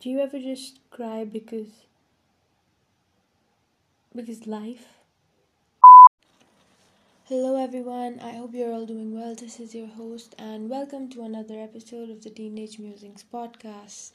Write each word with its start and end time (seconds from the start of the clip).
Do 0.00 0.10
you 0.10 0.20
ever 0.20 0.38
just 0.38 0.78
cry 0.90 1.24
because 1.24 1.86
because 4.14 4.46
life? 4.46 4.86
Hello 7.24 7.60
everyone. 7.60 8.20
I 8.20 8.30
hope 8.36 8.54
you're 8.54 8.72
all 8.72 8.86
doing 8.86 9.12
well. 9.12 9.34
This 9.34 9.58
is 9.58 9.74
your 9.74 9.88
host 9.88 10.36
and 10.38 10.70
welcome 10.70 11.08
to 11.08 11.22
another 11.22 11.58
episode 11.58 12.10
of 12.10 12.22
the 12.22 12.30
Teenage 12.30 12.78
Musings 12.78 13.24
podcast. 13.24 14.12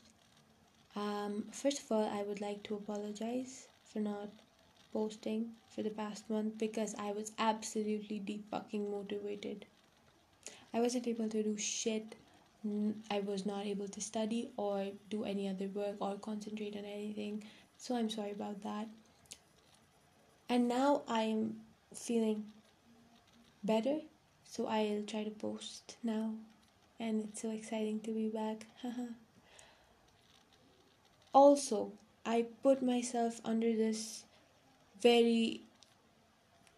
Um, 0.96 1.48
first 1.52 1.80
of 1.82 1.92
all, 1.92 2.08
I 2.08 2.24
would 2.24 2.40
like 2.40 2.64
to 2.64 2.76
apologize 2.76 3.68
for 3.84 4.00
not 4.00 4.30
posting 4.94 5.50
for 5.68 5.84
the 5.84 5.90
past 5.90 6.30
month 6.30 6.58
because 6.58 6.96
I 6.98 7.12
was 7.12 7.34
absolutely 7.38 8.20
deep 8.20 8.50
fucking 8.50 8.90
motivated. 8.90 9.66
I 10.74 10.80
wasn't 10.80 11.10
able 11.10 11.28
to 11.28 11.44
do 11.44 11.58
shit 11.58 12.16
I 13.12 13.20
was 13.20 13.46
not 13.46 13.66
able 13.66 13.88
to 13.90 14.02
study 14.02 14.50
or 14.56 14.88
do 15.10 15.26
any 15.26 15.50
other 15.50 15.68
work 15.68 15.96
or 16.00 16.16
concentrate 16.16 16.76
on 16.78 16.86
anything. 16.86 17.44
So 17.78 17.96
I'm 17.96 18.10
sorry 18.10 18.32
about 18.32 18.64
that. 18.64 18.88
And 20.48 20.68
now 20.68 21.02
I'm 21.08 21.58
feeling 21.94 22.46
better, 23.64 24.00
so 24.46 24.68
I'll 24.68 25.04
try 25.04 25.24
to 25.24 25.32
post 25.32 25.98
now. 26.04 26.36
And 27.00 27.24
it's 27.24 27.42
so 27.42 27.52
exciting 27.52 28.00
to 28.02 28.12
be 28.12 28.30
back. 28.30 28.66
also, 31.34 31.92
I 32.26 32.46
put 32.62 32.82
myself 32.82 33.42
under 33.44 33.76
this 33.76 34.24
very 35.02 35.62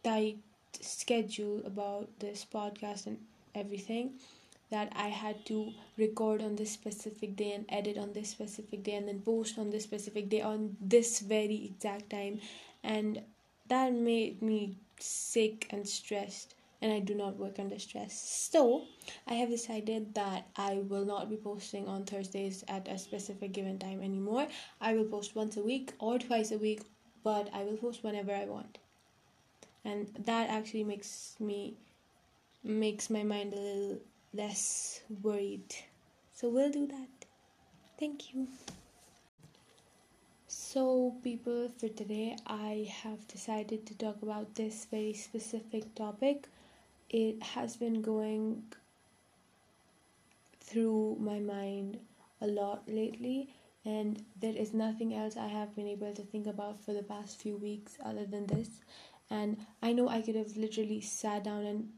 tight 0.03 0.37
schedule 0.81 1.61
about 1.65 2.09
this 2.19 2.45
podcast 2.51 3.05
and 3.05 3.19
everything 3.53 4.13
that 4.69 4.91
I 4.95 5.09
had 5.09 5.45
to 5.45 5.71
record 5.97 6.41
on 6.41 6.55
this 6.55 6.71
specific 6.71 7.35
day 7.35 7.53
and 7.53 7.65
edit 7.69 7.97
on 7.97 8.13
this 8.13 8.29
specific 8.29 8.83
day 8.83 8.95
and 8.95 9.07
then 9.07 9.21
post 9.21 9.57
on 9.59 9.69
this 9.69 9.83
specific 9.83 10.29
day 10.29 10.41
on 10.41 10.75
this 10.81 11.19
very 11.19 11.65
exact 11.65 12.09
time 12.09 12.39
and 12.83 13.21
that 13.67 13.93
made 13.93 14.41
me 14.41 14.77
sick 14.99 15.67
and 15.71 15.87
stressed 15.87 16.55
and 16.81 16.93
I 16.93 16.99
do 16.99 17.15
not 17.15 17.37
work 17.37 17.57
under 17.57 17.79
stress. 17.79 18.13
So, 18.13 18.83
I 19.27 19.35
have 19.35 19.49
decided 19.49 20.13
that 20.13 20.47
I 20.55 20.83
will 20.87 21.05
not 21.05 21.29
be 21.29 21.37
posting 21.37 21.87
on 21.87 22.03
Thursdays 22.03 22.63
at 22.67 22.87
a 22.87 22.99
specific 22.99 23.53
given 23.53 23.79
time 23.79 24.03
anymore. 24.03 24.47
I 24.81 24.93
will 24.93 25.05
post 25.05 25.35
once 25.35 25.57
a 25.57 25.63
week 25.63 25.93
or 25.99 26.19
twice 26.19 26.51
a 26.51 26.59
week, 26.59 26.81
but 27.23 27.49
I 27.53 27.63
will 27.63 27.77
post 27.77 28.03
whenever 28.03 28.33
I 28.35 28.45
want. 28.45 28.77
And 29.83 30.09
that 30.25 30.49
actually 30.49 30.83
makes 30.83 31.35
me 31.39 31.75
makes 32.63 33.09
my 33.09 33.23
mind 33.23 33.53
a 33.53 33.57
little 33.57 33.97
less 34.35 35.01
worried. 35.23 35.75
So 36.33 36.49
we'll 36.49 36.71
do 36.71 36.87
that. 36.87 37.25
Thank 37.99 38.33
you. 38.33 38.47
So, 40.47 41.15
people, 41.23 41.69
for 41.77 41.87
today, 41.87 42.37
I 42.45 42.91
have 43.03 43.27
decided 43.27 43.85
to 43.87 43.97
talk 43.97 44.21
about 44.21 44.55
this 44.55 44.85
very 44.91 45.13
specific 45.13 45.95
topic. 45.95 46.47
It 47.09 47.41
has 47.41 47.77
been 47.77 48.01
going 48.01 48.63
through 50.59 51.17
my 51.19 51.39
mind 51.39 51.99
a 52.41 52.47
lot 52.47 52.83
lately, 52.87 53.49
and 53.85 54.23
there 54.41 54.55
is 54.55 54.73
nothing 54.73 55.13
else 55.13 55.37
I 55.37 55.47
have 55.47 55.75
been 55.75 55.87
able 55.87 56.13
to 56.13 56.23
think 56.23 56.47
about 56.47 56.83
for 56.83 56.93
the 56.93 57.03
past 57.03 57.39
few 57.39 57.55
weeks 57.55 57.97
other 58.03 58.25
than 58.25 58.45
this. 58.47 58.69
And 59.29 59.65
I 59.81 59.93
know 59.93 60.09
I 60.09 60.21
could 60.21 60.35
have 60.35 60.57
literally 60.57 60.99
sat 61.01 61.45
down 61.45 61.65
and 61.65 61.89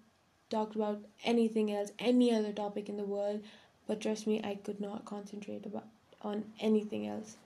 talked 0.49 0.75
about 0.75 1.03
anything 1.23 1.71
else, 1.71 1.91
any 1.99 2.33
other 2.33 2.51
topic 2.51 2.89
in 2.89 2.97
the 2.97 3.03
world, 3.03 3.43
but 3.87 4.01
trust 4.01 4.27
me, 4.27 4.41
I 4.43 4.55
could 4.55 4.79
not 4.81 5.05
concentrate 5.05 5.65
about 5.65 5.87
on 6.21 6.51
anything 6.59 7.07
else. 7.07 7.37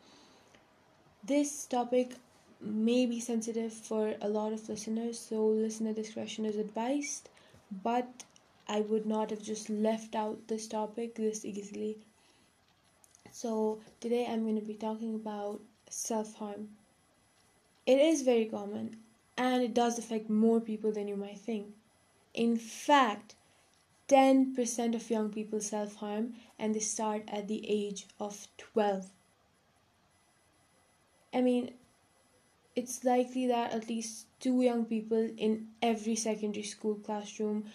This 1.24 1.66
topic 1.66 2.18
may 2.60 3.08
be 3.08 3.20
sensitive 3.20 3.74
for 3.74 4.16
a 4.22 4.30
lot 4.30 4.54
of 4.54 4.70
listeners, 4.70 5.18
so 5.18 5.48
listener 5.48 5.94
discretion 5.94 6.46
is 6.46 6.58
advised, 6.58 7.28
but 7.72 8.24
I 8.68 8.82
would 8.82 9.08
not 9.08 9.32
have 9.32 9.42
just 9.42 9.70
left 9.70 10.14
out 10.16 10.48
this 10.48 10.68
topic 10.68 11.16
this 11.16 11.44
easily. 11.44 11.98
So, 13.32 13.80
today 14.00 14.26
I'm 14.28 14.44
going 14.44 14.60
to 14.60 14.66
be 14.66 14.76
talking 14.76 15.16
about 15.16 15.60
self 15.90 16.36
harm. 16.36 16.70
It 17.86 18.00
is 18.00 18.22
very 18.24 18.46
common 18.46 18.98
and 19.38 19.62
it 19.64 19.74
does 19.74 19.98
affect 20.00 20.30
more 20.30 20.60
people 20.60 20.92
than 20.92 21.08
you 21.08 21.16
might 21.16 21.40
think. 21.40 21.74
In 22.34 22.56
fact, 22.58 23.36
10% 24.08 24.96
of 24.96 25.10
young 25.10 25.32
people 25.32 25.60
self 25.60 25.96
harm 25.96 26.34
and 26.58 26.74
they 26.74 26.80
start 26.80 27.24
at 27.28 27.48
the 27.48 27.70
age 27.70 28.08
of 28.20 28.48
12. 28.58 29.10
I 31.34 31.42
mean, 31.42 31.74
it's 32.76 33.04
likely 33.04 33.48
that 33.48 33.74
at 33.74 33.90
least 33.90 34.28
two 34.40 34.62
young 34.62 34.86
people 34.86 35.30
in 35.38 35.70
every 35.82 36.16
secondary 36.16 36.64
school 36.64 36.96
classroom 36.96 37.66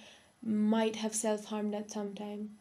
might 0.42 0.96
have 0.96 1.14
self 1.14 1.46
harmed 1.46 1.74
at 1.74 1.90
some 1.90 2.14
time. 2.14 2.56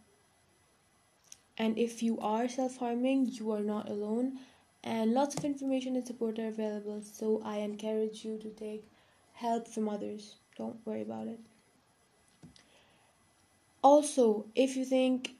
And 1.58 1.78
if 1.78 2.04
you 2.04 2.20
are 2.20 2.50
self 2.50 2.78
harming, 2.78 3.28
you 3.28 3.52
are 3.52 3.64
not 3.64 3.90
alone, 3.90 4.40
and 4.84 5.14
lots 5.14 5.36
of 5.36 5.46
information 5.46 5.96
and 5.96 6.06
support 6.06 6.40
are 6.40 6.48
available. 6.48 7.02
So 7.02 7.42
I 7.44 7.58
encourage 7.58 8.26
you 8.26 8.38
to 8.38 8.50
take 8.50 8.86
help 9.34 9.68
from 9.68 9.88
others. 9.88 10.36
Don't 10.58 10.86
worry 10.86 11.02
about 11.02 11.28
it 11.28 11.40
also 13.86 14.46
if 14.56 14.76
you 14.76 14.84
think 14.84 15.36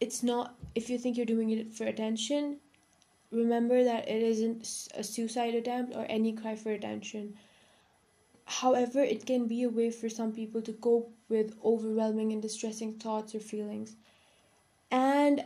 it's 0.00 0.22
not 0.28 0.54
if 0.74 0.90
you 0.90 0.98
think 0.98 1.16
you're 1.16 1.32
doing 1.34 1.50
it 1.50 1.72
for 1.72 1.84
attention 1.84 2.56
remember 3.30 3.82
that 3.84 4.08
it 4.08 4.22
isn't 4.22 4.88
a 4.94 5.04
suicide 5.04 5.54
attempt 5.54 5.94
or 5.96 6.06
any 6.08 6.32
cry 6.32 6.54
for 6.54 6.70
attention. 6.70 7.34
However 8.44 9.02
it 9.02 9.26
can 9.26 9.46
be 9.46 9.62
a 9.62 9.68
way 9.68 9.90
for 9.90 10.08
some 10.08 10.32
people 10.32 10.62
to 10.62 10.72
cope 10.72 11.12
with 11.28 11.56
overwhelming 11.64 12.32
and 12.32 12.42
distressing 12.42 12.94
thoughts 12.94 13.34
or 13.34 13.40
feelings. 13.40 13.96
And 14.90 15.44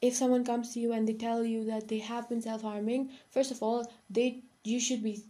if 0.00 0.14
someone 0.14 0.44
comes 0.44 0.74
to 0.74 0.80
you 0.80 0.92
and 0.92 1.08
they 1.08 1.14
tell 1.14 1.44
you 1.44 1.64
that 1.66 1.88
they 1.88 1.98
have 1.98 2.28
been 2.28 2.42
self-harming 2.42 3.10
first 3.30 3.52
of 3.52 3.62
all 3.62 3.90
they 4.10 4.40
you 4.64 4.80
should 4.80 5.02
be 5.02 5.22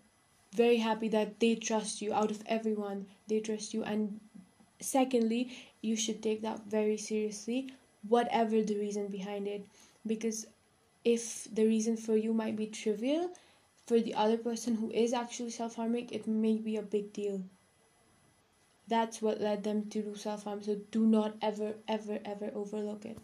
very 0.54 0.76
happy 0.76 1.08
that 1.08 1.40
they 1.40 1.54
trust 1.54 2.02
you 2.02 2.12
out 2.12 2.30
of 2.30 2.42
everyone. 2.46 3.06
They 3.26 3.40
trust 3.40 3.72
you 3.72 3.82
and 3.84 4.20
secondly 4.82 5.56
you 5.80 5.96
should 5.96 6.22
take 6.22 6.42
that 6.42 6.60
very 6.66 6.96
seriously 6.96 7.72
whatever 8.08 8.62
the 8.62 8.78
reason 8.78 9.08
behind 9.08 9.46
it. 9.46 9.66
Because 10.06 10.46
if 11.04 11.48
the 11.52 11.66
reason 11.66 11.96
for 11.96 12.16
you 12.16 12.32
might 12.32 12.56
be 12.56 12.66
trivial 12.66 13.30
for 13.86 14.00
the 14.00 14.14
other 14.14 14.36
person 14.36 14.76
who 14.76 14.90
is 14.90 15.12
actually 15.12 15.50
self-harming 15.50 16.08
it 16.10 16.26
may 16.26 16.56
be 16.56 16.76
a 16.76 16.82
big 16.82 17.12
deal. 17.12 17.42
That's 18.88 19.22
what 19.22 19.40
led 19.40 19.64
them 19.64 19.88
to 19.90 20.02
do 20.02 20.14
self-harm 20.14 20.62
so 20.62 20.76
do 20.90 21.06
not 21.06 21.34
ever 21.40 21.74
ever 21.88 22.18
ever 22.24 22.50
overlook 22.54 23.04
it. 23.04 23.18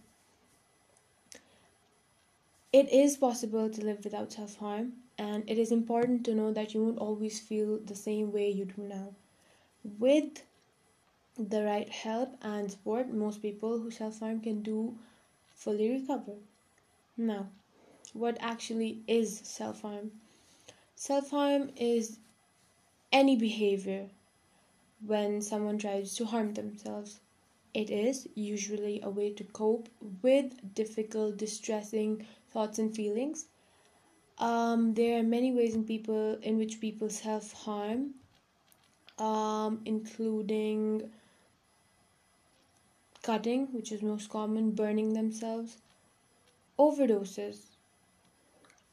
It 2.73 2.93
is 2.93 3.17
possible 3.17 3.71
to 3.71 3.85
live 3.85 4.05
without 4.05 4.33
self-harm 4.33 4.93
and 5.17 5.49
it 5.49 5.59
is 5.59 5.73
important 5.73 6.25
to 6.25 6.35
know 6.35 6.53
that 6.53 6.75
you 6.75 6.85
won't 6.85 6.99
always 6.99 7.41
feel 7.41 7.79
the 7.79 7.97
same 7.97 8.31
way 8.33 8.51
you 8.51 8.67
do 8.67 8.83
now. 8.83 9.15
With 9.99 10.43
the 11.38 11.65
right 11.65 11.88
help 11.88 12.37
and 12.43 12.71
support, 12.71 13.09
most 13.09 13.43
people 13.43 13.78
who 13.78 13.91
self 13.91 14.21
harm 14.21 14.41
can 14.41 14.62
do 14.62 14.99
fully 15.54 15.91
recover. 15.91 16.34
Now, 17.16 17.50
what 18.15 18.38
actually 18.41 19.03
is 19.06 19.38
self 19.41 19.82
harm? 19.82 20.12
Self 20.97 21.31
harm 21.31 21.71
is 21.77 22.19
any 23.12 23.37
behavior 23.37 24.10
when 25.04 25.43
someone 25.43 25.78
tries 25.78 26.15
to 26.16 26.25
harm 26.27 26.54
themselves. 26.54 27.21
It 27.75 27.91
is 27.91 28.28
usually 28.34 29.00
a 29.03 29.10
way 29.10 29.32
to 29.32 29.44
cope 29.44 29.88
with 30.22 30.75
difficult, 30.75 31.37
distressing 31.37 32.27
thoughts 32.50 32.78
and 32.78 32.94
feelings. 32.94 33.47
Um, 34.39 34.95
there 34.95 35.21
are 35.21 35.22
many 35.24 35.53
ways 35.53 35.74
in 35.74 35.84
people 35.84 36.39
in 36.42 36.59
which 36.59 36.80
people 36.80 37.10
self 37.10 37.53
harm, 37.53 38.15
um, 39.18 39.80
including 39.84 41.10
cutting, 43.28 43.66
which 43.72 43.92
is 43.92 44.01
most 44.01 44.30
common, 44.30 44.71
burning 44.71 45.13
themselves, 45.13 45.77
overdoses, 46.78 47.59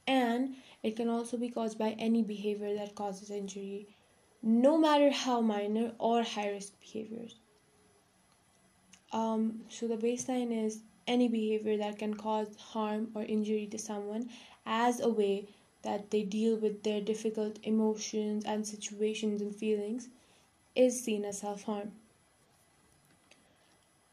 and 0.06 0.56
it 0.84 0.98
can 0.98 1.08
also 1.08 1.38
be 1.38 1.50
caused 1.50 1.80
by 1.80 1.92
any 1.92 2.22
behavior 2.22 2.76
that 2.76 2.96
causes 2.96 3.32
injury, 3.32 3.88
no 4.44 4.78
matter 4.78 5.10
how 5.10 5.40
minor 5.40 5.94
or 6.00 6.22
high 6.22 6.50
risk 6.50 6.78
behaviors. 6.82 7.36
Um, 9.14 9.62
so 9.70 9.88
the 9.88 9.96
baseline 9.96 10.52
is 10.66 10.82
any 11.08 11.30
behavior 11.30 11.78
that 11.78 11.98
can 11.98 12.14
cause 12.14 12.58
harm 12.58 13.12
or 13.16 13.24
injury 13.24 13.68
to 13.68 13.78
someone 13.78 14.30
as 14.66 15.00
a 15.00 15.10
way 15.10 15.48
that 15.84 16.12
they 16.12 16.24
deal 16.24 16.58
with 16.58 16.84
their 16.84 17.00
difficult 17.00 17.58
emotions 17.64 18.44
and 18.44 18.68
situations 18.68 19.42
and 19.42 19.56
feelings 19.56 20.10
is 20.76 21.02
seen 21.02 21.24
as 21.24 21.40
self 21.40 21.64
harm 21.64 21.94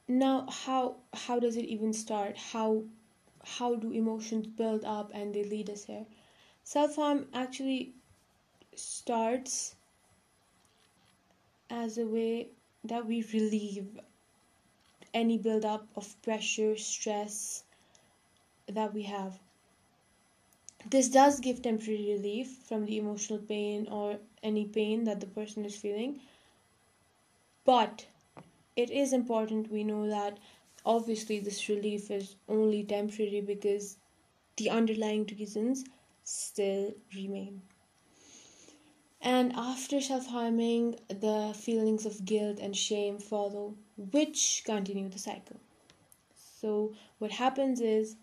now 0.09 0.47
how 0.51 0.97
how 1.15 1.39
does 1.39 1.57
it 1.57 1.65
even 1.65 1.93
start 1.93 2.37
how 2.37 2.83
how 3.45 3.75
do 3.75 3.93
emotions 3.93 4.47
build 4.47 4.85
up 4.85 5.11
and 5.15 5.35
they 5.35 5.45
lead 5.45 5.69
us 5.71 5.85
here. 5.85 6.07
Self 6.65 6.97
harm 6.97 7.27
actually 7.35 7.93
starts 8.75 9.75
as 11.71 11.99
a 11.99 12.07
way 12.07 12.49
that 12.85 13.07
we 13.07 13.23
relieve 13.33 14.01
any 15.15 15.39
build 15.39 15.65
up 15.65 15.87
of 15.97 16.21
pressure, 16.23 16.77
stress 16.77 17.65
that 18.69 18.95
we 18.95 19.03
have. 19.03 19.39
This 20.89 21.09
does 21.09 21.41
give 21.41 21.63
temporary 21.63 22.13
relief 22.15 22.49
from 22.65 22.87
the 22.87 22.99
emotional 22.99 23.39
pain 23.39 23.87
or 23.89 24.19
any 24.43 24.65
pain 24.65 25.05
that 25.05 25.21
the 25.21 25.27
person 25.27 25.65
is 25.65 25.77
feeling. 25.77 26.21
But 27.65 28.07
it 28.77 28.91
is 28.91 29.13
important 29.13 29.71
we 29.71 29.85
know 29.85 30.09
that 30.09 30.39
obviously 30.85 31.39
this 31.41 31.69
relief 31.69 32.11
is 32.11 32.37
only 32.49 32.85
temporary 32.85 33.41
because 33.41 33.97
the 34.57 34.71
underlying 34.71 35.27
reasons 35.39 35.85
still 36.25 36.95
remain. 37.15 37.63
And 39.23 39.55
after 39.55 40.03
self 40.03 40.27
harming, 40.27 41.01
the 41.09 41.55
feelings 41.59 42.05
of 42.05 42.27
guilt 42.27 42.59
and 42.59 42.77
shame 42.77 43.17
follow, 43.17 43.75
which 43.97 44.65
continue 44.67 45.09
the 45.09 45.19
cycle. 45.19 45.61
So, 46.61 46.95
what 47.19 47.33
happens 47.33 47.81
is 47.81 48.17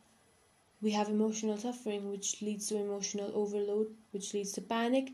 we 0.81 0.91
have 0.91 1.09
emotional 1.09 1.57
suffering, 1.57 2.09
which 2.09 2.41
leads 2.41 2.67
to 2.67 2.77
emotional 2.77 3.31
overload, 3.35 3.95
which 4.11 4.33
leads 4.33 4.51
to 4.53 4.61
panic. 4.61 5.13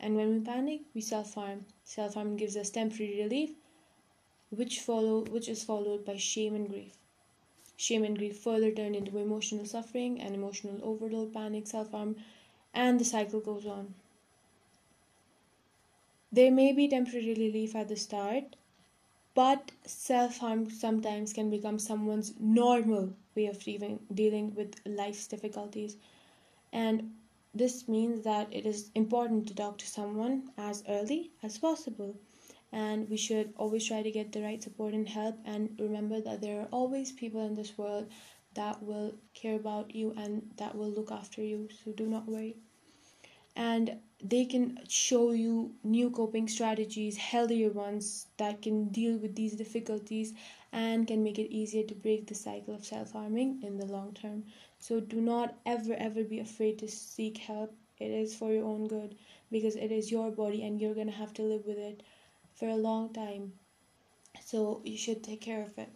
And 0.00 0.16
when 0.16 0.32
we 0.34 0.40
panic, 0.40 0.82
we 0.94 1.00
self 1.02 1.34
harm. 1.34 1.66
Self 1.84 2.14
harm 2.14 2.36
gives 2.36 2.56
us 2.56 2.70
temporary 2.70 3.22
relief, 3.22 3.52
which 4.52 4.80
follow 4.80 5.24
which 5.24 5.48
is 5.48 5.64
followed 5.64 6.04
by 6.04 6.16
shame 6.16 6.54
and 6.54 6.68
grief. 6.68 6.96
Shame 7.76 8.04
and 8.04 8.16
grief 8.18 8.38
further 8.38 8.70
turn 8.70 8.94
into 8.94 9.18
emotional 9.18 9.64
suffering 9.64 10.20
and 10.20 10.34
emotional 10.34 10.78
overload, 10.82 11.32
panic, 11.32 11.66
self 11.66 11.90
harm, 11.90 12.16
and 12.74 13.00
the 13.00 13.04
cycle 13.04 13.40
goes 13.40 13.66
on. 13.66 13.94
There 16.32 16.50
may 16.50 16.72
be 16.72 16.88
temporary 16.88 17.34
relief 17.34 17.76
at 17.76 17.88
the 17.88 17.96
start, 17.96 18.56
but 19.34 19.72
self 19.84 20.38
harm 20.38 20.70
sometimes 20.70 21.32
can 21.32 21.50
become 21.50 21.78
someone's 21.78 22.34
normal 22.40 23.14
way 23.34 23.46
of 23.46 23.62
dealing 23.62 24.54
with 24.54 24.80
life's 24.86 25.26
difficulties. 25.26 25.96
And 26.72 27.14
this 27.54 27.88
means 27.88 28.24
that 28.24 28.52
it 28.52 28.66
is 28.66 28.90
important 28.94 29.48
to 29.48 29.54
talk 29.54 29.78
to 29.78 29.86
someone 29.86 30.50
as 30.56 30.84
early 30.88 31.32
as 31.42 31.58
possible. 31.58 32.16
And 32.72 33.08
we 33.08 33.16
should 33.16 33.52
always 33.56 33.86
try 33.86 34.02
to 34.02 34.10
get 34.10 34.32
the 34.32 34.42
right 34.42 34.62
support 34.62 34.94
and 34.94 35.08
help. 35.08 35.38
And 35.44 35.78
remember 35.78 36.20
that 36.20 36.40
there 36.40 36.60
are 36.60 36.68
always 36.72 37.12
people 37.12 37.46
in 37.46 37.54
this 37.54 37.76
world 37.78 38.10
that 38.54 38.82
will 38.82 39.14
care 39.34 39.56
about 39.56 39.94
you 39.94 40.12
and 40.16 40.50
that 40.56 40.74
will 40.74 40.90
look 40.90 41.12
after 41.12 41.42
you. 41.42 41.68
So 41.84 41.92
do 41.92 42.06
not 42.06 42.26
worry 42.26 42.56
and 43.56 43.98
they 44.22 44.44
can 44.44 44.78
show 44.88 45.32
you 45.32 45.74
new 45.82 46.10
coping 46.10 46.48
strategies, 46.48 47.16
healthier 47.16 47.70
ones 47.70 48.26
that 48.36 48.62
can 48.62 48.88
deal 48.88 49.16
with 49.18 49.34
these 49.34 49.54
difficulties 49.54 50.32
and 50.72 51.06
can 51.06 51.22
make 51.22 51.38
it 51.38 51.50
easier 51.52 51.82
to 51.84 51.94
break 51.94 52.26
the 52.26 52.34
cycle 52.34 52.74
of 52.74 52.84
self 52.84 53.12
harming 53.12 53.60
in 53.62 53.76
the 53.78 53.86
long 53.86 54.12
term. 54.14 54.44
So, 54.78 55.00
do 55.00 55.20
not 55.20 55.58
ever, 55.66 55.94
ever 55.94 56.24
be 56.24 56.40
afraid 56.40 56.78
to 56.78 56.88
seek 56.88 57.38
help. 57.38 57.74
It 57.98 58.10
is 58.10 58.34
for 58.34 58.52
your 58.52 58.64
own 58.64 58.88
good 58.88 59.16
because 59.50 59.76
it 59.76 59.92
is 59.92 60.10
your 60.10 60.30
body 60.30 60.62
and 60.62 60.80
you're 60.80 60.94
gonna 60.94 61.12
have 61.12 61.34
to 61.34 61.42
live 61.42 61.66
with 61.66 61.78
it 61.78 62.02
for 62.62 62.68
a 62.68 62.76
long 62.76 63.12
time. 63.12 63.52
So, 64.44 64.82
you 64.84 64.96
should 64.96 65.24
take 65.24 65.40
care 65.40 65.62
of 65.62 65.76
it. 65.78 65.88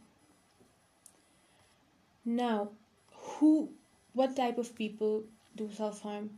Now, 2.24 2.70
who, 3.12 3.70
what 4.14 4.34
type 4.34 4.58
of 4.58 4.74
people 4.74 5.22
do 5.54 5.70
self 5.72 6.00
harm? 6.00 6.30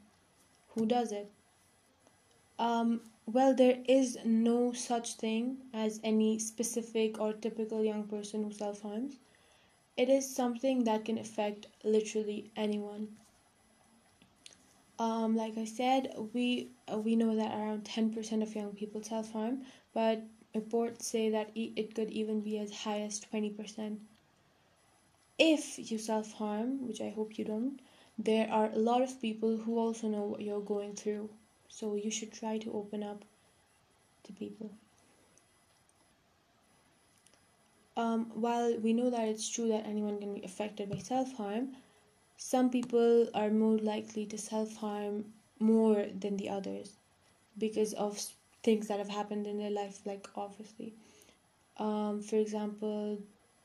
who 0.75 0.87
does 0.87 1.13
it? 1.13 1.31
Um, 2.59 3.01
well, 3.27 3.55
there 3.55 3.79
is 3.87 4.19
no 4.25 4.73
such 4.73 5.15
thing 5.15 5.59
as 5.75 6.01
any 6.05 6.39
specific 6.39 7.21
or 7.21 7.33
typical 7.33 7.83
young 7.85 8.05
person 8.05 8.45
who 8.45 8.53
self 8.53 8.83
harms. 8.83 9.17
It 9.97 10.09
is 10.09 10.35
something 10.35 10.85
that 10.85 11.05
can 11.05 11.19
affect 11.19 11.67
literally 11.85 12.51
anyone. 12.57 13.17
Um, 14.99 15.37
like 15.37 15.57
I 15.59 15.65
said, 15.65 16.15
we 16.33 16.69
we 16.97 17.17
know 17.17 17.37
that 17.37 17.53
around 17.57 17.85
ten 17.85 18.13
percent 18.13 18.43
of 18.43 18.55
young 18.55 18.73
people 18.73 19.03
self 19.03 19.33
harm, 19.33 19.63
but 19.99 20.23
reports 20.55 21.07
say 21.07 21.29
that 21.31 21.51
it 21.55 21.95
could 21.95 22.11
even 22.11 22.41
be 22.41 22.59
as 22.59 22.73
high 22.83 23.01
as 23.01 23.21
twenty 23.21 23.51
percent. 23.51 24.01
If 25.39 25.91
you 25.91 25.99
self 25.99 26.33
harm, 26.35 26.87
which 26.87 27.01
I 27.01 27.11
hope 27.11 27.39
you 27.39 27.45
don't, 27.45 27.81
there 28.19 28.51
are 28.51 28.71
a 28.73 28.79
lot 28.79 29.03
of 29.03 29.21
people 29.21 29.57
who 29.57 29.79
also 29.79 30.09
know 30.09 30.23
what 30.23 30.41
you're 30.41 30.61
going 30.61 30.95
through 30.97 31.31
so 31.69 31.95
you 31.95 32.11
should 32.11 32.33
try 32.33 32.59
to 32.59 32.73
open 32.73 33.03
up 33.03 33.25
to 34.25 34.33
people 34.33 34.71
um, 37.97 38.31
while 38.35 38.77
we 38.79 38.93
know 38.93 39.11
that 39.11 39.29
it's 39.29 39.49
true 39.49 39.69
that 39.69 39.87
anyone 39.87 40.19
can 40.19 40.35
be 40.35 40.43
affected 40.43 40.91
by 40.91 40.99
self-harm 40.99 41.69
some 42.37 42.71
people 42.71 43.29
are 43.35 43.51
more 43.51 43.79
likely 43.79 44.27
to 44.27 44.37
self-harm 44.37 45.25
more 45.61 46.07
than 46.19 46.37
the 46.37 46.49
others 46.49 46.95
because 47.57 47.93
of 47.95 48.19
things 48.69 48.89
that 48.89 48.99
have 48.99 49.15
happened 49.19 49.47
in 49.47 49.59
their 49.59 49.75
life 49.81 50.01
like 50.13 50.29
obviously 50.37 50.93
um, 51.79 52.21
for 52.23 52.37
example 52.37 53.19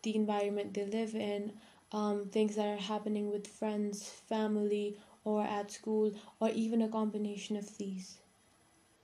the 0.04 0.16
environment 0.16 0.74
they 0.74 0.86
live 0.86 1.16
in 1.16 1.52
um, 1.94 2.26
things 2.26 2.56
that 2.56 2.68
are 2.68 2.82
happening 2.82 3.30
with 3.32 3.48
friends, 3.48 4.10
family, 4.10 4.98
or 5.24 5.44
at 5.44 5.72
school, 5.72 6.12
or 6.40 6.50
even 6.50 6.82
a 6.82 6.88
combination 6.90 7.56
of 7.56 7.78
these. 7.78 8.18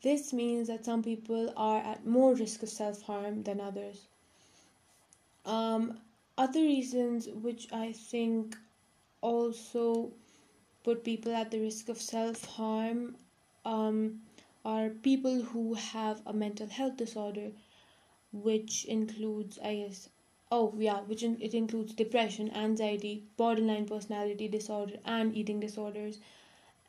This 0.02 0.34
means 0.34 0.68
that 0.68 0.86
some 0.86 1.04
people 1.04 1.54
are 1.56 1.80
at 1.80 2.06
more 2.06 2.34
risk 2.34 2.64
of 2.64 2.70
self 2.70 3.04
harm 3.04 3.44
than 3.44 3.62
others. 3.62 4.08
Um, 5.46 6.00
other 6.38 6.62
reasons 6.62 7.28
which 7.28 7.72
I 7.72 7.92
think 7.94 8.58
also 9.22 10.12
put 10.84 11.04
people 11.04 11.36
at 11.36 11.52
the 11.52 11.60
risk 11.60 11.90
of 11.90 12.02
self 12.02 12.46
harm 12.46 13.16
um, 13.66 14.22
are 14.66 14.90
people 14.90 15.42
who 15.42 15.74
have 15.76 16.22
a 16.26 16.34
mental 16.34 16.68
health 16.68 16.98
disorder, 16.98 17.52
which 18.32 18.86
includes, 18.86 19.60
I 19.64 19.76
guess, 19.76 20.10
oh 20.52 20.74
yeah 20.80 21.02
which 21.02 21.24
in, 21.24 21.40
it 21.42 21.54
includes 21.54 21.94
depression 21.94 22.52
anxiety 22.56 23.24
borderline 23.38 23.86
personality 23.88 24.48
disorder 24.48 24.96
and 25.06 25.36
eating 25.36 25.60
disorders. 25.60 26.20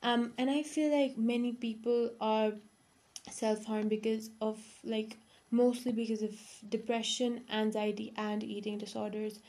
Um 0.03 0.33
and 0.39 0.51
i 0.51 0.63
feel 0.63 0.91
like 0.91 1.19
many 1.19 1.53
people 1.53 2.11
are 2.21 2.53
self-harm 3.31 3.89
because 3.89 4.31
of 4.41 4.59
like 4.85 5.19
mostly 5.51 5.93
because 5.93 6.23
of 6.23 6.35
depression 6.69 7.43
anxiety 7.51 8.13
and 8.17 8.43
eating 8.45 8.79
disorders. 8.79 9.41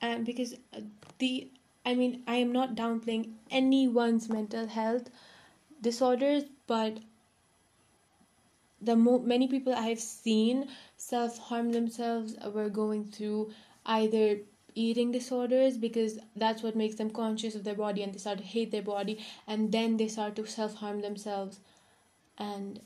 And 0.00 0.24
because 0.24 0.54
uh, 0.72 0.80
the 1.18 1.50
i 1.86 1.94
mean 1.94 2.22
i 2.28 2.36
am 2.36 2.52
not 2.52 2.74
downplaying 2.76 3.32
anyone's 3.50 4.28
mental 4.28 4.66
health 4.68 5.10
disorders 5.88 6.44
but 6.66 6.98
the 8.80 8.94
mo- 8.96 9.18
many 9.18 9.48
people 9.48 9.72
I 9.74 9.88
have 9.88 10.00
seen 10.00 10.68
self 10.96 11.38
harm 11.38 11.72
themselves 11.72 12.36
uh, 12.44 12.50
were 12.50 12.68
going 12.68 13.04
through 13.06 13.52
either 13.86 14.38
eating 14.74 15.12
disorders 15.12 15.76
because 15.78 16.18
that's 16.36 16.62
what 16.62 16.76
makes 16.76 16.96
them 16.96 17.10
conscious 17.10 17.54
of 17.54 17.64
their 17.64 17.74
body 17.74 18.02
and 18.02 18.12
they 18.14 18.18
start 18.18 18.38
to 18.38 18.44
hate 18.44 18.70
their 18.70 18.82
body 18.82 19.18
and 19.46 19.70
then 19.72 19.96
they 19.96 20.08
start 20.08 20.36
to 20.36 20.46
self 20.46 20.74
harm 20.74 21.00
themselves 21.00 21.60
and 22.38 22.80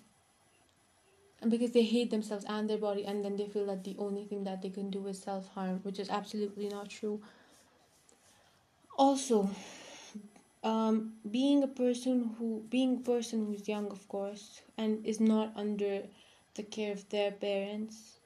and 1.41 1.51
because 1.51 1.71
they 1.73 1.83
hate 1.83 2.11
themselves 2.11 2.45
and 2.49 2.69
their 2.69 2.79
body 2.79 3.05
and 3.05 3.25
then 3.25 3.37
they 3.37 3.47
feel 3.47 3.67
that 3.67 3.85
the 3.85 3.97
only 3.99 4.25
thing 4.25 4.45
that 4.45 4.61
they 4.63 4.71
can 4.71 4.91
do 4.91 5.07
is 5.07 5.19
self 5.19 5.49
harm 5.55 5.81
which 5.83 5.99
is 5.99 6.11
absolutely 6.11 6.69
not 6.69 6.89
true. 6.91 7.21
Also 8.99 9.49
um, 10.63 11.15
being 11.31 11.63
a 11.63 11.69
person 11.69 12.35
who 12.39 12.63
being 12.71 12.97
a 12.99 13.01
person 13.01 13.47
who's 13.47 13.69
young 13.69 13.91
of 13.91 14.09
course 14.09 14.63
and 14.77 15.05
is 15.07 15.21
not 15.21 15.53
under 15.57 16.03
the 16.55 16.63
care 16.63 16.93
of 16.93 17.09
their 17.11 17.33
parents 17.33 18.19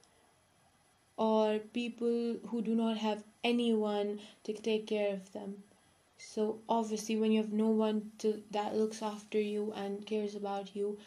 or 1.17 1.57
people 1.57 2.35
who 2.49 2.61
do 2.61 2.75
not 2.75 2.97
have 2.97 3.23
anyone 3.43 4.19
to 4.43 4.53
take 4.53 4.85
care 4.85 5.11
of 5.11 5.31
them. 5.33 5.63
So 6.17 6.59
obviously 6.69 7.15
when 7.17 7.31
you 7.31 7.41
have 7.41 7.53
no 7.53 7.69
one 7.69 8.11
to 8.19 8.43
that 8.51 8.75
looks 8.75 9.01
after 9.01 9.39
you 9.39 9.71
and 9.73 10.05
cares 10.05 10.35
about 10.35 10.75
you 10.75 10.99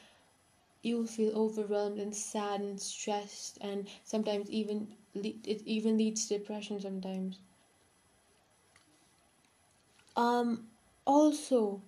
you 0.83 0.99
will 0.99 1.07
feel 1.07 1.33
overwhelmed 1.37 1.99
and 2.01 2.15
sad 2.17 2.61
and 2.61 2.81
stressed 2.81 3.59
and 3.61 3.89
sometimes 4.05 4.51
even 4.51 4.97
it 5.15 5.63
even 5.67 5.99
leads 5.99 6.27
to 6.29 6.39
depression 6.39 6.81
sometimes. 6.81 7.39
Um 10.17 10.67
also 11.07 11.83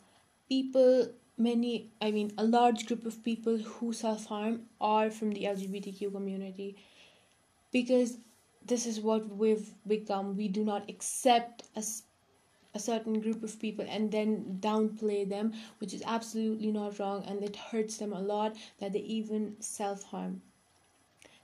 people 0.48 1.10
many 1.36 1.90
i 2.00 2.10
mean 2.10 2.32
a 2.38 2.44
large 2.44 2.86
group 2.86 3.04
of 3.06 3.22
people 3.22 3.58
who 3.58 3.92
self-harm 3.92 4.62
are 4.80 5.10
from 5.10 5.32
the 5.32 5.44
lgbtq 5.44 6.12
community 6.12 6.76
because 7.72 8.18
this 8.68 8.86
is 8.86 9.00
what 9.00 9.28
we've 9.34 9.74
become. 9.86 10.36
We 10.36 10.48
do 10.48 10.64
not 10.64 10.88
accept 10.88 11.64
a, 11.74 11.82
a 12.74 12.78
certain 12.78 13.20
group 13.20 13.42
of 13.42 13.58
people 13.58 13.86
and 13.88 14.12
then 14.12 14.58
downplay 14.60 15.28
them 15.28 15.52
which 15.78 15.94
is 15.94 16.02
absolutely 16.06 16.70
not 16.70 16.98
wrong 16.98 17.24
and 17.26 17.42
it 17.42 17.56
hurts 17.56 17.96
them 17.96 18.12
a 18.12 18.20
lot 18.20 18.56
that 18.78 18.92
they 18.92 19.00
even 19.00 19.56
self-harm 19.60 20.42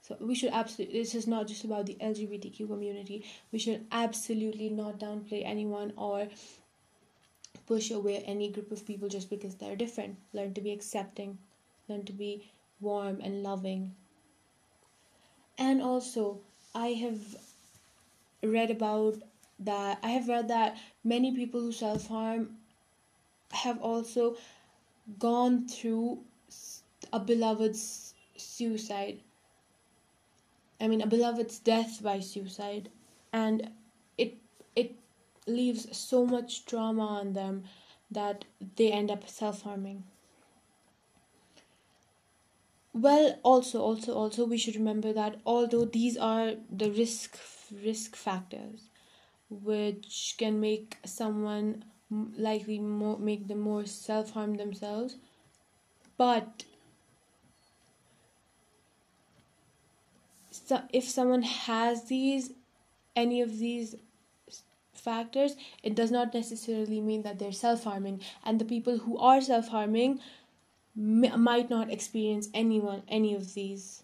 so 0.02 0.16
we 0.20 0.34
should 0.34 0.52
absolutely 0.52 1.00
this 1.00 1.14
is 1.14 1.26
not 1.26 1.46
just 1.46 1.64
about 1.64 1.86
the 1.86 1.94
lgbtq 1.94 2.66
community. 2.68 3.24
We 3.52 3.58
should 3.58 3.86
absolutely 3.90 4.68
not 4.68 4.98
downplay 4.98 5.42
anyone 5.46 5.94
or 5.96 6.28
push 7.66 7.90
away 7.90 8.18
any 8.18 8.50
group 8.50 8.70
of 8.72 8.86
people 8.86 9.08
just 9.08 9.30
because 9.30 9.54
they're 9.54 9.76
different. 9.76 10.16
Learn 10.32 10.54
to 10.54 10.60
be 10.60 10.72
accepting 10.72 11.38
learn 11.88 12.04
to 12.04 12.12
be 12.12 12.50
warm 12.80 13.20
and 13.20 13.42
loving. 13.42 13.94
And 15.58 15.82
also 15.82 16.40
i 16.74 16.88
have 16.88 17.36
read 18.42 18.70
about 18.70 19.14
that 19.60 19.98
i 20.02 20.08
have 20.08 20.28
read 20.28 20.48
that 20.48 20.76
many 21.04 21.30
people 21.36 21.60
who 21.60 21.70
self-harm 21.70 22.56
have 23.52 23.80
also 23.80 24.36
gone 25.20 25.68
through 25.68 26.18
a 27.12 27.20
beloved's 27.20 28.14
suicide. 28.36 29.20
I 30.80 30.88
mean 30.88 31.00
a 31.00 31.06
beloved's 31.06 31.60
death 31.60 32.02
by 32.02 32.18
suicide. 32.18 32.88
And 33.32 33.70
it 34.18 34.34
it 34.74 34.96
leaves 35.46 35.96
so 35.96 36.24
much 36.26 36.64
trauma 36.64 37.06
on 37.06 37.32
them 37.32 37.64
that 38.10 38.44
they 38.76 38.90
end 38.90 39.10
up 39.10 39.28
self-harming. 39.28 40.04
Well 42.92 43.40
also 43.42 43.80
also 43.80 44.14
also 44.14 44.44
we 44.44 44.56
should 44.56 44.76
remember 44.76 45.12
that 45.12 45.40
although 45.44 45.84
these 45.84 46.16
are 46.16 46.52
the 46.70 46.90
risk 46.90 47.36
risk 47.84 48.14
factors 48.14 48.88
which 49.50 50.36
can 50.38 50.60
make 50.60 50.98
someone 51.04 51.84
likely 52.10 52.78
more 52.78 53.18
make 53.18 53.48
them 53.48 53.60
more 53.60 53.84
self-harm 53.84 54.54
themselves 54.54 55.16
but 56.16 56.64
so 60.50 60.82
if 60.92 61.04
someone 61.04 61.42
has 61.42 62.04
these 62.04 62.52
any 63.16 63.40
of 63.40 63.58
these 63.58 63.96
factors 64.96 65.56
it 65.82 65.94
does 65.94 66.10
not 66.10 66.34
necessarily 66.34 67.00
mean 67.00 67.22
that 67.22 67.38
they're 67.38 67.52
self-harming. 67.52 68.20
And 68.44 68.58
the 68.58 68.64
people 68.64 68.98
who 68.98 69.18
are 69.18 69.40
self-harming 69.40 70.20
might 70.94 71.70
not 71.70 71.90
experience 71.90 72.48
anyone 72.54 73.02
any 73.08 73.34
of 73.34 73.54
these. 73.54 74.02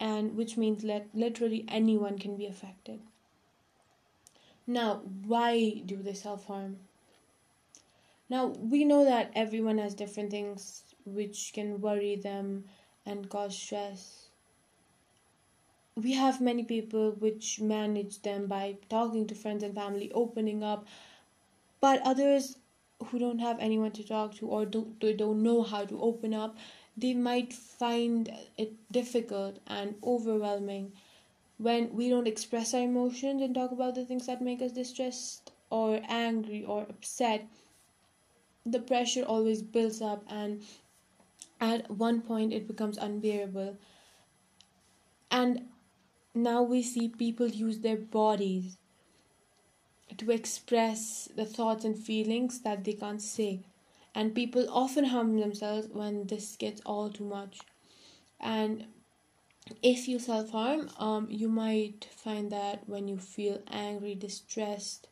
And 0.00 0.36
which 0.36 0.56
means 0.56 0.82
that 0.84 1.06
literally 1.14 1.64
anyone 1.68 2.18
can 2.18 2.36
be 2.36 2.46
affected. 2.46 3.00
Now 4.66 5.02
why 5.26 5.82
do 5.84 6.02
they 6.02 6.14
self-harm? 6.14 6.78
Now 8.28 8.46
we 8.46 8.84
know 8.84 9.04
that 9.04 9.30
everyone 9.34 9.78
has 9.78 9.94
different 9.94 10.30
things 10.30 10.82
which 11.04 11.52
can 11.54 11.80
worry 11.80 12.16
them 12.16 12.64
and 13.06 13.28
cause 13.28 13.56
stress 13.56 14.23
we 15.96 16.12
have 16.12 16.40
many 16.40 16.64
people 16.64 17.12
which 17.12 17.60
manage 17.60 18.20
them 18.22 18.46
by 18.46 18.76
talking 18.88 19.26
to 19.26 19.34
friends 19.34 19.62
and 19.62 19.74
family 19.74 20.10
opening 20.12 20.62
up 20.62 20.86
but 21.80 22.00
others 22.02 22.58
who 23.06 23.18
don't 23.18 23.38
have 23.38 23.58
anyone 23.60 23.90
to 23.92 24.02
talk 24.04 24.34
to 24.34 24.46
or 24.46 24.64
don't, 24.64 24.98
don't 25.16 25.42
know 25.42 25.62
how 25.62 25.84
to 25.84 26.00
open 26.00 26.34
up 26.34 26.56
they 26.96 27.14
might 27.14 27.52
find 27.52 28.32
it 28.56 28.72
difficult 28.92 29.58
and 29.66 29.94
overwhelming 30.04 30.92
when 31.58 31.94
we 31.94 32.08
don't 32.08 32.28
express 32.28 32.74
our 32.74 32.82
emotions 32.82 33.42
and 33.42 33.54
talk 33.54 33.72
about 33.72 33.94
the 33.94 34.04
things 34.04 34.26
that 34.26 34.42
make 34.42 34.62
us 34.62 34.72
distressed 34.72 35.52
or 35.70 36.00
angry 36.08 36.64
or 36.64 36.82
upset. 36.82 37.46
The 38.66 38.80
pressure 38.80 39.24
always 39.24 39.62
builds 39.62 40.02
up 40.02 40.24
and 40.28 40.62
at 41.60 41.90
one 41.90 42.20
point 42.20 42.52
it 42.52 42.66
becomes 42.66 42.98
unbearable. 42.98 43.76
And 45.30 45.68
now 46.34 46.62
we 46.62 46.82
see 46.82 47.08
people 47.08 47.48
use 47.48 47.78
their 47.80 47.96
bodies 47.96 48.76
to 50.16 50.30
express 50.30 51.28
the 51.36 51.44
thoughts 51.44 51.84
and 51.84 51.98
feelings 51.98 52.60
that 52.60 52.84
they 52.84 52.94
can't 52.94 53.22
say. 53.22 53.60
And 54.14 54.34
people 54.34 54.66
often 54.70 55.04
harm 55.06 55.38
themselves 55.38 55.88
when 55.88 56.26
this 56.26 56.56
gets 56.56 56.80
all 56.86 57.10
too 57.10 57.24
much. 57.24 57.58
And 58.40 58.86
if 59.82 60.08
you 60.08 60.18
self 60.18 60.50
harm, 60.50 60.90
um, 60.98 61.28
you 61.30 61.48
might 61.48 62.08
find 62.16 62.50
that 62.52 62.88
when 62.88 63.08
you 63.08 63.18
feel 63.18 63.62
angry, 63.68 64.14
distressed, 64.14 65.08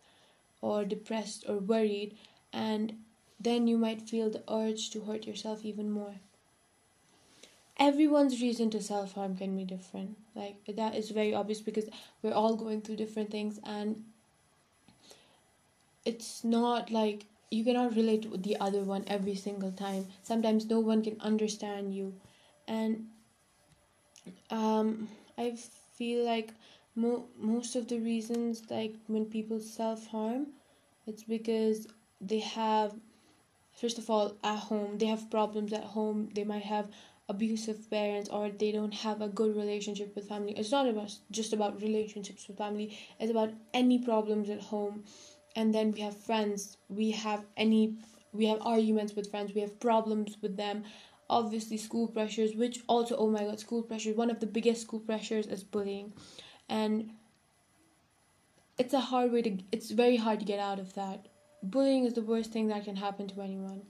or 0.61 0.85
depressed 0.85 1.45
or 1.49 1.59
worried, 1.59 2.17
and 2.53 3.05
then 3.41 3.67
you 3.67 3.79
might 3.79 4.09
feel 4.09 4.31
the 4.31 4.45
urge 4.49 4.91
to 4.91 5.03
hurt 5.03 5.27
yourself 5.27 5.65
even 5.65 5.91
more. 5.91 6.17
Everyone's 7.83 8.41
reason 8.41 8.71
to 8.71 8.81
self 8.81 9.13
harm 9.13 9.37
can 9.37 9.55
be 9.57 9.65
different. 9.65 10.17
Like, 10.35 10.65
that 10.69 10.95
is 10.95 11.11
very 11.11 11.35
obvious 11.35 11.61
because 11.61 11.91
we're 12.23 12.33
all 12.33 12.57
going 12.57 12.81
through 12.81 12.97
different 12.97 13.31
things, 13.31 13.61
and 13.65 14.05
it's 16.05 16.45
not 16.45 16.91
like 16.93 17.27
you 17.51 17.65
cannot 17.65 17.95
relate 17.97 18.31
with 18.31 18.43
the 18.45 18.57
other 18.61 18.83
one 18.83 19.05
every 19.09 19.35
single 19.35 19.73
time. 19.73 20.07
Sometimes 20.23 20.67
no 20.67 20.81
one 20.81 21.03
can 21.03 21.21
understand 21.21 21.95
you. 21.95 22.15
And 22.69 23.07
um 24.51 25.09
i 25.39 25.51
feel 25.99 26.25
like 26.25 26.51
mo- 26.95 27.27
most 27.39 27.77
of 27.77 27.89
the 27.89 27.99
reasons 27.99 28.63
like 28.71 28.95
when 29.07 29.25
people 29.25 29.59
self-harm 29.61 30.47
it's 31.07 31.23
because 31.25 31.87
they 32.21 32.39
have 32.39 32.95
first 33.83 33.99
of 33.99 34.11
all 34.11 34.35
at 34.45 34.59
home 34.59 34.99
they 34.99 35.07
have 35.07 35.31
problems 35.31 35.73
at 35.73 35.85
home. 35.85 36.29
They 36.35 36.45
might 36.45 36.63
have 36.65 36.87
abusive 37.33 37.91
parents 37.91 38.29
or 38.29 38.51
they 38.51 38.73
don't 38.73 38.95
have 39.07 39.23
a 39.23 39.29
good 39.29 39.57
relationship 39.57 40.15
with 40.15 40.29
family. 40.29 40.53
It's 40.53 40.71
not 40.71 40.87
about 40.89 41.13
just 41.31 41.53
about 41.53 41.81
relationships 41.81 42.47
with 42.47 42.59
family. 42.59 42.99
It's 43.19 43.31
about 43.31 43.53
any 43.73 43.99
problems 43.99 44.51
at 44.51 44.61
home. 44.61 45.05
And 45.57 45.75
then 45.75 45.93
we 45.93 46.01
have 46.01 46.17
friends. 46.17 46.77
We 46.89 47.11
have 47.13 47.45
any 47.57 47.97
we 48.33 48.47
have 48.47 48.61
arguments 48.63 49.15
with 49.17 49.31
friends. 49.31 49.55
We 49.55 49.63
have 49.63 49.81
problems 49.81 50.37
with 50.43 50.57
them. 50.57 50.85
Obviously 51.31 51.79
school 51.79 52.07
pressures 52.09 52.55
which 52.55 52.81
also 52.87 53.17
oh 53.17 53.31
my 53.31 53.45
god 53.49 53.61
school 53.61 53.83
pressures. 53.83 54.17
One 54.17 54.31
of 54.31 54.41
the 54.41 54.53
biggest 54.59 54.83
school 54.83 55.01
pressures 55.01 55.47
is 55.47 55.65
bullying. 55.65 56.13
And 56.69 57.11
it's 58.79 58.95
a 58.95 59.07
hard 59.11 59.33
way 59.33 59.43
to 59.43 59.59
it's 59.73 59.91
very 60.05 60.17
hard 60.29 60.41
to 60.41 60.53
get 60.53 60.61
out 60.69 60.79
of 60.79 60.95
that. 61.01 61.27
Bullying 61.63 62.05
is 62.05 62.15
the 62.15 62.29
worst 62.35 62.53
thing 62.53 62.69
that 62.69 62.85
can 62.85 62.97
happen 62.97 63.29
to 63.29 63.41
anyone. 63.41 63.83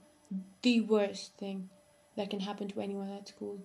The 0.61 0.81
worst 0.81 1.37
thing 1.37 1.69
that 2.15 2.29
can 2.29 2.39
happen 2.39 2.67
to 2.67 2.79
anyone 2.79 3.09
at 3.09 3.27
school. 3.27 3.59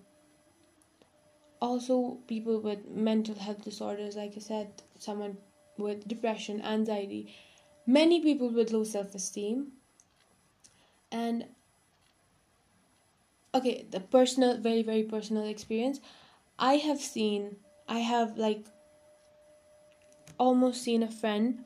Also 1.61 2.19
people 2.27 2.59
with 2.61 2.87
mental 2.87 3.35
health 3.35 3.63
disorders 3.65 4.15
like 4.15 4.33
i 4.37 4.39
said 4.39 4.81
someone 4.97 5.37
with 5.77 6.07
depression 6.07 6.61
anxiety 6.61 7.35
many 7.85 8.21
people 8.21 8.49
with 8.49 8.71
low 8.71 8.83
self 8.85 9.13
esteem 9.13 9.73
and 11.11 11.45
okay 13.53 13.85
the 13.91 13.99
personal 13.99 14.57
very 14.57 14.83
very 14.83 15.03
personal 15.03 15.45
experience. 15.45 15.99
I 16.57 16.75
have 16.75 17.01
seen 17.01 17.57
i 17.89 17.99
have 17.99 18.37
like 18.37 18.65
almost 20.37 20.81
seen 20.81 21.03
a 21.03 21.11
friend 21.11 21.65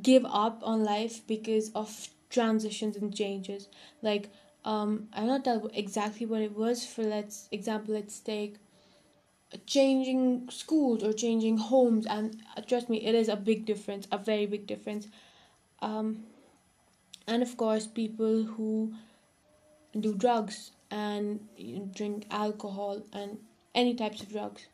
give 0.00 0.24
up 0.26 0.60
on 0.62 0.84
life 0.84 1.26
because 1.26 1.70
of 1.70 2.08
transitions 2.30 2.96
and 2.96 3.14
changes. 3.14 3.68
Like 4.02 4.28
um 4.64 5.08
i'm 5.12 5.26
not 5.26 5.44
tell 5.44 5.70
exactly 5.74 6.26
what 6.26 6.40
it 6.40 6.56
was 6.56 6.86
for 6.86 7.02
let's 7.02 7.48
example 7.52 7.94
let's 7.94 8.18
take 8.20 8.56
changing 9.66 10.48
schools 10.50 11.02
or 11.02 11.12
changing 11.12 11.56
homes 11.58 12.06
and 12.06 12.42
uh, 12.56 12.60
trust 12.62 12.88
me 12.88 13.04
it 13.04 13.14
is 13.14 13.28
a 13.28 13.36
big 13.36 13.64
difference 13.64 14.06
a 14.10 14.18
very 14.18 14.46
big 14.46 14.66
difference. 14.66 15.08
Um, 15.80 16.24
and 17.26 17.42
of 17.42 17.56
course 17.56 17.86
people 17.86 18.44
who 18.44 18.94
do 19.98 20.14
drugs 20.14 20.72
and 20.90 21.40
drink 21.94 22.26
alcohol 22.30 23.02
and 23.12 23.38
any 23.74 23.94
types 23.94 24.22
of 24.22 24.30
drugs. 24.30 24.66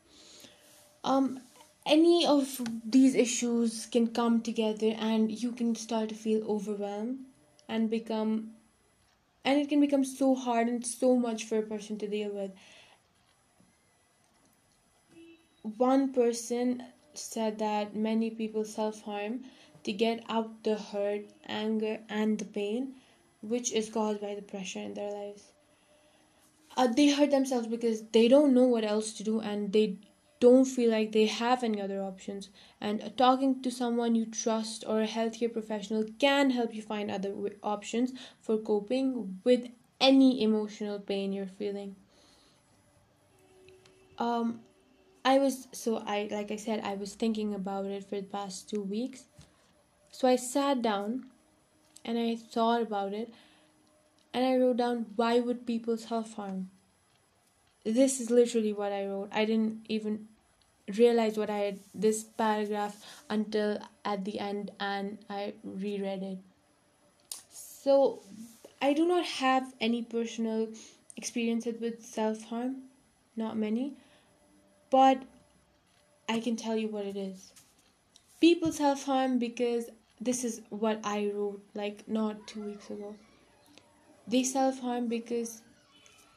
Um 1.03 1.41
any 1.83 2.27
of 2.27 2.61
these 2.85 3.15
issues 3.15 3.87
can 3.87 4.07
come 4.07 4.41
together 4.41 4.93
and 4.99 5.31
you 5.31 5.51
can 5.51 5.73
start 5.75 6.09
to 6.09 6.15
feel 6.15 6.43
overwhelmed 6.47 7.19
and 7.67 7.89
become 7.89 8.51
and 9.43 9.59
it 9.59 9.69
can 9.69 9.79
become 9.79 10.03
so 10.03 10.35
hard 10.35 10.67
and 10.67 10.85
so 10.85 11.15
much 11.15 11.45
for 11.45 11.57
a 11.57 11.63
person 11.63 11.97
to 11.97 12.07
deal 12.07 12.29
with 12.29 12.51
one 15.77 16.11
person 16.11 16.83
said 17.13 17.59
that 17.59 17.95
many 17.95 18.29
people 18.29 18.65
self 18.65 19.01
harm 19.01 19.43
to 19.83 19.91
get 19.91 20.23
out 20.29 20.63
the 20.63 20.75
hurt, 20.75 21.25
anger, 21.47 21.99
and 22.09 22.39
the 22.39 22.45
pain 22.45 22.95
which 23.41 23.71
is 23.71 23.89
caused 23.89 24.21
by 24.21 24.35
the 24.35 24.41
pressure 24.41 24.79
in 24.79 24.93
their 24.93 25.11
lives. 25.11 25.43
Uh, 26.77 26.87
they 26.87 27.09
hurt 27.09 27.31
themselves 27.31 27.67
because 27.67 28.03
they 28.11 28.27
don't 28.27 28.53
know 28.53 28.65
what 28.65 28.83
else 28.83 29.13
to 29.13 29.23
do 29.23 29.39
and 29.39 29.73
they 29.73 29.97
don't 30.41 30.65
feel 30.65 30.89
like 30.91 31.11
they 31.11 31.27
have 31.27 31.63
any 31.63 31.79
other 31.79 32.01
options. 32.01 32.49
And 32.81 33.13
talking 33.15 33.61
to 33.61 33.71
someone 33.71 34.15
you 34.15 34.25
trust 34.25 34.83
or 34.87 35.01
a 35.01 35.07
healthcare 35.07 35.53
professional 35.53 36.03
can 36.19 36.49
help 36.49 36.73
you 36.73 36.81
find 36.81 37.09
other 37.09 37.33
options 37.63 38.11
for 38.41 38.57
coping 38.57 39.39
with 39.45 39.67
any 40.01 40.41
emotional 40.41 40.99
pain 40.99 41.31
you're 41.31 41.45
feeling. 41.45 41.95
Um, 44.17 44.61
I 45.23 45.37
was 45.37 45.67
so 45.71 46.03
I 46.05 46.27
like 46.31 46.51
I 46.51 46.55
said 46.55 46.81
I 46.83 46.95
was 46.95 47.13
thinking 47.13 47.53
about 47.53 47.85
it 47.85 48.03
for 48.03 48.15
the 48.15 48.27
past 48.27 48.67
two 48.69 48.81
weeks. 48.81 49.25
So 50.11 50.27
I 50.27 50.35
sat 50.35 50.81
down 50.81 51.25
and 52.03 52.17
I 52.17 52.35
thought 52.35 52.81
about 52.81 53.13
it 53.13 53.31
and 54.33 54.43
I 54.43 54.57
wrote 54.57 54.77
down 54.77 55.05
why 55.15 55.39
would 55.39 55.67
people 55.67 55.97
self 55.97 56.33
harm? 56.33 56.71
This 57.83 58.19
is 58.19 58.29
literally 58.31 58.73
what 58.73 58.91
I 58.91 59.05
wrote. 59.05 59.29
I 59.31 59.45
didn't 59.45 59.85
even 59.89 60.27
realize 60.97 61.37
what 61.37 61.49
I 61.49 61.57
had 61.57 61.79
this 61.93 62.23
paragraph 62.23 63.05
until 63.29 63.79
at 64.05 64.25
the 64.25 64.39
end 64.39 64.71
and 64.79 65.17
I 65.29 65.53
reread 65.63 66.23
it. 66.23 66.37
So 67.49 68.21
I 68.81 68.93
do 68.93 69.07
not 69.07 69.25
have 69.25 69.73
any 69.79 70.01
personal 70.03 70.67
experiences 71.17 71.79
with 71.79 72.03
self 72.03 72.43
harm, 72.43 72.83
not 73.35 73.57
many, 73.57 73.93
but 74.89 75.23
I 76.29 76.39
can 76.39 76.55
tell 76.55 76.77
you 76.77 76.87
what 76.87 77.05
it 77.05 77.17
is. 77.17 77.51
People 78.39 78.71
self 78.71 79.05
harm 79.05 79.37
because 79.39 79.89
this 80.19 80.43
is 80.43 80.61
what 80.69 80.99
I 81.03 81.31
wrote 81.33 81.61
like 81.73 82.07
not 82.07 82.47
two 82.47 82.61
weeks 82.61 82.89
ago. 82.89 83.15
They 84.27 84.43
self 84.43 84.79
harm 84.79 85.07
because 85.07 85.61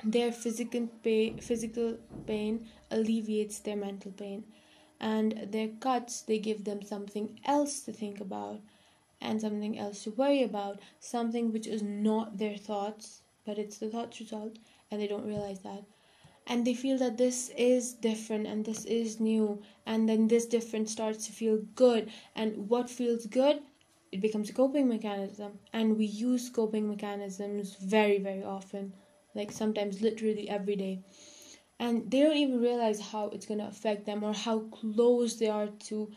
their 0.05 0.33
physical 0.33 0.87
pain, 1.03 1.39
physical 1.39 1.99
pain 2.27 2.67
alleviates 2.91 3.59
their 3.61 3.77
mental 3.77 4.13
pain, 4.13 4.45
and 5.01 5.49
their 5.51 5.69
cuts 5.69 6.23
they 6.23 6.39
give 6.39 6.65
them 6.65 6.83
something 6.83 7.41
else 7.45 7.81
to 7.81 7.93
think 7.93 8.21
about 8.21 8.61
and 9.21 9.41
something 9.41 9.79
else 9.79 10.05
to 10.05 10.11
worry 10.11 10.43
about, 10.43 10.81
something 11.01 11.53
which 11.53 11.67
is 11.67 11.83
not 11.83 12.39
their 12.39 12.57
thoughts, 12.57 13.23
but 13.47 13.59
it's 13.59 13.79
the 13.79 13.89
thoughts 13.89 14.21
result, 14.21 14.59
and 14.91 15.01
they 15.01 15.07
don't 15.07 15.27
realize 15.27 15.61
that. 15.61 15.85
And 16.47 16.67
they 16.67 16.75
feel 16.75 16.99
that 16.99 17.17
this 17.17 17.51
is 17.57 17.95
different 17.95 18.47
and 18.47 18.65
this 18.65 18.85
is 18.85 19.19
new, 19.19 19.63
and 19.87 20.09
then 20.09 20.29
this 20.29 20.45
different 20.47 20.91
starts 20.91 21.27
to 21.27 21.33
feel 21.33 21.59
good, 21.75 22.11
and 22.35 22.69
what 22.69 22.91
feels 22.91 23.27
good 23.27 23.63
it 24.13 24.21
becomes 24.21 24.49
a 24.49 24.53
coping 24.53 24.89
mechanism. 24.89 25.59
And 25.73 25.97
we 25.97 26.05
use 26.05 26.49
coping 26.49 26.89
mechanisms 26.89 27.77
very 27.77 28.19
very 28.19 28.45
often 28.45 28.93
like 29.35 29.53
sometimes 29.53 30.01
literally 30.01 30.49
every 30.49 30.77
day. 30.77 31.03
And 31.79 32.11
they 32.11 32.21
don't 32.21 32.37
even 32.37 32.61
realize 32.61 33.01
how 33.01 33.29
it's 33.29 33.47
going 33.47 33.61
to 33.61 33.67
affect 33.67 34.07
them 34.07 34.23
or 34.23 34.33
how 34.33 34.61
close 34.61 35.37
they 35.37 35.49
are 35.49 35.69
to 35.89 36.11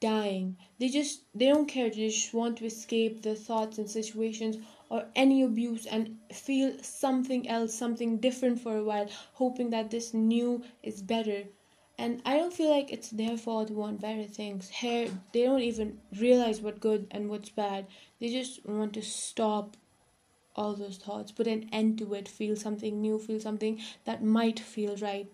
dying. 0.00 0.56
They 0.78 0.88
just 0.88 1.22
they 1.34 1.46
don't 1.46 1.66
care. 1.66 1.88
They 1.88 2.08
just 2.08 2.34
want 2.34 2.58
to 2.58 2.66
escape 2.66 3.22
the 3.22 3.34
thoughts 3.34 3.78
and 3.78 3.88
situations 3.88 4.56
or 4.90 5.06
any 5.14 5.42
abuse 5.42 5.86
and 5.86 6.18
feel 6.32 6.76
something 6.82 7.48
else 7.48 7.74
something 7.74 8.18
different 8.18 8.60
for 8.60 8.76
a 8.76 8.84
while 8.84 9.08
hoping 9.32 9.70
that 9.70 9.90
this 9.90 10.12
new 10.12 10.62
is 10.82 11.00
better. 11.00 11.44
And 11.96 12.20
i 12.26 12.36
don't 12.36 12.52
feel 12.52 12.70
like 12.70 12.92
it's 12.92 13.10
their 13.10 13.36
fault 13.36 13.68
to 13.68 13.74
want 13.74 14.00
better 14.00 14.24
things 14.24 14.68
here 14.68 15.08
they 15.32 15.44
don't 15.44 15.60
even 15.62 16.00
realize 16.20 16.60
what 16.60 16.80
good 16.80 17.06
and 17.12 17.30
what's 17.30 17.50
bad. 17.50 17.86
They 18.20 18.30
just 18.30 18.66
want 18.66 18.94
to 18.94 19.02
stop 19.02 19.76
all 20.56 20.74
those 20.74 20.96
thoughts 20.96 21.32
put 21.32 21.46
an 21.46 21.68
end 21.72 21.98
to 21.98 22.14
it 22.14 22.28
feel 22.28 22.56
something 22.56 23.00
new 23.00 23.18
feel 23.18 23.40
something 23.40 23.80
that 24.04 24.22
might 24.22 24.60
feel 24.60 24.96
right. 24.96 25.26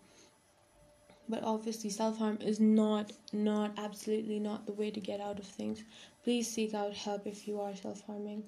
But 1.29 1.45
obviously 1.45 1.91
self-harm 1.91 2.39
is 2.41 2.59
not 2.59 3.13
not 3.33 3.73
absolutely 3.79 4.41
not 4.41 4.67
the 4.67 4.73
way 4.73 4.91
to 4.91 5.01
get 5.01 5.21
out 5.21 5.39
of 5.39 5.47
things. 5.47 5.85
Please 6.25 6.49
seek 6.51 6.75
out 6.75 6.95
help 6.95 7.27
if 7.27 7.47
you 7.47 7.61
are 7.61 7.77
self-harming. 7.77 8.43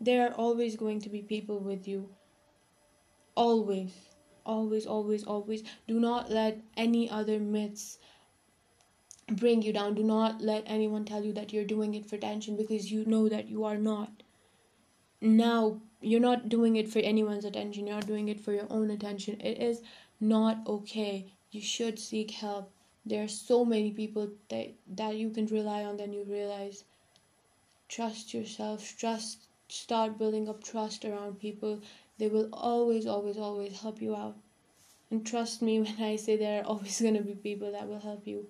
There 0.00 0.26
are 0.26 0.34
always 0.34 0.76
going 0.76 1.00
to 1.00 1.08
be 1.08 1.22
people 1.22 1.58
with 1.58 1.88
you. 1.88 2.08
Always. 3.34 3.92
Always 4.46 4.86
always 4.86 5.24
always. 5.24 5.64
Do 5.88 6.00
not 6.00 6.30
let 6.30 6.62
any 6.76 7.10
other 7.10 7.38
myths 7.38 7.98
bring 9.36 9.62
you 9.62 9.72
down. 9.72 9.94
Do 9.94 10.02
not 10.02 10.40
let 10.40 10.64
anyone 10.66 11.04
tell 11.04 11.24
you 11.24 11.32
that 11.34 11.52
you're 11.52 11.64
doing 11.64 11.94
it 11.94 12.06
for 12.06 12.16
attention 12.16 12.56
because 12.56 12.90
you 12.90 13.04
know 13.04 13.28
that 13.28 13.48
you 13.48 13.64
are 13.64 13.78
not. 13.78 14.22
Now, 15.20 15.80
you're 16.00 16.20
not 16.20 16.48
doing 16.48 16.76
it 16.76 16.88
for 16.88 16.98
anyone's 17.00 17.44
attention, 17.44 17.86
you're 17.86 17.96
not 17.96 18.06
doing 18.06 18.28
it 18.28 18.40
for 18.40 18.52
your 18.52 18.66
own 18.70 18.90
attention. 18.90 19.40
It 19.40 19.58
is 19.58 19.82
not 20.18 20.66
okay. 20.66 21.26
You 21.50 21.60
should 21.60 21.98
seek 21.98 22.30
help. 22.30 22.72
There 23.04 23.22
are 23.22 23.28
so 23.28 23.64
many 23.64 23.90
people 23.90 24.30
that, 24.48 24.74
that 24.88 25.16
you 25.16 25.30
can 25.30 25.46
rely 25.46 25.84
on, 25.84 25.96
then 25.96 26.12
you 26.12 26.24
realize 26.24 26.84
trust 27.88 28.32
yourself, 28.32 28.96
trust, 28.96 29.48
start 29.68 30.16
building 30.16 30.48
up 30.48 30.62
trust 30.62 31.04
around 31.04 31.38
people. 31.40 31.80
They 32.18 32.28
will 32.28 32.48
always, 32.52 33.06
always, 33.06 33.36
always 33.36 33.80
help 33.80 34.00
you 34.00 34.14
out. 34.14 34.36
And 35.10 35.26
trust 35.26 35.60
me 35.60 35.80
when 35.82 36.00
I 36.00 36.16
say 36.16 36.36
there 36.36 36.62
are 36.62 36.66
always 36.66 37.00
going 37.00 37.14
to 37.14 37.22
be 37.22 37.34
people 37.34 37.72
that 37.72 37.88
will 37.88 38.00
help 38.00 38.26
you. 38.26 38.46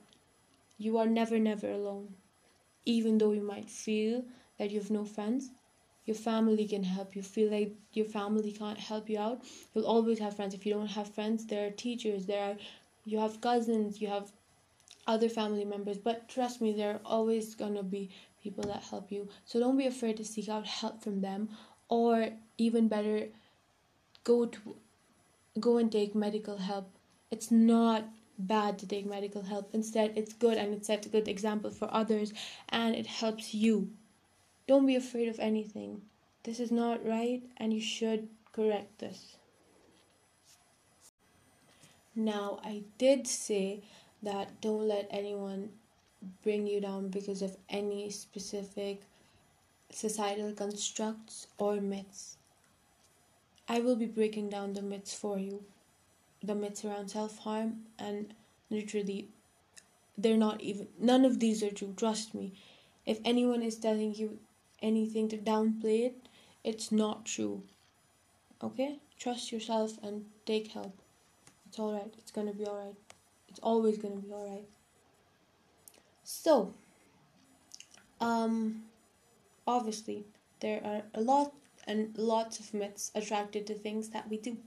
You 0.80 0.96
are 0.96 1.06
never, 1.06 1.38
never 1.38 1.70
alone. 1.70 2.14
Even 2.86 3.18
though 3.18 3.32
you 3.32 3.42
might 3.42 3.68
feel 3.68 4.24
that 4.58 4.70
you 4.70 4.80
have 4.80 4.90
no 4.90 5.04
friends, 5.04 5.50
your 6.06 6.14
family 6.16 6.66
can 6.66 6.84
help 6.84 7.14
you. 7.14 7.22
Feel 7.22 7.50
like 7.50 7.74
your 7.92 8.06
family 8.06 8.50
can't 8.50 8.78
help 8.78 9.10
you 9.10 9.18
out. 9.18 9.42
You'll 9.74 9.84
always 9.84 10.18
have 10.20 10.36
friends. 10.36 10.54
If 10.54 10.64
you 10.64 10.72
don't 10.72 10.86
have 10.86 11.14
friends, 11.14 11.44
there 11.44 11.66
are 11.66 11.70
teachers, 11.70 12.24
there 12.24 12.42
are 12.42 12.56
you 13.04 13.18
have 13.18 13.42
cousins, 13.42 14.00
you 14.00 14.08
have 14.08 14.32
other 15.06 15.28
family 15.28 15.66
members. 15.66 15.98
But 15.98 16.30
trust 16.30 16.62
me, 16.62 16.72
there 16.72 16.94
are 16.94 17.00
always 17.04 17.54
gonna 17.54 17.82
be 17.82 18.08
people 18.42 18.64
that 18.64 18.82
help 18.82 19.12
you. 19.12 19.28
So 19.44 19.60
don't 19.60 19.76
be 19.76 19.86
afraid 19.86 20.16
to 20.16 20.24
seek 20.24 20.48
out 20.48 20.66
help 20.66 21.02
from 21.02 21.20
them 21.20 21.50
or 21.90 22.30
even 22.56 22.88
better 22.88 23.28
go 24.24 24.46
to 24.46 24.76
go 25.58 25.76
and 25.76 25.92
take 25.92 26.14
medical 26.14 26.56
help. 26.56 26.88
It's 27.30 27.50
not 27.50 28.04
bad 28.46 28.78
to 28.78 28.86
take 28.86 29.06
medical 29.06 29.42
help. 29.42 29.70
Instead, 29.72 30.12
it's 30.16 30.32
good 30.32 30.56
and 30.56 30.74
it 30.74 30.84
sets 30.84 31.06
a 31.06 31.10
good 31.10 31.28
example 31.28 31.70
for 31.70 31.92
others 31.92 32.32
and 32.68 32.94
it 32.94 33.06
helps 33.06 33.54
you. 33.54 33.90
Don't 34.66 34.86
be 34.86 34.96
afraid 34.96 35.28
of 35.28 35.38
anything. 35.38 36.02
This 36.44 36.60
is 36.60 36.70
not 36.70 37.04
right 37.06 37.42
and 37.56 37.72
you 37.72 37.80
should 37.80 38.28
correct 38.52 38.98
this. 38.98 39.36
Now, 42.14 42.60
I 42.64 42.82
did 42.98 43.26
say 43.26 43.82
that 44.22 44.60
don't 44.60 44.88
let 44.88 45.06
anyone 45.10 45.70
bring 46.42 46.66
you 46.66 46.80
down 46.80 47.08
because 47.08 47.42
of 47.42 47.56
any 47.68 48.10
specific 48.10 49.02
societal 49.90 50.52
constructs 50.52 51.46
or 51.58 51.80
myths. 51.80 52.36
I 53.68 53.80
will 53.80 53.96
be 53.96 54.06
breaking 54.06 54.50
down 54.50 54.72
the 54.72 54.82
myths 54.82 55.14
for 55.14 55.38
you 55.38 55.64
the 56.42 56.54
myths 56.54 56.84
around 56.84 57.08
self 57.08 57.38
harm, 57.38 57.86
and 57.98 58.34
literally, 58.70 59.28
they're 60.16 60.36
not 60.36 60.60
even, 60.60 60.88
none 60.98 61.24
of 61.24 61.40
these 61.40 61.62
are 61.62 61.70
true, 61.70 61.94
trust 61.96 62.34
me. 62.34 62.52
If 63.06 63.18
anyone 63.24 63.62
is 63.62 63.76
telling 63.76 64.14
you 64.14 64.38
anything 64.82 65.28
to 65.28 65.36
downplay 65.36 66.06
it, 66.06 66.28
it's 66.64 66.92
not 66.92 67.24
true. 67.24 67.62
Okay? 68.62 68.98
Trust 69.18 69.52
yourself 69.52 69.98
and 70.02 70.26
take 70.46 70.68
help. 70.68 71.00
It's 71.68 71.78
alright. 71.78 72.14
It's 72.18 72.30
gonna 72.30 72.52
be 72.52 72.66
alright. 72.66 72.96
It's 73.48 73.60
always 73.60 73.98
gonna 73.98 74.16
be 74.16 74.32
alright. 74.32 74.68
So, 76.24 76.74
um, 78.20 78.82
obviously, 79.66 80.24
there 80.60 80.80
are 80.84 81.02
a 81.14 81.20
lot 81.20 81.52
and 81.86 82.16
lots 82.18 82.60
of 82.60 82.74
myths 82.74 83.10
attracted 83.14 83.66
to 83.66 83.74
things 83.74 84.10
that 84.10 84.28
we 84.28 84.36
do 84.36 84.58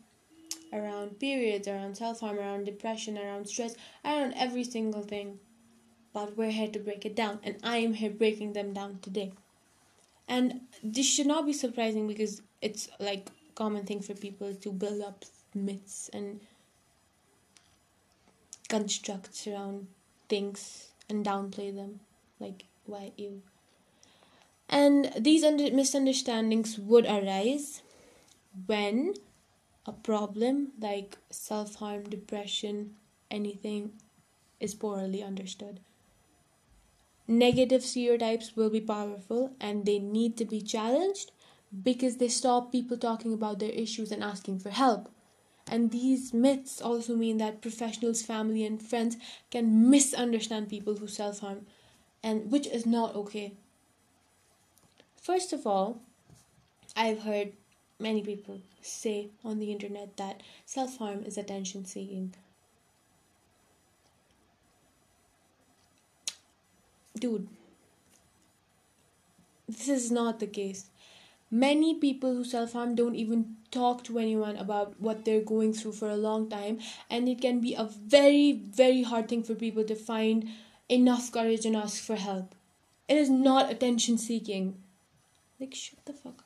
around 0.74 1.20
periods, 1.20 1.68
around 1.68 1.96
self 1.98 2.20
harm, 2.20 2.40
around 2.40 2.66
depression, 2.66 3.18
around 3.18 3.48
stress, 3.48 3.76
around 4.04 4.34
every 4.36 4.64
single 4.64 5.04
thing. 5.04 5.40
But 6.14 6.38
we're 6.38 6.52
here 6.52 6.70
to 6.70 6.80
break 6.80 7.06
it 7.06 7.16
down, 7.16 7.40
and 7.44 7.58
I 7.64 7.78
am 7.78 7.94
here 7.94 8.10
breaking 8.10 8.54
them 8.54 8.74
down 8.74 9.00
today. 9.02 9.34
And 10.28 10.62
this 10.84 11.06
should 11.06 11.28
not 11.28 11.46
be 11.46 11.54
surprising 11.54 12.08
because 12.08 12.42
it's 12.62 12.90
like 13.00 13.30
common 13.56 13.86
thing 13.86 14.02
for 14.02 14.14
people 14.14 14.54
to 14.54 14.72
build 14.72 15.02
up 15.02 15.26
myths 15.54 16.10
and 16.14 16.40
constructs 18.70 19.48
around 19.48 19.88
things 20.30 20.92
and 21.10 21.26
downplay 21.26 21.76
them. 21.76 22.00
Like, 22.40 22.66
why 22.86 23.12
you? 23.18 23.42
And 24.70 25.12
these 25.20 25.44
under- 25.44 25.72
misunderstandings 25.72 26.80
would 26.80 27.06
arise 27.06 27.82
when 28.66 29.14
a 29.86 29.92
problem 29.92 30.72
like 30.80 31.18
self 31.30 31.76
harm, 31.76 32.04
depression, 32.04 32.96
anything 33.30 33.94
is 34.60 34.74
poorly 34.74 35.24
understood. 35.24 35.80
Negative 37.28 37.84
stereotypes 37.84 38.56
will 38.56 38.70
be 38.70 38.82
powerful 38.82 39.54
and 39.60 39.86
they 39.86 40.00
need 40.00 40.38
to 40.38 40.46
be 40.46 40.62
challenged 40.62 41.32
because 41.84 42.18
they 42.18 42.28
stop 42.28 42.72
people 42.72 42.98
talking 42.98 43.34
about 43.34 43.60
their 43.60 43.72
issues 43.72 44.12
and 44.12 44.24
asking 44.24 44.60
for 44.60 44.70
help. 44.70 45.10
And 45.68 45.92
these 45.92 46.34
myths 46.34 46.82
also 46.82 47.16
mean 47.16 47.38
that 47.38 47.62
professionals, 47.62 48.22
family, 48.22 48.66
and 48.66 48.82
friends 48.82 49.18
can 49.50 49.90
misunderstand 49.90 50.70
people 50.70 50.98
who 50.98 51.08
self 51.08 51.40
harm, 51.40 51.66
and 52.22 52.52
which 52.52 52.68
is 52.68 52.86
not 52.86 53.16
okay. 53.16 53.54
First 55.22 55.54
of 55.54 55.66
all, 55.66 56.02
I've 56.98 57.24
heard 57.24 57.54
many 58.04 58.22
people 58.22 58.62
say 58.82 59.30
on 59.44 59.60
the 59.60 59.72
internet 59.72 60.16
that 60.18 60.42
self 60.66 60.98
harm 60.98 61.24
is 61.24 61.38
attention 61.38 61.86
seeking. 61.86 62.34
Dude, 67.18 67.48
this 69.68 69.88
is 69.88 70.12
not 70.12 70.40
the 70.40 70.48
case. 70.48 70.86
Many 71.50 71.96
people 72.00 72.34
who 72.34 72.44
self 72.44 72.74
harm 72.74 72.96
don't 72.96 73.16
even 73.16 73.56
talk 73.72 74.04
to 74.06 74.20
anyone 74.20 74.58
about 74.58 75.00
what 75.00 75.24
they're 75.24 75.42
going 75.42 75.74
through 75.74 75.94
for 75.94 76.10
a 76.10 76.18
long 76.18 76.50
time, 76.50 76.80
and 77.10 77.30
it 77.30 77.42
can 77.42 77.62
be 77.62 77.76
a 77.76 77.86
very, 77.86 78.52
very 78.52 79.04
hard 79.04 79.30
thing 79.30 79.44
for 79.44 79.56
people 79.56 79.84
to 79.84 79.96
find 79.96 80.50
enough 80.90 81.32
courage 81.32 81.66
and 81.66 81.76
ask 81.76 82.04
for 82.04 82.16
help. 82.16 82.56
It 83.08 83.18
is 83.18 83.30
not 83.30 83.72
attention 83.72 84.18
seeking. 84.18 84.82
Like, 85.60 85.76
shut 85.76 86.06
the 86.06 86.14
fuck 86.14 86.40
up. 86.40 86.43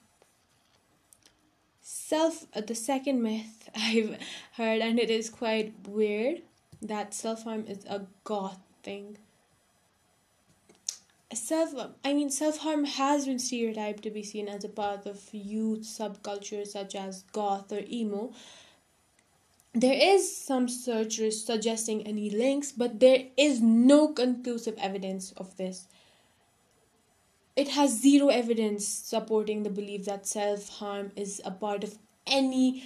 Self, 2.08 2.46
uh, 2.56 2.62
the 2.62 2.74
second 2.74 3.22
myth 3.22 3.70
I've 3.76 4.18
heard, 4.54 4.80
and 4.80 4.98
it 4.98 5.10
is 5.10 5.30
quite 5.30 5.74
weird, 5.86 6.42
that 6.82 7.14
self 7.14 7.44
harm 7.44 7.66
is 7.68 7.84
a 7.84 8.04
goth 8.24 8.62
thing. 8.82 9.18
Self 11.34 11.74
i 12.06 12.14
mean 12.14 12.30
self-harm 12.30 12.86
has 12.86 13.26
been 13.26 13.40
stereotyped 13.40 14.04
to 14.04 14.10
be 14.10 14.24
seen 14.24 14.48
as 14.48 14.64
a 14.64 14.70
part 14.70 15.06
of 15.06 15.20
youth 15.34 15.82
subcultures 15.82 16.68
such 16.68 16.96
as 16.96 17.24
goth 17.34 17.74
or 17.74 17.82
emo. 17.90 18.32
There 19.74 20.00
is 20.16 20.34
some 20.34 20.70
searchers 20.70 21.44
suggesting 21.44 22.08
any 22.08 22.30
links 22.30 22.72
but 22.72 23.02
there 23.02 23.26
is 23.36 23.60
no 23.60 24.08
conclusive 24.08 24.76
evidence 24.78 25.34
of 25.34 25.58
this 25.58 25.90
it 27.58 27.70
has 27.70 28.00
zero 28.02 28.28
evidence 28.30 28.88
supporting 28.88 29.64
the 29.64 29.70
belief 29.82 30.06
that 30.06 30.26
self-harm 30.28 31.12
is 31.18 31.42
a 31.44 31.52
part 31.52 31.84
of 31.84 31.98
any 32.26 32.84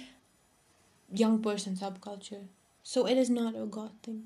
young 1.12 1.40
person 1.42 1.76
subculture 1.76 2.46
so 2.82 3.06
it 3.06 3.16
is 3.16 3.30
not 3.30 3.54
a 3.54 3.66
goth 3.66 3.92
thing 4.02 4.24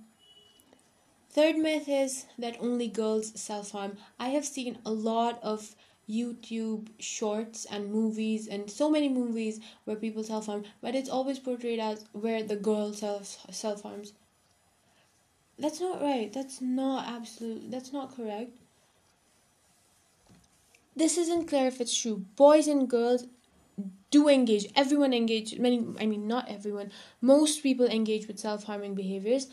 Third 1.30 1.56
myth 1.56 1.88
is 1.88 2.26
that 2.36 2.60
only 2.60 2.88
girls 2.88 3.38
self 3.40 3.70
harm. 3.70 3.96
I 4.18 4.30
have 4.30 4.44
seen 4.44 4.78
a 4.84 4.90
lot 4.90 5.40
of 5.40 5.76
YouTube 6.08 6.88
shorts 6.98 7.64
and 7.64 7.92
movies 7.92 8.48
and 8.48 8.68
so 8.68 8.90
many 8.90 9.08
movies 9.08 9.60
where 9.84 9.94
people 9.94 10.24
self 10.24 10.46
harm, 10.46 10.64
but 10.80 10.96
it's 10.96 11.08
always 11.08 11.38
portrayed 11.38 11.78
as 11.78 12.06
where 12.10 12.42
the 12.42 12.56
girl 12.56 12.92
self 12.92 13.46
self 13.54 13.82
harms. 13.82 14.14
That's 15.58 15.80
not 15.82 16.00
right. 16.00 16.32
That's 16.32 16.62
not 16.62 17.06
absolute. 17.06 17.70
That's 17.70 17.92
not 17.92 18.16
correct. 18.16 18.56
This 20.96 21.18
isn't 21.18 21.46
clear 21.46 21.66
if 21.66 21.80
it's 21.80 21.96
true. 21.96 22.24
Boys 22.36 22.66
and 22.66 22.88
girls 22.88 23.26
do 24.10 24.28
engage. 24.28 24.66
Everyone 24.74 25.12
engage. 25.12 25.58
Many. 25.58 25.84
I 26.00 26.06
mean, 26.06 26.26
not 26.26 26.48
everyone. 26.48 26.90
Most 27.20 27.62
people 27.62 27.86
engage 27.86 28.26
with 28.26 28.38
self 28.38 28.64
harming 28.64 28.94
behaviors, 28.94 29.48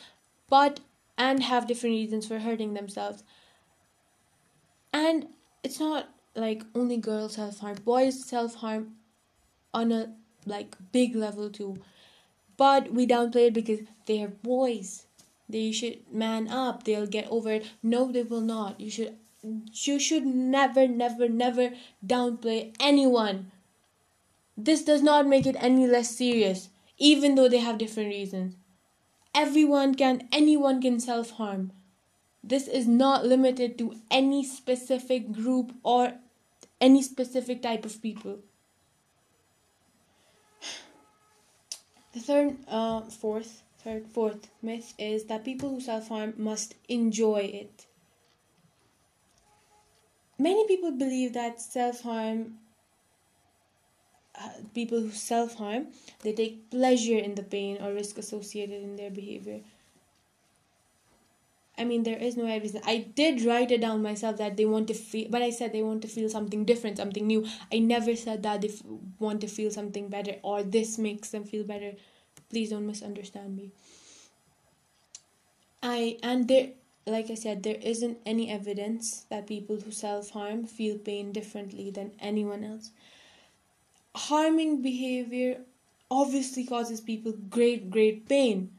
but 0.49 0.79
and 1.17 1.43
have 1.43 1.67
different 1.67 1.93
reasons 1.95 2.25
for 2.25 2.39
hurting 2.39 2.73
themselves. 2.73 3.23
And 4.93 5.27
it's 5.63 5.79
not 5.79 6.09
like 6.35 6.63
only 6.73 6.97
girls 6.97 7.35
self 7.35 7.59
harm, 7.59 7.77
boys 7.83 8.23
self 8.23 8.55
harm 8.55 8.95
on 9.73 9.91
a 9.91 10.13
like 10.45 10.75
big 10.91 11.15
level 11.15 11.49
too. 11.49 11.77
But 12.55 12.93
we 12.93 13.07
downplay 13.07 13.47
it 13.47 13.53
because 13.53 13.81
they 14.05 14.21
are 14.23 14.29
boys. 14.29 15.05
They 15.49 15.71
should 15.71 16.11
man 16.11 16.47
up. 16.47 16.83
They'll 16.83 17.07
get 17.07 17.27
over 17.29 17.51
it. 17.51 17.71
No, 17.81 18.11
they 18.11 18.23
will 18.23 18.41
not. 18.41 18.79
You 18.79 18.89
should 18.89 19.17
you 19.43 19.99
should 19.99 20.25
never, 20.25 20.87
never, 20.87 21.27
never 21.27 21.71
downplay 22.05 22.75
anyone. 22.79 23.51
This 24.55 24.83
does 24.83 25.01
not 25.01 25.27
make 25.27 25.45
it 25.45 25.55
any 25.59 25.87
less 25.87 26.15
serious, 26.15 26.69
even 26.97 27.35
though 27.35 27.49
they 27.49 27.57
have 27.59 27.77
different 27.77 28.09
reasons 28.09 28.55
everyone 29.33 29.95
can, 29.95 30.27
anyone 30.31 30.81
can 30.81 30.99
self 30.99 31.31
harm. 31.31 31.71
This 32.43 32.67
is 32.67 32.87
not 32.87 33.25
limited 33.25 33.77
to 33.77 33.95
any 34.11 34.43
specific 34.43 35.31
group 35.31 35.73
or 35.83 36.13
any 36.81 37.01
specific 37.01 37.61
type 37.61 37.85
of 37.85 38.01
people. 38.01 38.39
The 42.13 42.19
third, 42.19 42.57
uh, 42.67 43.01
fourth, 43.01 43.63
third, 43.79 44.07
fourth 44.07 44.49
myth 44.61 44.93
is 44.99 45.25
that 45.25 45.45
people 45.45 45.69
who 45.69 45.81
self 45.81 46.09
harm 46.09 46.33
must 46.37 46.75
enjoy 46.89 47.49
it. 47.53 47.87
Many 50.47 50.67
people 50.67 50.91
believe 50.91 51.33
that 51.33 51.61
self 51.61 52.01
harm 52.01 52.59
uh, 54.39 54.49
people 54.73 54.99
who 54.99 55.11
self 55.11 55.55
harm 55.55 55.87
they 56.21 56.33
take 56.33 56.69
pleasure 56.69 57.17
in 57.17 57.35
the 57.35 57.43
pain 57.43 57.77
or 57.81 57.93
risk 57.93 58.17
associated 58.17 58.81
in 58.83 58.95
their 58.95 59.09
behavior. 59.11 59.61
I 61.77 61.83
mean 61.85 62.01
there 62.03 62.17
is 62.17 62.35
no 62.37 62.45
reason. 62.45 62.81
I 62.85 62.97
did 62.97 63.43
write 63.43 63.71
it 63.71 63.81
down 63.81 64.01
myself 64.01 64.37
that 64.37 64.57
they 64.57 64.65
want 64.65 64.87
to 64.87 64.93
feel 64.95 65.27
but 65.29 65.41
i 65.43 65.49
said 65.51 65.71
they 65.71 65.83
want 65.83 66.01
to 66.03 66.07
feel 66.07 66.29
something 66.29 66.65
different 66.65 66.97
something 66.97 67.27
new. 67.27 67.45
I 67.71 67.77
never 67.79 68.15
said 68.15 68.41
that 68.43 68.61
they 68.61 68.69
f- 68.69 68.81
want 69.19 69.41
to 69.41 69.47
feel 69.47 69.69
something 69.71 70.09
better 70.09 70.35
or 70.43 70.63
this 70.63 70.97
makes 70.97 71.29
them 71.29 71.43
feel 71.43 71.63
better. 71.63 71.93
Please 72.49 72.69
don't 72.71 72.87
misunderstand 72.87 73.55
me. 73.55 73.71
I 75.83 76.17
and 76.23 76.47
there 76.47 76.71
like 77.05 77.29
i 77.29 77.35
said 77.35 77.63
there 77.63 77.79
isn't 77.81 78.17
any 78.25 78.49
evidence 78.49 79.25
that 79.29 79.47
people 79.47 79.79
who 79.79 79.91
self 79.91 80.29
harm 80.31 80.65
feel 80.65 80.97
pain 80.97 81.31
differently 81.31 81.89
than 81.89 82.11
anyone 82.19 82.63
else 82.63 82.91
harming 84.15 84.81
behavior 84.81 85.61
obviously 86.09 86.63
causes 86.63 87.01
people 87.01 87.33
great, 87.49 87.89
great 87.89 88.27
pain. 88.27 88.71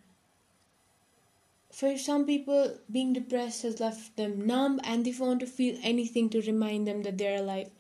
For 1.73 1.99
some 1.99 2.25
people, 2.25 2.79
being 2.91 3.13
depressed 3.13 3.63
has 3.63 3.81
left 3.81 4.17
them 4.17 4.47
numb 4.47 4.81
and 4.85 5.05
they 5.05 5.13
want 5.19 5.41
to 5.41 5.47
feel 5.47 5.77
anything 5.83 6.31
to 6.31 6.41
remind 6.43 6.87
them 6.87 7.03
that 7.03 7.19
they're 7.19 7.41
alive, 7.41 7.71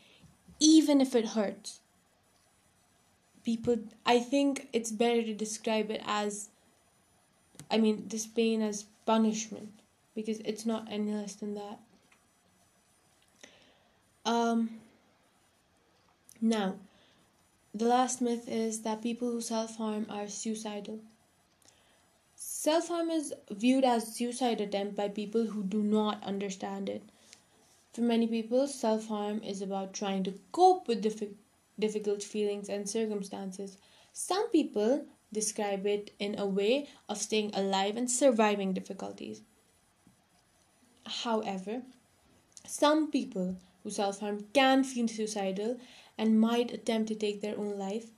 even 0.59 1.01
if 1.01 1.15
it 1.15 1.29
hurts. 1.29 1.81
People, 3.45 3.79
I 4.05 4.19
think 4.19 4.69
it's 4.73 4.91
better 4.91 5.23
to 5.23 5.35
describe 5.35 5.91
it 5.91 6.03
as, 6.05 6.49
I 7.71 7.79
mean, 7.79 8.09
this 8.09 8.27
pain 8.27 8.63
as 8.63 8.87
punishment 9.07 9.84
because 10.15 10.41
it's 10.41 10.65
not 10.65 10.87
any 10.91 11.13
less 11.13 11.35
than 11.35 11.55
that. 11.55 11.81
Um, 14.25 14.71
now, 16.41 16.77
the 17.75 17.87
last 17.87 18.21
myth 18.21 18.49
is 18.49 18.83
that 18.83 19.03
people 19.03 19.31
who 19.31 19.41
self 19.41 19.77
harm 19.77 20.07
are 20.09 20.29
suicidal. 20.29 21.01
Self 22.37 22.89
harm 22.89 23.11
is 23.11 23.35
viewed 23.51 23.85
as 23.85 24.15
suicide 24.17 24.61
attempt 24.61 24.97
by 24.97 25.09
people 25.09 25.47
who 25.47 25.63
do 25.63 25.83
not 25.83 26.23
understand 26.23 26.89
it. 26.89 27.03
For 27.93 28.01
many 28.01 28.27
people, 28.27 28.67
self 28.67 29.09
harm 29.09 29.43
is 29.43 29.61
about 29.61 29.93
trying 29.93 30.25
to 30.25 30.39
cope 30.53 30.89
with 30.89 31.03
diffi- 31.03 31.35
difficult 31.79 32.23
feelings 32.23 32.69
and 32.69 32.89
circumstances. 32.89 33.77
Some 34.13 34.51
people 34.51 35.07
describe 35.33 35.87
it 35.87 36.13
in 36.19 36.39
a 36.39 36.47
way 36.47 36.89
of 37.09 37.19
staying 37.19 37.55
alive 37.55 37.97
and 37.97 38.11
surviving 38.11 38.73
difficulties. 38.73 39.43
However, 41.07 41.83
some 42.67 43.11
people 43.11 43.57
who 43.83 43.91
self 43.91 44.21
harm 44.21 44.47
can 44.55 44.85
feel 44.85 45.07
suicidal 45.07 45.79
and 46.17 46.41
might 46.41 46.73
attempt 46.73 47.09
to 47.09 47.15
take 47.15 47.41
their 47.41 47.59
own 47.59 47.79
life, 47.79 48.11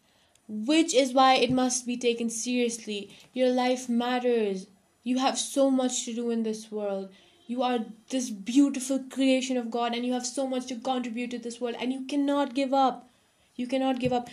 which 0.49 0.94
is 0.94 1.12
why 1.12 1.35
it 1.35 1.51
must 1.51 1.87
be 1.87 1.96
taken 1.96 2.31
seriously. 2.31 3.11
Your 3.33 3.51
life 3.51 3.88
matters. 3.88 4.68
You 5.03 5.18
have 5.18 5.38
so 5.38 5.70
much 5.70 6.05
to 6.05 6.14
do 6.14 6.31
in 6.31 6.42
this 6.44 6.70
world. 6.70 7.11
You 7.49 7.62
are 7.62 7.87
this 8.11 8.31
beautiful 8.31 9.01
creation 9.11 9.57
of 9.57 9.70
God, 9.70 9.94
and 9.94 10.07
you 10.07 10.12
have 10.12 10.27
so 10.27 10.46
much 10.46 10.66
to 10.66 10.77
contribute 10.77 11.31
to 11.33 11.38
this 11.38 11.61
world, 11.61 11.77
and 11.79 11.92
you 11.92 12.05
cannot 12.05 12.55
give 12.55 12.72
up. 12.72 13.09
You 13.57 13.66
cannot 13.66 13.99
give 13.99 14.12
up. 14.12 14.29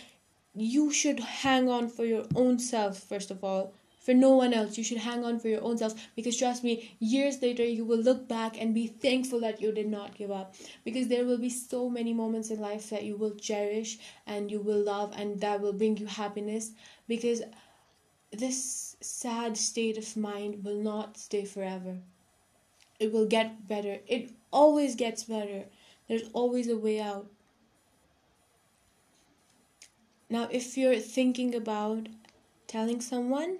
You 0.54 0.92
should 0.92 1.20
hang 1.20 1.68
on 1.68 1.88
for 1.88 2.04
your 2.04 2.26
own 2.34 2.58
self, 2.58 2.98
first 2.98 3.30
of 3.30 3.42
all 3.42 3.74
for 4.04 4.12
no 4.12 4.30
one 4.36 4.52
else. 4.52 4.76
You 4.76 4.84
should 4.84 4.98
hang 4.98 5.24
on 5.24 5.40
for 5.40 5.48
your 5.48 5.64
own 5.64 5.78
self 5.78 5.94
because 6.14 6.36
trust 6.36 6.62
me, 6.62 6.94
years 7.00 7.40
later 7.40 7.64
you 7.64 7.84
will 7.86 7.98
look 7.98 8.28
back 8.28 8.60
and 8.60 8.74
be 8.74 8.86
thankful 8.86 9.40
that 9.40 9.62
you 9.62 9.72
did 9.72 9.88
not 9.88 10.14
give 10.14 10.30
up 10.30 10.54
because 10.84 11.08
there 11.08 11.24
will 11.24 11.38
be 11.38 11.48
so 11.48 11.88
many 11.88 12.12
moments 12.12 12.50
in 12.50 12.60
life 12.60 12.90
that 12.90 13.04
you 13.04 13.16
will 13.16 13.34
cherish 13.34 13.98
and 14.26 14.50
you 14.50 14.60
will 14.60 14.82
love 14.82 15.14
and 15.16 15.40
that 15.40 15.60
will 15.60 15.72
bring 15.72 15.96
you 15.96 16.06
happiness 16.06 16.72
because 17.08 17.42
this 18.30 18.96
sad 19.00 19.56
state 19.56 19.96
of 19.96 20.16
mind 20.16 20.62
will 20.64 20.82
not 20.82 21.16
stay 21.16 21.44
forever. 21.44 21.96
It 23.00 23.10
will 23.10 23.26
get 23.26 23.66
better. 23.66 23.98
It 24.06 24.32
always 24.52 24.94
gets 24.94 25.24
better. 25.24 25.64
There's 26.08 26.28
always 26.34 26.68
a 26.68 26.76
way 26.76 27.00
out. 27.00 27.26
Now, 30.28 30.48
if 30.50 30.76
you're 30.76 30.98
thinking 30.98 31.54
about 31.54 32.08
telling 32.66 33.00
someone, 33.00 33.58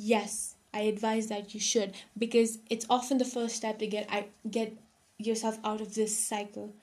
yes, 0.00 0.56
I 0.72 0.80
advise 0.82 1.26
that 1.28 1.54
you 1.54 1.60
should 1.60 1.94
because 2.16 2.58
it's 2.70 2.86
often 2.88 3.18
the 3.18 3.24
first 3.24 3.56
step 3.56 3.78
to 3.78 3.86
get 3.86 4.06
I 4.10 4.26
get 4.50 4.76
yourself 5.18 5.58
out 5.64 5.80
of 5.80 5.94
this 5.94 6.16
cycle. 6.16 6.74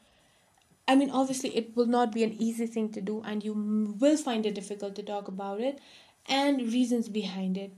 I 0.88 0.96
mean, 0.96 1.10
obviously, 1.12 1.56
it 1.56 1.76
will 1.76 1.86
not 1.86 2.14
be 2.14 2.24
an 2.24 2.34
easy 2.34 2.68
thing 2.68 2.92
to 2.94 3.02
do, 3.02 3.22
and 3.24 3.44
you 3.44 3.54
will 4.00 4.18
find 4.18 4.46
it 4.46 4.56
difficult 4.56 4.96
to 4.96 5.04
talk 5.04 5.28
about 5.28 5.62
it 5.62 5.80
and 6.28 6.62
reasons 6.74 7.10
behind 7.10 7.58
it. 7.58 7.74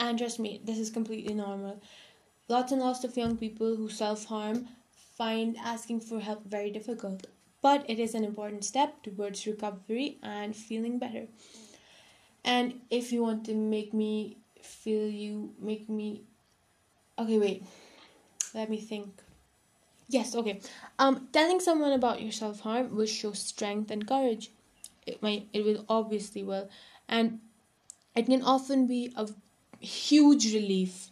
And 0.00 0.18
trust 0.18 0.40
me, 0.40 0.60
this 0.64 0.78
is 0.78 0.90
completely 0.90 1.32
normal. 1.32 1.80
Lots 2.48 2.72
and 2.72 2.80
lots 2.80 3.04
of 3.04 3.16
young 3.16 3.36
people 3.36 3.76
who 3.76 3.88
self 3.88 4.24
harm 4.26 4.68
find 5.16 5.56
asking 5.58 6.00
for 6.00 6.20
help 6.20 6.44
very 6.46 6.70
difficult, 6.70 7.26
but 7.62 7.88
it 7.88 7.98
is 8.00 8.14
an 8.14 8.24
important 8.24 8.64
step 8.64 9.02
towards 9.02 9.46
recovery 9.46 10.18
and 10.22 10.56
feeling 10.56 10.98
better. 10.98 11.28
And 12.44 12.80
if 12.90 13.12
you 13.12 13.22
want 13.22 13.44
to 13.46 13.54
make 13.54 13.92
me 13.92 14.38
feel 14.62 15.08
you, 15.08 15.52
make 15.60 15.88
me. 15.88 16.22
Okay, 17.18 17.38
wait. 17.38 17.64
Let 18.54 18.70
me 18.70 18.78
think. 18.78 19.22
Yes, 20.08 20.34
okay. 20.34 20.60
Um, 20.98 21.28
telling 21.32 21.60
someone 21.60 21.92
about 21.92 22.20
your 22.20 22.32
self 22.32 22.60
harm 22.60 22.96
will 22.96 23.06
show 23.06 23.32
strength 23.32 23.90
and 23.90 24.06
courage. 24.06 24.50
It 25.06 25.22
might, 25.22 25.48
it 25.52 25.64
will 25.64 25.84
obviously 25.88 26.42
will, 26.42 26.68
and 27.08 27.40
it 28.14 28.26
can 28.26 28.42
often 28.42 28.86
be 28.86 29.12
a 29.16 29.28
huge 29.80 30.52
relief 30.52 31.10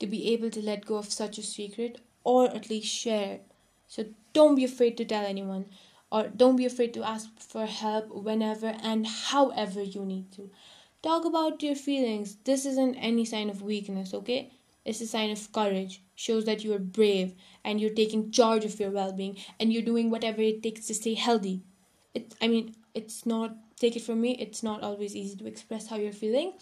to 0.00 0.06
be 0.06 0.32
able 0.32 0.50
to 0.50 0.60
let 0.60 0.84
go 0.84 0.96
of 0.96 1.12
such 1.12 1.38
a 1.38 1.42
secret 1.42 2.00
or 2.24 2.48
at 2.48 2.68
least 2.70 2.92
share 2.94 3.34
it. 3.34 3.44
So 3.86 4.06
don't 4.32 4.54
be 4.54 4.64
afraid 4.64 4.96
to 4.98 5.04
tell 5.04 5.24
anyone, 5.24 5.66
or 6.10 6.28
don't 6.28 6.56
be 6.56 6.66
afraid 6.66 6.94
to 6.94 7.02
ask 7.02 7.28
for 7.38 7.66
help 7.66 8.08
whenever 8.08 8.74
and 8.82 9.06
however 9.06 9.82
you 9.82 10.04
need 10.04 10.30
to. 10.32 10.50
Talk 11.02 11.24
about 11.24 11.62
your 11.62 11.74
feelings. 11.74 12.36
This 12.44 12.66
isn't 12.66 12.96
any 12.96 13.24
sign 13.24 13.50
of 13.50 13.62
weakness, 13.62 14.12
okay? 14.14 14.50
It's 14.84 15.00
a 15.00 15.06
sign 15.06 15.30
of 15.30 15.52
courage. 15.52 16.02
Shows 16.14 16.44
that 16.46 16.64
you 16.64 16.72
are 16.72 16.78
brave 16.78 17.34
and 17.64 17.80
you're 17.80 17.94
taking 17.94 18.30
charge 18.30 18.64
of 18.64 18.80
your 18.80 18.90
well-being 18.90 19.36
and 19.60 19.72
you're 19.72 19.82
doing 19.82 20.10
whatever 20.10 20.40
it 20.40 20.62
takes 20.62 20.86
to 20.86 20.94
stay 20.94 21.14
healthy. 21.14 21.62
It 22.14 22.34
I 22.40 22.48
mean, 22.48 22.74
it's 22.94 23.26
not 23.26 23.54
take 23.78 23.94
it 23.94 24.02
from 24.02 24.20
me, 24.20 24.32
it's 24.40 24.62
not 24.62 24.82
always 24.82 25.14
easy 25.14 25.36
to 25.36 25.46
express 25.46 25.88
how 25.88 25.96
you're 25.96 26.12
feeling. 26.12 26.54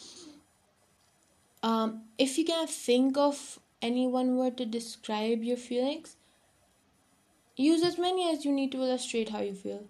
Um, 1.63 2.03
if 2.19 2.37
you 2.37 2.45
can 2.45 2.67
think 2.67 3.17
of 3.17 3.59
any 3.81 4.07
one 4.07 4.37
word 4.37 4.59
to 4.59 4.67
describe 4.67 5.43
your 5.43 5.57
feelings, 5.57 6.17
use 7.57 7.83
as 7.83 7.99
many 7.99 8.31
as 8.31 8.45
you 8.45 8.53
need 8.53 8.73
to 8.73 8.79
illustrate 8.79 9.31
how 9.31 9.41
you 9.41 9.55
feel. 9.55 9.85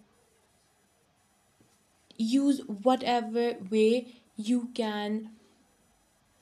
Use 2.17 2.61
whatever 2.67 3.55
way 3.71 4.23
you 4.37 4.71
can 4.75 5.31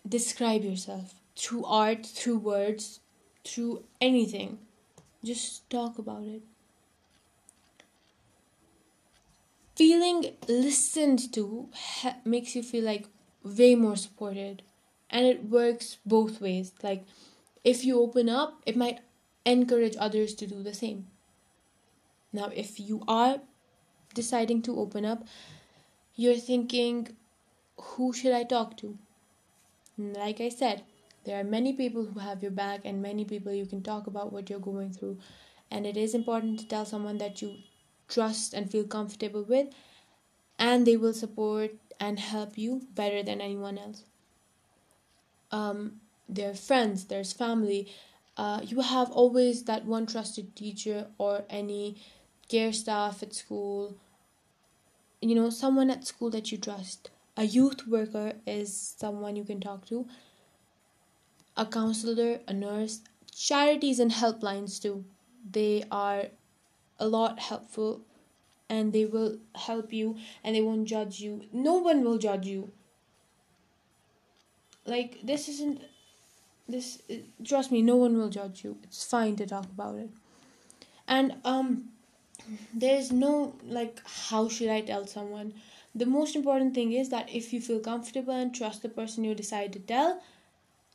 describe 0.09 0.63
yourself 0.63 1.15
through 1.37 1.65
art, 1.65 2.07
through 2.07 2.39
words, 2.39 3.01
through 3.45 3.85
anything. 4.01 4.59
Just 5.25 5.69
talk 5.71 5.99
about 5.99 6.25
it. 6.25 6.43
Feeling 9.77 10.37
listened 10.47 11.33
to 11.33 11.69
ha- 11.75 12.19
makes 12.25 12.55
you 12.55 12.63
feel 12.63 12.85
like 12.85 13.09
way 13.43 13.75
more 13.75 13.97
supported, 13.97 14.63
and 15.11 15.27
it 15.27 15.45
works 15.45 15.99
both 16.07 16.41
ways. 16.41 16.73
Like, 16.83 17.05
if 17.65 17.85
you 17.85 18.01
open 18.01 18.29
up, 18.29 18.63
it 18.67 18.77
might 18.77 19.01
encourage 19.45 19.97
others 19.99 20.35
to 20.35 20.47
do 20.47 20.63
the 20.63 20.75
same. 20.75 21.07
Now, 22.35 22.51
if 22.53 22.81
you 22.81 23.03
are 23.07 23.37
deciding 24.13 24.63
to 24.63 24.79
open 24.81 25.05
up, 25.05 25.25
you're 26.17 26.35
thinking, 26.35 27.09
who 27.81 28.13
should 28.13 28.33
I 28.33 28.43
talk 28.43 28.77
to? 28.79 28.99
Like 29.97 30.41
I 30.41 30.49
said, 30.49 30.83
there 31.25 31.39
are 31.39 31.45
many 31.45 31.73
people 31.75 32.05
who 32.05 32.19
have 32.19 32.43
your 32.43 32.51
back 32.51 32.81
and 32.85 33.01
many 33.01 33.25
people 33.25 33.53
you 33.53 33.67
can 33.67 33.83
talk 33.83 34.09
about 34.09 34.33
what 34.33 34.51
you're 34.51 34.59
going 34.59 34.93
through. 34.93 35.19
And 35.71 35.87
it 35.87 35.97
is 35.97 36.13
important 36.13 36.59
to 36.59 36.67
tell 36.67 36.85
someone 36.85 37.19
that 37.19 37.41
you 37.41 37.55
trust 38.09 38.53
and 38.53 38.69
feel 38.69 38.85
comfortable 38.85 39.45
with, 39.45 39.69
and 40.59 40.85
they 40.85 40.97
will 40.97 41.15
support 41.15 41.71
and 42.01 42.19
help 42.19 42.59
you 42.59 42.83
better 42.95 43.23
than 43.23 43.41
anyone 43.41 43.79
else. 43.79 44.03
Um, 45.53 46.01
there 46.29 46.51
are 46.51 46.55
friends, 46.55 47.05
there's 47.05 47.33
family. 47.33 47.93
Uh, 48.37 48.61
you 48.65 48.81
have 48.81 49.11
always 49.13 49.63
that 49.65 49.85
one 49.85 50.07
trusted 50.07 50.57
teacher 50.57 51.07
or 51.19 51.45
any 51.49 51.97
staff 52.73 53.23
at 53.23 53.35
school. 53.35 53.97
You 55.21 55.35
know, 55.35 55.51
someone 55.51 55.91
at 55.91 56.07
school 56.07 56.31
that 56.31 56.53
you 56.53 56.59
trust. 56.59 57.11
A 57.37 57.45
youth 57.45 57.87
worker 57.89 58.35
is 58.47 58.95
someone 58.99 59.35
you 59.37 59.45
can 59.45 59.61
talk 59.61 59.87
to 59.87 60.07
a 61.57 61.67
counselor, 61.67 62.41
a 62.49 62.53
nurse, 62.53 63.01
charities 63.35 63.99
and 63.99 64.11
helplines 64.11 64.81
too. 64.81 65.05
They 65.51 65.85
are 65.91 66.27
a 66.99 67.09
lot 67.09 67.39
helpful 67.39 68.03
and 68.69 68.93
they 68.93 69.05
will 69.05 69.39
help 69.55 69.93
you 69.93 70.17
and 70.43 70.55
they 70.55 70.61
won't 70.61 70.87
judge 70.87 71.21
you. 71.21 71.43
No 71.53 71.75
one 71.75 72.05
will 72.05 72.19
judge 72.19 72.47
you. 72.47 72.73
Like 74.87 75.19
this 75.23 75.49
isn't 75.49 75.83
this 76.69 77.03
trust 77.45 77.71
me 77.71 77.83
no 77.83 77.97
one 77.97 78.17
will 78.17 78.29
judge 78.29 78.65
you. 78.65 78.79
It's 78.83 79.05
fine 79.05 79.37
to 79.37 79.47
talk 79.47 79.67
about 79.67 79.97
it. 79.97 80.11
And 81.07 81.37
um 81.45 81.91
there's 82.75 83.13
no 83.13 83.55
like 83.65 84.01
how 84.31 84.49
should 84.49 84.69
I 84.69 84.81
tell 84.83 85.07
someone? 85.07 85.55
The 85.95 86.07
most 86.07 86.37
important 86.37 86.75
thing 86.75 86.93
is 86.93 87.09
that 87.11 87.29
if 87.33 87.53
you 87.53 87.61
feel 87.61 87.81
comfortable 87.81 88.33
and 88.35 88.55
trust 88.55 88.83
the 88.83 88.89
person 88.89 89.25
you 89.25 89.35
decide 89.35 89.73
to 89.75 89.79
tell, 89.81 90.21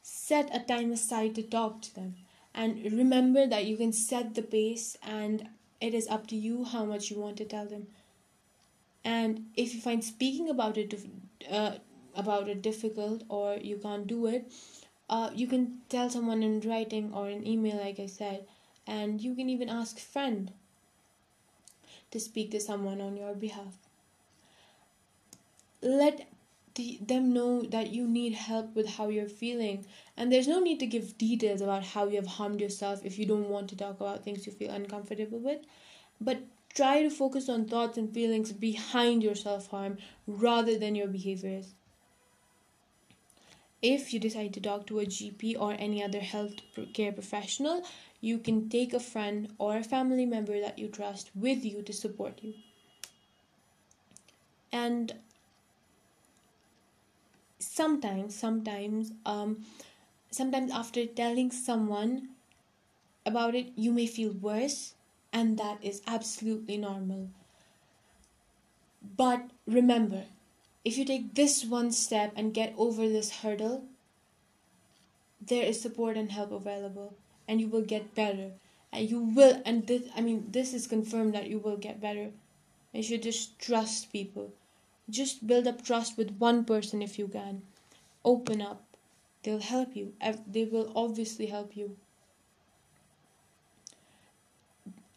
set 0.02 0.54
a 0.56 0.60
time 0.60 0.92
aside 0.92 1.36
to 1.36 1.44
talk 1.44 1.82
to 1.84 1.96
them. 1.96 2.16
And 2.54 2.84
remember 2.92 3.48
that 3.48 3.66
you 3.66 3.78
can 3.78 3.94
set 3.94 4.36
the 4.36 4.42
pace 4.42 4.98
and 5.04 5.50
it 5.82 5.94
is 5.94 6.08
up 6.08 6.28
to 6.28 6.36
you 6.36 6.66
how 6.66 6.86
much 6.86 7.10
you 7.12 7.20
want 7.20 7.38
to 7.38 7.46
tell 7.46 7.66
them. 7.66 7.88
And 9.04 9.50
if 9.58 9.74
you 9.74 9.82
find 9.82 10.02
speaking 10.04 10.50
about 10.50 10.78
it 10.78 10.94
uh, 11.52 11.80
about 12.16 12.48
it 12.48 12.62
difficult 12.62 13.24
or 13.28 13.58
you 13.58 13.78
can't 13.78 14.08
do 14.08 14.26
it 14.26 14.50
uh, 15.10 15.32
you 15.36 15.48
can 15.48 15.82
tell 15.90 16.10
someone 16.10 16.44
in 16.44 16.62
writing 16.62 17.14
or 17.14 17.30
an 17.30 17.46
email 17.48 17.78
like 17.78 18.00
i 18.00 18.06
said. 18.08 18.48
And 18.88 19.22
you 19.22 19.36
can 19.36 19.50
even 19.50 19.70
ask 19.70 20.00
friend 20.00 20.54
to 22.12 22.20
speak 22.20 22.52
to 22.52 22.60
someone 22.60 23.02
on 23.02 23.16
your 23.18 23.34
behalf 23.34 23.78
let 25.82 26.28
the, 26.76 27.00
them 27.02 27.34
know 27.34 27.64
that 27.64 27.92
you 27.92 28.08
need 28.08 28.34
help 28.34 28.76
with 28.76 28.88
how 28.88 29.10
you're 29.10 29.30
feeling. 29.30 29.86
And 30.18 30.32
there's 30.32 30.48
no 30.48 30.60
need 30.60 30.80
to 30.80 30.86
give 30.86 31.18
details 31.18 31.62
about 31.62 31.84
how 31.84 32.08
you 32.08 32.18
have 32.18 32.28
harmed 32.28 32.62
yourself 32.62 33.06
if 33.06 33.18
you 33.18 33.26
don't 33.26 33.50
want 33.50 33.70
to 33.70 33.76
talk 33.76 34.00
about 34.00 34.24
things 34.24 34.46
you 34.46 34.52
feel 34.52 34.72
uncomfortable 34.72 35.40
with. 35.40 35.60
But 36.22 36.40
try 36.74 37.02
to 37.02 37.10
focus 37.10 37.50
on 37.50 37.66
thoughts 37.66 37.98
and 37.98 38.14
feelings 38.14 38.52
behind 38.52 39.24
your 39.24 39.36
self 39.36 39.68
harm 39.68 39.98
rather 40.28 40.78
than 40.78 40.96
your 40.96 41.08
behaviors. 41.08 41.74
If 43.82 44.14
you 44.14 44.20
decide 44.20 44.54
to 44.56 44.60
talk 44.60 44.88
to 44.88 45.00
a 45.00 45.06
GP 45.06 45.56
or 45.58 45.74
any 45.80 46.04
other 46.04 46.20
health 46.20 46.56
care 46.94 47.14
professional, 47.14 47.86
you 48.22 48.38
can 48.40 48.70
take 48.70 48.94
a 48.94 49.00
friend 49.00 49.54
or 49.58 49.78
a 49.78 49.84
family 49.84 50.26
member 50.26 50.60
that 50.60 50.78
you 50.80 50.88
trust 50.88 51.32
with 51.36 51.64
you 51.66 51.82
to 51.84 51.94
support 51.94 52.40
you. 52.42 52.54
And 54.72 55.14
sometimes 57.60 58.36
sometimes 58.36 59.12
um 59.26 59.66
sometimes 60.32 60.72
after 60.72 61.06
telling 61.06 61.52
someone 61.52 62.30
about 63.26 63.54
it 63.54 63.72
you 63.76 63.92
may 63.92 64.06
feel 64.08 64.32
worse 64.32 64.94
and 65.34 65.58
that 65.58 65.84
is 65.84 66.02
absolutely 66.08 66.78
normal 66.78 67.30
but 69.18 69.50
remember 69.68 70.24
if 70.86 70.98
you 70.98 71.04
take 71.04 71.34
this 71.36 71.66
one 71.66 71.92
step 71.92 72.32
and 72.36 72.54
get 72.54 72.74
over 72.78 73.08
this 73.10 73.32
hurdle 73.42 73.84
there 75.42 75.64
is 75.64 75.82
support 75.82 76.16
and 76.16 76.32
help 76.32 76.52
available 76.52 77.14
and 77.50 77.60
you 77.60 77.68
will 77.68 77.88
get 77.96 78.16
better 78.16 78.52
and 78.94 79.10
you 79.10 79.20
will 79.20 79.62
and 79.66 79.88
this 79.88 80.04
i 80.16 80.22
mean 80.22 80.46
this 80.60 80.74
is 80.74 80.88
confirmed 80.88 81.34
that 81.34 81.50
you 81.50 81.60
will 81.60 81.78
get 81.90 82.00
better 82.00 82.30
you 82.94 83.04
should 83.04 83.24
just 83.24 83.60
trust 83.60 84.12
people 84.14 84.52
just 85.10 85.48
build 85.48 85.68
up 85.68 85.84
trust 85.84 86.18
with 86.18 86.38
one 86.38 86.64
person 86.64 87.02
if 87.02 87.18
you 87.18 87.28
can. 87.28 87.64
Open 88.24 88.62
up. 88.62 88.84
They'll 89.44 89.60
help 89.60 89.96
you. 89.96 90.14
They 90.48 90.66
will 90.66 90.92
obviously 90.96 91.48
help 91.48 91.76
you. 91.76 91.96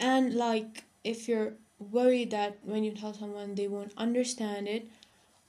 And 0.00 0.34
like 0.34 0.84
if 1.04 1.28
you're 1.28 1.54
worried 1.78 2.30
that 2.30 2.58
when 2.62 2.84
you 2.84 2.92
tell 2.92 3.12
someone 3.12 3.54
they 3.54 3.68
won't 3.68 3.92
understand 3.96 4.68
it, 4.68 4.88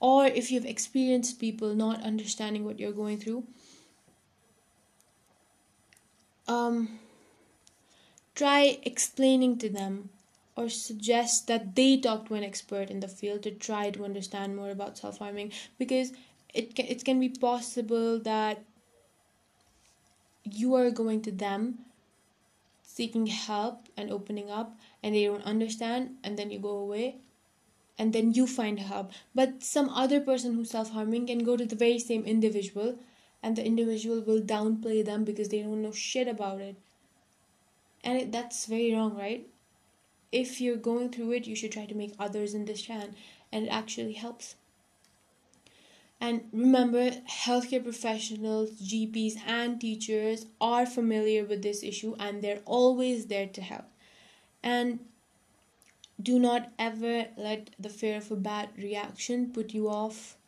or 0.00 0.26
if 0.26 0.50
you've 0.50 0.66
experienced 0.66 1.40
people 1.40 1.74
not 1.74 2.02
understanding 2.02 2.64
what 2.64 2.78
you're 2.78 2.92
going 2.92 3.18
through, 3.18 3.44
um, 6.48 6.98
try 8.34 8.78
explaining 8.82 9.58
to 9.58 9.68
them 9.68 10.10
or 10.56 10.68
suggest 10.68 11.46
that 11.48 11.74
they 11.74 11.96
talk 11.96 12.28
to 12.28 12.34
an 12.34 12.44
expert 12.44 12.90
in 12.90 13.00
the 13.00 13.08
field 13.08 13.42
to 13.42 13.50
try 13.50 13.90
to 13.90 14.04
understand 14.04 14.56
more 14.56 14.70
about 14.70 14.98
self 14.98 15.18
harming 15.18 15.52
because 15.78 16.12
it 16.52 16.74
can, 16.74 16.86
it 16.86 17.04
can 17.04 17.18
be 17.18 17.28
possible 17.28 18.18
that 18.20 18.62
you 20.44 20.74
are 20.74 20.90
going 20.90 21.20
to 21.22 21.32
them 21.32 21.78
seeking 22.82 23.26
help 23.26 23.88
and 23.96 24.10
opening 24.10 24.50
up 24.50 24.76
and 25.02 25.14
they 25.14 25.24
don't 25.24 25.44
understand 25.44 26.16
and 26.22 26.38
then 26.38 26.50
you 26.50 26.58
go 26.58 26.76
away 26.76 27.16
and 27.98 28.12
then 28.12 28.32
you 28.32 28.46
find 28.46 28.78
help. 28.78 29.12
But 29.34 29.62
some 29.62 29.88
other 29.88 30.20
person 30.20 30.54
who's 30.54 30.70
self-harming 30.70 31.26
can 31.26 31.44
go 31.44 31.56
to 31.56 31.64
the 31.64 31.76
very 31.76 31.98
same 31.98 32.24
individual 32.24 32.98
and 33.44 33.56
the 33.56 33.66
individual 33.66 34.22
will 34.22 34.40
downplay 34.40 35.04
them 35.04 35.22
because 35.22 35.50
they 35.50 35.60
don't 35.60 35.82
know 35.82 35.92
shit 35.92 36.26
about 36.26 36.62
it. 36.62 36.76
And 38.02 38.18
it, 38.18 38.32
that's 38.32 38.64
very 38.64 38.94
wrong 38.94 39.14
right? 39.16 39.46
If 40.32 40.62
you're 40.62 40.84
going 40.90 41.10
through 41.10 41.32
it 41.32 41.46
you 41.46 41.54
should 41.54 41.72
try 41.72 41.84
to 41.84 41.94
make 41.94 42.14
others 42.18 42.54
understand 42.54 43.14
and 43.52 43.66
it 43.66 43.68
actually 43.68 44.14
helps. 44.14 44.56
And 46.20 46.48
remember, 46.52 47.10
healthcare 47.28 47.82
professionals, 47.82 48.70
GPs, 48.80 49.34
and 49.46 49.78
teachers 49.78 50.46
are 50.58 50.86
familiar 50.86 51.44
with 51.44 51.62
this 51.62 51.82
issue 51.82 52.16
and 52.18 52.40
they're 52.40 52.62
always 52.64 53.26
there 53.26 53.46
to 53.48 53.60
help. 53.60 53.84
And 54.62 55.00
do 56.22 56.38
not 56.38 56.72
ever 56.78 57.26
let 57.36 57.70
the 57.78 57.90
fear 57.90 58.16
of 58.16 58.30
a 58.30 58.36
bad 58.36 58.70
reaction 58.78 59.52
put 59.52 59.74
you 59.74 59.90
off 59.90 60.38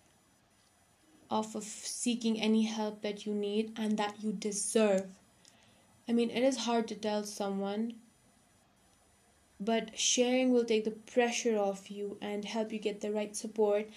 off 1.31 1.55
of 1.55 1.65
seeking 1.65 2.41
any 2.41 2.63
help 2.63 3.03
that 3.03 3.27
you 3.27 3.35
need 3.35 3.73
and 3.77 3.97
that 3.99 4.23
you 4.23 4.33
deserve. 4.33 5.07
I 6.09 6.13
mean, 6.13 6.31
it 6.31 6.43
is 6.43 6.59
hard 6.59 6.87
to 6.89 6.95
tell 6.95 7.25
someone, 7.25 7.95
but 9.59 9.99
sharing 9.99 10.53
will 10.53 10.65
take 10.65 10.85
the 10.85 10.91
pressure 10.91 11.59
off 11.59 11.91
you 11.91 12.17
and 12.21 12.45
help 12.45 12.73
you 12.73 12.79
get 12.79 13.01
the 13.01 13.11
right 13.11 13.35
support 13.35 13.89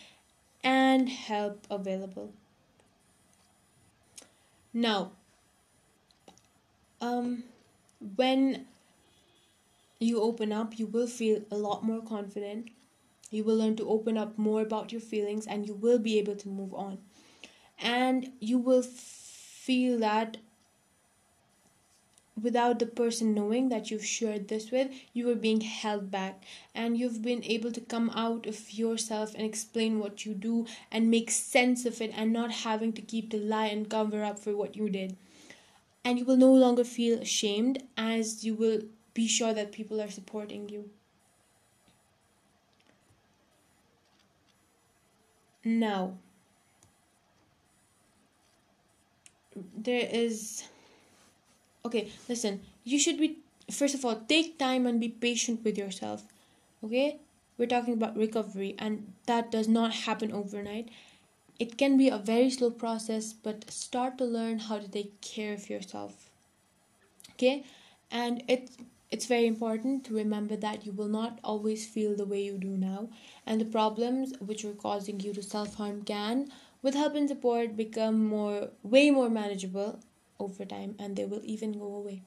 and 0.63 1.09
help 1.09 1.65
available. 1.69 2.33
Now, 4.73 5.11
um, 7.01 7.43
when 8.15 8.65
you 9.99 10.21
open 10.21 10.51
up, 10.51 10.79
you 10.79 10.87
will 10.87 11.07
feel 11.07 11.43
a 11.51 11.57
lot 11.57 11.83
more 11.83 12.01
confident. 12.01 12.69
You 13.31 13.43
will 13.43 13.57
learn 13.57 13.75
to 13.77 13.89
open 13.89 14.17
up 14.17 14.37
more 14.37 14.61
about 14.61 14.91
your 14.91 15.01
feelings 15.01 15.45
and 15.45 15.67
you 15.67 15.73
will 15.73 15.99
be 15.99 16.17
able 16.17 16.35
to 16.35 16.49
move 16.49 16.73
on. 16.73 16.99
And 17.81 18.31
you 18.39 18.57
will 18.57 18.83
feel 18.83 19.99
that 19.99 20.37
without 22.41 22.79
the 22.79 22.85
person 22.85 23.33
knowing 23.33 23.69
that 23.69 23.91
you've 23.91 24.05
shared 24.05 24.47
this 24.47 24.71
with, 24.71 24.89
you 25.13 25.25
were 25.25 25.35
being 25.35 25.61
held 25.61 26.09
back 26.11 26.43
and 26.73 26.97
you've 26.97 27.21
been 27.21 27.43
able 27.43 27.71
to 27.71 27.81
come 27.81 28.09
out 28.11 28.45
of 28.45 28.73
yourself 28.73 29.33
and 29.35 29.43
explain 29.43 29.99
what 29.99 30.25
you 30.25 30.33
do 30.33 30.65
and 30.91 31.09
make 31.11 31.29
sense 31.31 31.85
of 31.85 32.01
it 32.01 32.11
and 32.15 32.31
not 32.31 32.51
having 32.51 32.93
to 32.93 33.01
keep 33.01 33.29
the 33.29 33.37
lie 33.37 33.67
and 33.67 33.89
cover 33.89 34.23
up 34.23 34.39
for 34.39 34.55
what 34.55 34.75
you 34.75 34.89
did. 34.89 35.15
And 36.03 36.17
you 36.17 36.25
will 36.25 36.37
no 36.37 36.53
longer 36.53 36.83
feel 36.83 37.19
ashamed 37.19 37.83
as 37.97 38.43
you 38.43 38.55
will 38.55 38.81
be 39.13 39.27
sure 39.27 39.53
that 39.53 39.71
people 39.71 40.01
are 40.01 40.09
supporting 40.09 40.69
you. 40.69 40.89
Now, 45.63 46.13
there 49.75 50.07
is 50.11 50.63
okay 51.85 52.11
listen 52.27 52.61
you 52.83 52.99
should 52.99 53.17
be 53.17 53.37
first 53.71 53.95
of 53.95 54.03
all 54.05 54.15
take 54.27 54.57
time 54.57 54.85
and 54.85 54.99
be 54.99 55.09
patient 55.09 55.63
with 55.63 55.77
yourself 55.77 56.23
okay? 56.83 57.19
We're 57.57 57.67
talking 57.67 57.93
about 57.93 58.15
recovery 58.15 58.75
and 58.79 59.13
that 59.25 59.51
does 59.51 59.67
not 59.67 59.93
happen 59.93 60.31
overnight. 60.31 60.89
It 61.59 61.77
can 61.77 61.97
be 61.97 62.07
a 62.07 62.17
very 62.17 62.49
slow 62.49 62.71
process 62.71 63.33
but 63.33 63.69
start 63.69 64.17
to 64.19 64.25
learn 64.25 64.59
how 64.59 64.79
to 64.79 64.87
take 64.87 65.19
care 65.21 65.53
of 65.53 65.69
yourself 65.69 66.29
okay? 67.33 67.63
And 68.11 68.43
it's 68.47 68.77
it's 69.11 69.25
very 69.25 69.47
important 69.47 70.05
to 70.05 70.13
remember 70.13 70.55
that 70.55 70.85
you 70.85 70.91
will 70.91 71.07
not 71.07 71.39
always 71.43 71.87
feel 71.87 72.15
the 72.15 72.25
way 72.25 72.43
you 72.43 72.59
do 72.59 72.77
now. 72.77 73.09
And 73.45 73.59
the 73.59 73.65
problems 73.65 74.33
which 74.39 74.63
are 74.63 74.73
causing 74.73 75.19
you 75.19 75.33
to 75.33 75.41
self-harm 75.41 76.03
can 76.03 76.51
with 76.81 76.95
help 76.95 77.15
and 77.15 77.27
support 77.27 77.75
become 77.75 78.25
more 78.27 78.69
way 78.83 79.09
more 79.11 79.29
manageable 79.29 79.99
over 80.39 80.65
time 80.65 80.95
and 80.97 81.15
they 81.15 81.25
will 81.25 81.41
even 81.43 81.73
go 81.73 81.93
away. 81.95 82.21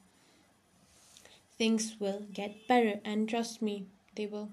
Things 1.59 1.97
will 2.01 2.27
get 2.33 2.67
better, 2.67 3.01
and 3.05 3.29
trust 3.29 3.63
me, 3.63 3.87
they 4.17 4.27
will. 4.27 4.51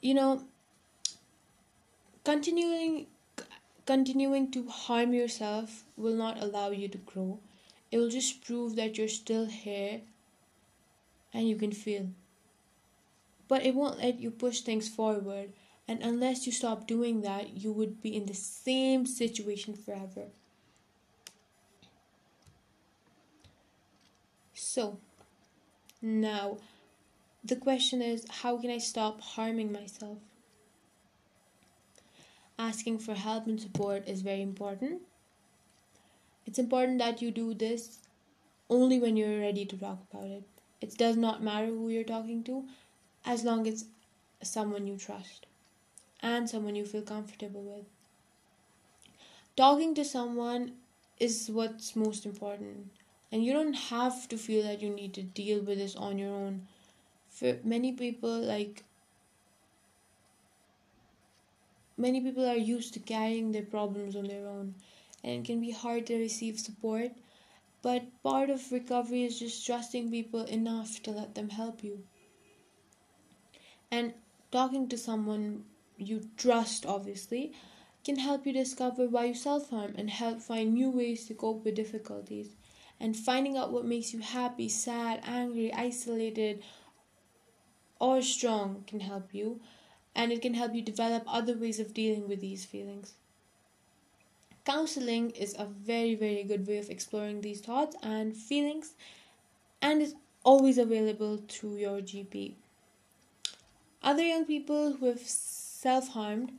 You 0.00 0.14
know, 0.14 0.44
continuing 2.24 3.06
continuing 3.86 4.50
to 4.52 4.68
harm 4.68 5.12
yourself 5.12 5.84
will 5.96 6.14
not 6.14 6.40
allow 6.40 6.70
you 6.70 6.88
to 6.88 6.98
grow. 6.98 7.40
It 7.90 7.98
will 7.98 8.08
just 8.08 8.44
prove 8.44 8.76
that 8.76 8.96
you're 8.96 9.08
still 9.08 9.46
here 9.46 10.02
and 11.34 11.48
you 11.48 11.56
can 11.56 11.72
feel. 11.72 12.08
But 13.48 13.66
it 13.66 13.74
won't 13.74 13.98
let 13.98 14.20
you 14.20 14.30
push 14.30 14.60
things 14.60 14.88
forward 14.88 15.52
and 15.88 16.00
unless 16.02 16.46
you 16.46 16.52
stop 16.52 16.86
doing 16.86 17.22
that, 17.22 17.56
you 17.56 17.72
would 17.72 18.00
be 18.00 18.14
in 18.16 18.26
the 18.26 18.34
same 18.34 19.04
situation 19.04 19.74
forever. 19.74 20.28
So, 24.54 24.98
now 26.00 26.58
the 27.44 27.56
question 27.56 28.00
is 28.00 28.26
how 28.42 28.58
can 28.58 28.70
I 28.70 28.78
stop 28.78 29.20
harming 29.20 29.72
myself? 29.72 30.18
Asking 32.58 32.98
for 32.98 33.14
help 33.14 33.46
and 33.46 33.60
support 33.60 34.06
is 34.06 34.22
very 34.22 34.42
important. 34.42 35.02
It's 36.46 36.58
important 36.58 36.98
that 36.98 37.20
you 37.20 37.30
do 37.30 37.54
this 37.54 37.98
only 38.70 39.00
when 39.00 39.16
you're 39.16 39.40
ready 39.40 39.64
to 39.66 39.76
talk 39.76 39.98
about 40.12 40.26
it. 40.26 40.44
It 40.80 40.96
does 40.96 41.16
not 41.16 41.42
matter 41.42 41.66
who 41.66 41.88
you're 41.88 42.04
talking 42.04 42.44
to 42.44 42.64
as 43.24 43.44
long 43.44 43.66
as 43.66 43.86
someone 44.42 44.86
you 44.86 44.96
trust 44.96 45.46
and 46.22 46.48
someone 46.48 46.76
you 46.76 46.84
feel 46.84 47.02
comfortable 47.02 47.62
with. 47.62 47.84
Talking 49.56 49.94
to 49.96 50.04
someone 50.04 50.72
is 51.18 51.50
what's 51.52 51.94
most 51.94 52.24
important, 52.24 52.90
and 53.30 53.44
you 53.44 53.52
don't 53.52 53.74
have 53.74 54.28
to 54.28 54.36
feel 54.36 54.62
that 54.62 54.80
you 54.80 54.90
need 54.90 55.12
to 55.14 55.22
deal 55.22 55.60
with 55.60 55.78
this 55.78 55.96
on 55.96 56.18
your 56.18 56.30
own. 56.30 56.66
For 57.28 57.58
many 57.64 57.92
people, 57.92 58.40
like 58.40 58.84
many 61.96 62.20
people 62.20 62.48
are 62.48 62.56
used 62.56 62.94
to 62.94 63.00
carrying 63.00 63.52
their 63.52 63.62
problems 63.62 64.16
on 64.16 64.24
their 64.24 64.46
own, 64.46 64.74
and 65.22 65.40
it 65.40 65.44
can 65.44 65.60
be 65.60 65.70
hard 65.70 66.06
to 66.06 66.16
receive 66.16 66.58
support. 66.58 67.10
But 67.82 68.04
part 68.22 68.48
of 68.48 68.70
recovery 68.70 69.24
is 69.24 69.40
just 69.40 69.66
trusting 69.66 70.10
people 70.10 70.44
enough 70.44 71.02
to 71.02 71.10
let 71.10 71.34
them 71.34 71.48
help 71.48 71.82
you. 71.82 72.04
And 73.90 74.14
talking 74.52 74.88
to 74.88 74.96
someone 74.96 75.64
you 75.96 76.28
trust, 76.36 76.86
obviously, 76.86 77.52
can 78.04 78.16
help 78.18 78.46
you 78.46 78.52
discover 78.52 79.06
why 79.06 79.26
you 79.26 79.34
self 79.34 79.70
harm 79.70 79.94
and 79.96 80.10
help 80.10 80.40
find 80.40 80.74
new 80.74 80.90
ways 80.90 81.26
to 81.26 81.34
cope 81.34 81.64
with 81.64 81.74
difficulties. 81.74 82.48
And 83.00 83.16
finding 83.16 83.56
out 83.56 83.72
what 83.72 83.84
makes 83.84 84.12
you 84.12 84.20
happy, 84.20 84.68
sad, 84.68 85.20
angry, 85.24 85.72
isolated, 85.72 86.62
or 87.98 88.22
strong 88.22 88.84
can 88.86 89.00
help 89.00 89.34
you. 89.34 89.60
And 90.14 90.30
it 90.30 90.42
can 90.42 90.54
help 90.54 90.74
you 90.74 90.82
develop 90.82 91.24
other 91.26 91.56
ways 91.56 91.80
of 91.80 91.94
dealing 91.94 92.28
with 92.28 92.40
these 92.40 92.64
feelings. 92.64 93.14
Counseling 94.64 95.30
is 95.30 95.56
a 95.58 95.64
very, 95.64 96.14
very 96.14 96.44
good 96.44 96.66
way 96.66 96.78
of 96.78 96.90
exploring 96.90 97.40
these 97.40 97.60
thoughts 97.60 97.96
and 98.02 98.36
feelings, 98.36 98.92
and 99.80 100.00
is 100.00 100.14
always 100.44 100.78
available 100.78 101.42
through 101.48 101.76
your 101.76 102.00
GP. 102.00 102.54
Other 104.02 104.24
young 104.24 104.44
people 104.44 104.92
who 104.92 105.06
have 105.06 105.20
self 105.82 106.08
harmed, 106.08 106.58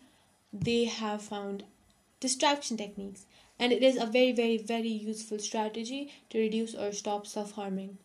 they 0.51 0.85
have 0.85 1.21
found 1.21 1.63
distraction 2.19 2.77
techniques, 2.77 3.25
and 3.59 3.71
it 3.73 3.83
is 3.83 3.97
a 3.97 4.05
very, 4.05 4.31
very, 4.31 4.57
very 4.57 4.89
useful 4.89 5.39
strategy 5.39 6.11
to 6.29 6.39
reduce 6.39 6.75
or 6.75 6.91
stop 6.91 7.27
self 7.27 7.53
harming. 7.53 7.97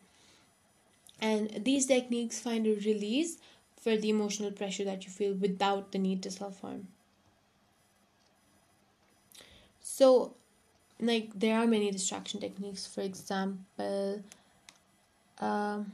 And 1.21 1.63
these 1.63 1.85
techniques 1.85 2.39
find 2.39 2.65
a 2.65 2.73
release 2.75 3.37
for 3.79 3.95
the 3.95 4.09
emotional 4.09 4.51
pressure 4.51 4.83
that 4.85 5.05
you 5.05 5.11
feel 5.11 5.33
without 5.35 5.91
the 5.91 5.99
need 5.99 6.23
to 6.23 6.31
self 6.31 6.61
harm. 6.61 6.87
So, 9.81 10.35
like, 10.99 11.31
there 11.39 11.57
are 11.59 11.67
many 11.67 11.91
distraction 11.91 12.39
techniques. 12.41 12.87
For 12.87 13.01
example, 13.01 14.23
um, 15.39 15.91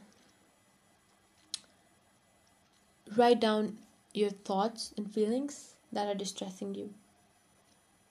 write 3.16 3.40
down 3.40 3.78
your 4.16 4.30
thoughts 4.30 4.94
and 4.98 5.14
feelings 5.14 5.76
that 5.92 6.08
are 6.08 6.16
distressing 6.16 6.76
you. 6.76 6.94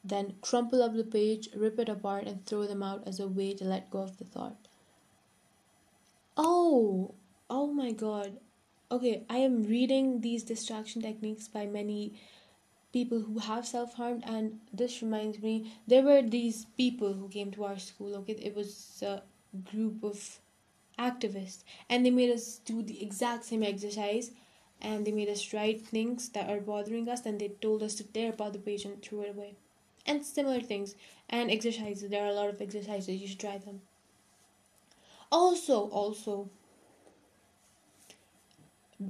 Then 0.05 0.35
crumple 0.43 0.83
up 0.83 0.95
the 0.95 1.05
page, 1.05 1.49
rip 1.57 1.79
it 1.79 1.89
apart, 1.89 2.27
and 2.27 2.45
throw 2.45 2.67
them 2.67 2.83
out 2.83 3.07
as 3.07 3.21
a 3.21 3.29
way 3.29 3.55
to 3.55 3.65
let 3.65 3.91
go 3.91 4.01
of 4.01 4.19
the 4.19 4.25
thought. 4.25 4.57
Oh, 6.37 7.15
oh 7.49 7.67
my 7.67 7.93
god. 7.93 8.39
Okay, 8.91 9.25
I 9.31 9.39
am 9.39 9.63
reading 9.65 10.21
these 10.21 10.43
distraction 10.43 11.01
techniques 11.01 11.49
by 11.49 11.67
many 11.67 12.21
people 12.93 13.21
who 13.21 13.39
have 13.39 13.67
self 13.67 13.95
harmed, 13.95 14.25
and 14.27 14.61
this 14.73 15.01
reminds 15.03 15.41
me 15.41 15.73
there 15.87 16.03
were 16.03 16.23
these 16.23 16.67
people 16.77 17.15
who 17.15 17.29
came 17.29 17.51
to 17.53 17.65
our 17.65 17.79
school. 17.79 18.15
Okay, 18.17 18.35
it 18.35 18.55
was 18.55 19.03
a 19.03 19.23
group 19.71 20.05
of 20.05 20.39
activists, 20.99 21.65
and 21.89 22.05
they 22.05 22.11
made 22.11 22.31
us 22.31 22.61
do 22.65 22.83
the 22.83 23.03
exact 23.03 23.45
same 23.45 23.63
exercise 23.63 24.31
and 24.85 25.07
they 25.07 25.13
made 25.13 25.31
us 25.31 25.53
write 25.55 25.87
things 25.87 26.29
that 26.31 26.51
are 26.51 26.61
bothering 26.61 27.09
us 27.09 27.25
and 27.25 27.41
they 27.41 27.49
told 27.49 27.83
us 27.83 27.95
to 27.95 28.05
tear 28.05 28.31
apart 28.31 28.53
the 28.53 28.59
page 28.59 28.85
and 28.85 29.03
throw 29.03 29.23
it 29.23 29.31
away. 29.31 29.55
And 30.07 30.25
similar 30.25 30.61
things 30.61 30.95
and 31.31 31.51
exercises. 31.51 32.11
There 32.11 32.23
are 32.23 32.29
a 32.29 32.35
lot 32.35 32.51
of 32.51 32.61
exercises. 32.61 33.09
You 33.09 33.27
should 33.27 33.41
try 33.41 33.57
them. 33.57 33.81
Also 35.33 35.89
also 35.89 36.51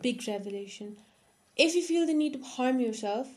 big 0.00 0.26
revelation. 0.28 0.96
If 1.56 1.74
you 1.74 1.82
feel 1.82 2.06
the 2.06 2.14
need 2.14 2.34
to 2.34 2.42
harm 2.42 2.80
yourself 2.80 3.28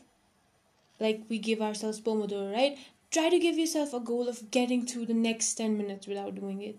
like 1.00 1.22
we 1.28 1.38
give 1.38 1.60
ourselves 1.60 2.00
pomodoro 2.00 2.52
right? 2.52 2.78
Try 3.10 3.28
to 3.30 3.38
give 3.38 3.58
yourself 3.58 3.92
a 3.94 4.00
goal 4.00 4.28
of 4.28 4.50
getting 4.50 4.86
through 4.86 5.06
the 5.06 5.14
next 5.14 5.54
10 5.54 5.76
minutes 5.76 6.06
without 6.06 6.34
doing 6.34 6.62
it. 6.62 6.76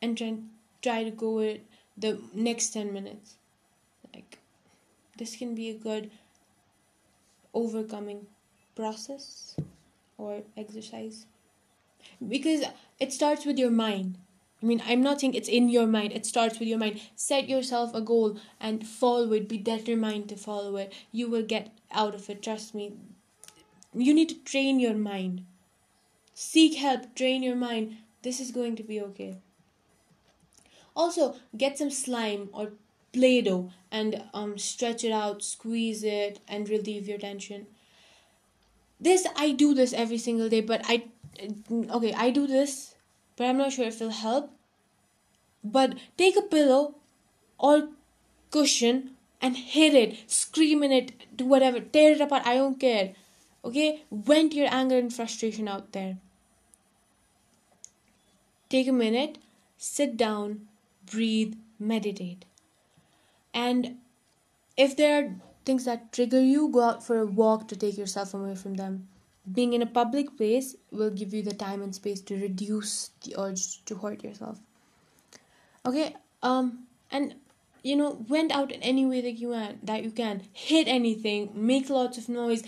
And 0.00 0.16
try, 0.16 0.36
try 0.80 1.04
to 1.04 1.10
go 1.10 1.38
it 1.40 1.66
the 1.96 2.20
next 2.32 2.70
10 2.70 2.92
minutes. 2.92 3.34
Like 4.14 4.39
this 5.20 5.36
can 5.36 5.54
be 5.54 5.68
a 5.68 5.74
good 5.74 6.10
overcoming 7.52 8.26
process 8.74 9.54
or 10.16 10.40
exercise. 10.56 11.26
Because 12.26 12.64
it 12.98 13.12
starts 13.12 13.44
with 13.44 13.58
your 13.58 13.70
mind. 13.70 14.16
I 14.62 14.66
mean 14.66 14.82
i'm 14.86 15.02
not 15.02 15.20
saying 15.20 15.34
it's 15.34 15.48
in 15.48 15.68
your 15.68 15.86
mind. 15.86 16.12
It 16.12 16.24
starts 16.24 16.58
with 16.58 16.68
your 16.68 16.78
mind. 16.78 17.02
Set 17.14 17.50
yourself 17.50 17.94
a 17.94 18.00
goal 18.00 18.38
and 18.58 18.86
follow 18.86 19.32
it 19.34 19.48
be 19.48 19.58
determined 19.58 20.30
to 20.30 20.36
follow 20.36 20.76
it. 20.76 20.92
You 21.12 21.28
will 21.28 21.46
get 21.54 21.70
out 21.92 22.14
of 22.14 22.28
it. 22.30 22.42
Trust 22.42 22.74
me. 22.74 22.94
You 23.92 24.14
need 24.14 24.30
to 24.30 24.42
train 24.52 24.80
your 24.80 24.94
mind. 24.94 25.44
Seek 26.32 26.78
help. 26.78 27.14
Train 27.14 27.42
your 27.42 27.56
mind. 27.56 27.96
This 28.22 28.40
is 28.40 28.50
going 28.50 28.76
to 28.76 28.82
be 28.82 29.00
okay. 29.08 29.36
Also 30.96 31.34
get 31.56 31.76
some 31.76 31.90
slime 31.90 32.48
or 32.52 32.72
play-doh 33.12 33.70
and 33.90 34.22
um, 34.32 34.56
stretch 34.58 35.04
it 35.04 35.12
out 35.12 35.42
squeeze 35.42 36.04
it 36.04 36.40
and 36.48 36.68
relieve 36.68 37.08
your 37.08 37.18
tension. 37.18 37.66
This 39.00 39.26
i 39.36 39.52
do 39.52 39.74
this 39.74 39.92
every 39.92 40.18
single 40.18 40.48
day 40.48 40.60
but 40.60 40.82
i 40.84 41.04
okay 41.90 42.12
i 42.14 42.30
do 42.30 42.46
this 42.46 42.94
but 43.36 43.46
i'm 43.46 43.56
not 43.56 43.72
sure 43.72 43.86
if 43.86 43.96
it'll 43.96 44.10
help. 44.10 44.50
But 45.62 45.96
take 46.16 46.36
a 46.36 46.42
pillow 46.42 46.94
or 47.58 47.88
cushion 48.50 49.10
and 49.40 49.56
hit 49.56 49.94
it 49.94 50.30
scream 50.30 50.82
in 50.82 50.92
it 50.92 51.12
do 51.36 51.44
whatever 51.46 51.80
tear 51.80 52.12
it 52.12 52.20
apart 52.20 52.46
i 52.46 52.54
don't 52.54 52.80
care 52.80 53.14
okay? 53.64 54.02
Vent 54.10 54.54
your 54.54 54.68
anger 54.70 54.96
and 54.98 55.12
frustration 55.12 55.68
out 55.68 55.92
there. 55.92 56.16
Take 58.68 58.88
a 58.88 58.92
minute 58.92 59.38
sit 59.82 60.16
down 60.16 60.68
breathe 61.10 61.54
meditate 61.78 62.44
and 63.52 63.96
if 64.76 64.96
there 64.96 65.24
are 65.24 65.34
things 65.64 65.84
that 65.84 66.12
trigger 66.12 66.40
you, 66.40 66.68
go 66.68 66.82
out 66.82 67.06
for 67.06 67.18
a 67.18 67.26
walk 67.26 67.68
to 67.68 67.76
take 67.76 67.98
yourself 67.98 68.34
away 68.34 68.54
from 68.54 68.74
them. 68.74 69.08
Being 69.50 69.72
in 69.72 69.82
a 69.82 69.86
public 69.86 70.36
place 70.36 70.76
will 70.90 71.10
give 71.10 71.34
you 71.34 71.42
the 71.42 71.54
time 71.54 71.82
and 71.82 71.94
space 71.94 72.20
to 72.22 72.40
reduce 72.40 73.10
the 73.24 73.34
urge 73.38 73.84
to 73.86 73.96
hurt 73.96 74.22
yourself. 74.22 74.58
Okay, 75.84 76.14
um, 76.42 76.86
and 77.10 77.34
you 77.82 77.96
know, 77.96 78.24
went 78.28 78.52
out 78.52 78.70
in 78.70 78.82
any 78.82 79.06
way 79.06 79.20
that 79.20 79.38
you 79.38 79.50
can, 79.52 79.78
that 79.82 80.04
you 80.04 80.10
can. 80.10 80.42
Hit 80.52 80.86
anything, 80.86 81.50
make 81.54 81.88
lots 81.88 82.18
of 82.18 82.28
noise, 82.28 82.62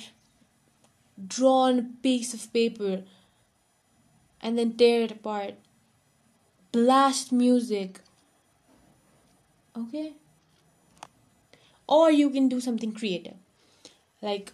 draw 1.26 1.68
on 1.68 1.78
a 1.78 2.03
piece 2.03 2.33
of 2.33 2.53
paper, 2.53 3.03
and 4.41 4.59
then 4.59 4.76
tear 4.76 5.03
it 5.03 5.11
apart. 5.11 5.55
Blast 6.72 7.33
music. 7.33 8.01
Okay? 9.76 10.14
Or 11.87 12.11
you 12.11 12.30
can 12.30 12.49
do 12.49 12.61
something 12.61 12.93
creative. 12.93 13.37
Like 14.20 14.53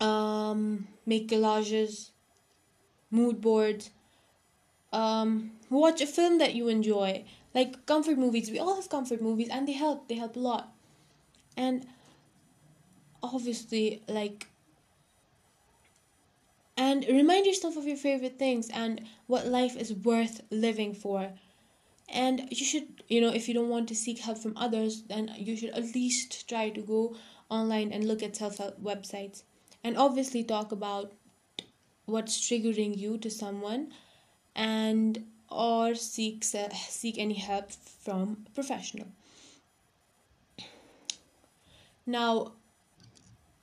um, 0.00 0.88
make 1.06 1.28
collages 1.28 2.10
mood 3.10 3.40
boards 3.40 3.90
um, 4.92 5.52
watch 5.70 6.00
a 6.00 6.06
film 6.06 6.38
that 6.38 6.54
you 6.54 6.68
enjoy. 6.68 7.24
Like 7.54 7.86
comfort 7.86 8.18
movies. 8.18 8.50
We 8.50 8.58
all 8.58 8.76
have 8.76 8.88
comfort 8.88 9.20
movies 9.22 9.48
and 9.50 9.66
they 9.66 9.72
help. 9.72 10.08
They 10.08 10.14
help 10.14 10.36
a 10.36 10.40
lot. 10.40 10.72
And 11.56 11.86
obviously 13.22 14.00
like 14.08 14.46
and 16.76 17.04
remind 17.08 17.44
yourself 17.46 17.76
of 17.76 17.84
your 17.84 17.96
favorite 17.96 18.38
things 18.38 18.70
and 18.72 19.02
what 19.26 19.46
life 19.46 19.76
is 19.76 19.92
worth 19.92 20.40
living 20.50 20.94
for 20.94 21.32
and 22.08 22.48
you 22.50 22.64
should 22.64 23.02
you 23.08 23.20
know 23.20 23.32
if 23.32 23.48
you 23.48 23.54
don't 23.54 23.68
want 23.68 23.88
to 23.88 23.94
seek 23.94 24.18
help 24.20 24.38
from 24.38 24.56
others 24.56 25.02
then 25.02 25.30
you 25.36 25.56
should 25.56 25.70
at 25.70 25.94
least 25.94 26.48
try 26.48 26.68
to 26.70 26.80
go 26.80 27.14
online 27.50 27.92
and 27.92 28.06
look 28.06 28.22
at 28.22 28.36
self-help 28.36 28.80
websites. 28.82 29.42
And 29.84 29.96
obviously 29.96 30.44
talk 30.44 30.72
about 30.72 31.12
what's 32.04 32.40
triggering 32.40 32.96
you 32.96 33.18
to 33.18 33.30
someone 33.30 33.92
and 34.54 35.24
or 35.50 35.94
seek 35.94 36.44
seek 36.44 37.18
any 37.18 37.34
help 37.34 37.70
from 37.72 38.44
a 38.46 38.50
professional. 38.50 39.08
Now 42.06 42.52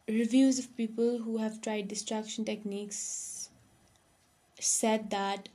reviews 0.08 0.60
of 0.60 0.76
people 0.78 1.20
who 1.20 1.38
have 1.38 1.62
tried 1.62 1.88
distraction 1.88 2.46
techniques 2.46 3.50
said 4.60 5.10
that 5.10 5.50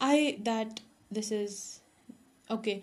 i 0.00 0.38
that 0.42 0.80
this 1.10 1.30
is 1.30 1.79
Okay, 2.50 2.82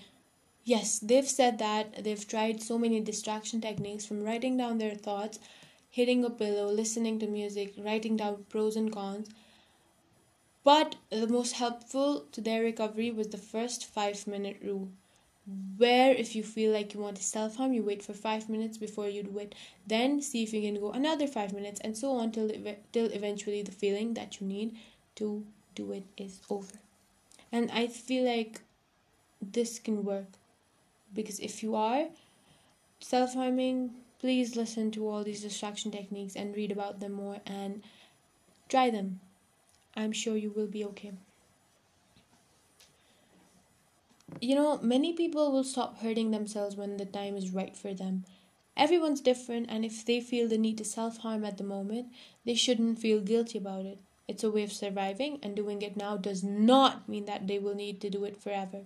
yes, 0.64 1.00
they've 1.00 1.28
said 1.30 1.60
that 1.60 2.04
they've 2.04 2.28
tried 2.28 2.64
so 2.64 2.78
many 2.80 3.00
distraction 3.02 3.62
techniques 3.62 4.06
from 4.06 4.24
writing 4.24 4.58
down 4.58 4.80
their 4.80 4.96
thoughts, 4.96 5.40
hitting 5.90 6.26
a 6.26 6.30
pillow, 6.32 6.72
listening 6.72 7.20
to 7.20 7.28
music, 7.28 7.74
writing 7.78 8.18
down 8.18 8.46
pros 8.50 8.76
and 8.76 8.92
cons. 8.92 9.30
But 10.64 10.98
the 11.10 11.26
most 11.26 11.54
helpful 11.54 12.28
to 12.32 12.42
their 12.42 12.62
recovery 12.62 13.10
was 13.10 13.30
the 13.30 13.40
first 13.40 13.84
five 13.86 14.28
minute 14.28 14.62
rule, 14.62 14.90
where 15.78 16.14
if 16.14 16.36
you 16.36 16.44
feel 16.44 16.72
like 16.72 16.94
you 16.94 17.00
want 17.00 17.18
to 17.18 17.24
self 17.24 17.56
harm, 17.56 17.74
you 17.74 17.82
wait 17.84 18.04
for 18.04 18.14
five 18.14 18.48
minutes 18.48 18.78
before 18.78 19.08
you 19.10 19.24
do 19.24 19.40
it. 19.40 19.56
Then 19.88 20.22
see 20.22 20.44
if 20.44 20.54
you 20.54 20.62
can 20.62 20.80
go 20.80 20.92
another 20.92 21.26
five 21.26 21.54
minutes, 21.54 21.80
and 21.82 21.98
so 21.98 22.12
on 22.18 22.32
till 22.32 22.52
till 22.94 23.08
eventually 23.12 23.64
the 23.64 23.72
feeling 23.72 24.14
that 24.14 24.40
you 24.40 24.48
need 24.48 24.78
to 25.16 25.46
do 25.74 25.92
it 25.92 26.04
is 26.18 26.42
over. 26.52 26.80
And 27.52 27.72
I 27.72 27.88
feel 27.88 28.26
like 28.26 28.62
this 29.42 29.80
can 29.80 30.04
work 30.04 30.28
because 31.14 31.40
if 31.40 31.64
you 31.64 31.76
are 31.76 32.08
self 33.00 33.34
harming, 33.34 33.92
please 34.20 34.56
listen 34.56 34.92
to 34.92 35.08
all 35.08 35.24
these 35.24 35.42
distraction 35.42 35.92
techniques 35.92 36.36
and 36.36 36.56
read 36.56 36.72
about 36.72 37.00
them 37.00 37.14
more 37.14 37.38
and 37.46 37.84
try 38.70 38.90
them. 38.90 39.20
I'm 39.96 40.12
sure 40.12 40.36
you 40.38 40.52
will 40.52 40.68
be 40.68 40.84
okay. 40.86 41.12
You 44.42 44.56
know, 44.56 44.78
many 44.82 45.14
people 45.14 45.52
will 45.52 45.64
stop 45.64 46.02
hurting 46.02 46.32
themselves 46.32 46.76
when 46.76 46.98
the 46.98 47.06
time 47.06 47.38
is 47.38 47.52
right 47.52 47.76
for 47.76 47.94
them. 47.94 48.26
Everyone's 48.76 49.22
different, 49.22 49.68
and 49.70 49.84
if 49.84 50.06
they 50.06 50.22
feel 50.22 50.48
the 50.48 50.58
need 50.58 50.78
to 50.78 50.86
self 50.86 51.18
harm 51.18 51.44
at 51.44 51.58
the 51.58 51.64
moment, 51.64 52.08
they 52.46 52.54
shouldn't 52.54 53.00
feel 53.00 53.22
guilty 53.22 53.58
about 53.58 53.86
it. 53.86 54.00
It's 54.28 54.44
a 54.44 54.52
way 54.52 54.64
of 54.64 54.72
surviving, 54.74 55.40
and 55.42 55.56
doing 55.56 55.82
it 55.82 55.98
now 55.98 56.18
does 56.18 56.44
not 56.44 57.10
mean 57.10 57.26
that 57.26 57.48
they 57.48 57.58
will 57.58 57.74
need 57.74 58.02
to 58.02 58.10
do 58.10 58.26
it 58.26 58.38
forever. 58.38 58.82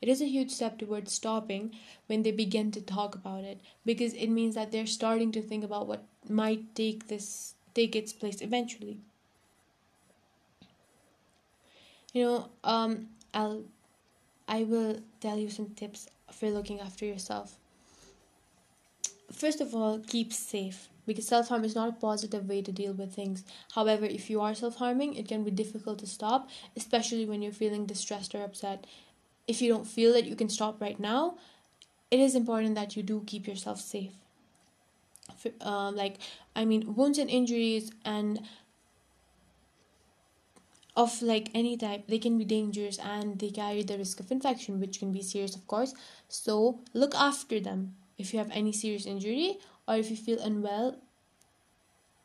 It 0.00 0.08
is 0.08 0.20
a 0.20 0.26
huge 0.26 0.50
step 0.50 0.78
towards 0.78 1.12
stopping 1.12 1.76
when 2.06 2.22
they 2.22 2.32
begin 2.32 2.70
to 2.72 2.80
talk 2.80 3.14
about 3.14 3.44
it 3.44 3.60
because 3.84 4.14
it 4.14 4.28
means 4.28 4.54
that 4.56 4.72
they're 4.72 4.86
starting 4.86 5.32
to 5.32 5.42
think 5.42 5.62
about 5.64 5.86
what 5.86 6.04
might 6.28 6.74
take 6.74 7.08
this 7.08 7.54
take 7.74 7.94
its 7.94 8.12
place 8.12 8.40
eventually. 8.40 8.98
You 12.12 12.22
know, 12.24 12.50
um 12.62 13.08
I'll 13.34 13.64
I 14.48 14.64
will 14.64 15.00
tell 15.20 15.38
you 15.38 15.50
some 15.50 15.70
tips 15.74 16.08
for 16.32 16.50
looking 16.50 16.80
after 16.80 17.04
yourself. 17.06 17.58
First 19.32 19.60
of 19.60 19.74
all, 19.74 19.98
keep 19.98 20.32
safe 20.32 20.88
because 21.06 21.26
self 21.26 21.48
harm 21.48 21.64
is 21.64 21.74
not 21.74 21.88
a 21.88 21.92
positive 21.92 22.48
way 22.48 22.62
to 22.62 22.70
deal 22.70 22.92
with 22.92 23.12
things. 23.12 23.44
However, 23.72 24.04
if 24.04 24.30
you 24.30 24.40
are 24.40 24.54
self 24.54 24.76
harming, 24.76 25.14
it 25.14 25.26
can 25.26 25.42
be 25.42 25.50
difficult 25.50 25.98
to 26.00 26.06
stop, 26.06 26.48
especially 26.76 27.24
when 27.24 27.42
you're 27.42 27.50
feeling 27.52 27.86
distressed 27.86 28.34
or 28.36 28.44
upset 28.44 28.86
if 29.46 29.60
you 29.62 29.72
don't 29.72 29.86
feel 29.86 30.12
that 30.12 30.24
you 30.24 30.36
can 30.36 30.48
stop 30.48 30.80
right 30.80 30.98
now, 30.98 31.36
it 32.10 32.20
is 32.20 32.34
important 32.34 32.74
that 32.74 32.96
you 32.96 33.02
do 33.02 33.22
keep 33.26 33.46
yourself 33.46 33.80
safe. 33.80 34.12
Um, 35.60 35.96
like, 35.96 36.18
I 36.54 36.64
mean, 36.64 36.94
wounds 36.94 37.18
and 37.18 37.30
injuries 37.30 37.92
and 38.04 38.40
of 40.96 41.22
like 41.22 41.50
any 41.54 41.76
type 41.76 42.06
they 42.08 42.18
can 42.18 42.36
be 42.36 42.44
dangerous 42.44 42.98
and 42.98 43.38
they 43.38 43.50
carry 43.50 43.82
the 43.82 43.96
risk 43.96 44.20
of 44.20 44.30
infection 44.30 44.80
which 44.80 44.98
can 44.98 45.12
be 45.12 45.22
serious 45.22 45.54
of 45.54 45.66
course 45.66 45.94
so 46.28 46.80
look 46.94 47.14
after 47.14 47.60
them 47.60 47.94
if 48.18 48.32
you 48.32 48.38
have 48.38 48.50
any 48.50 48.72
serious 48.72 49.06
injury 49.06 49.58
or 49.86 49.96
if 49.96 50.10
you 50.10 50.16
feel 50.16 50.40
unwell 50.40 50.96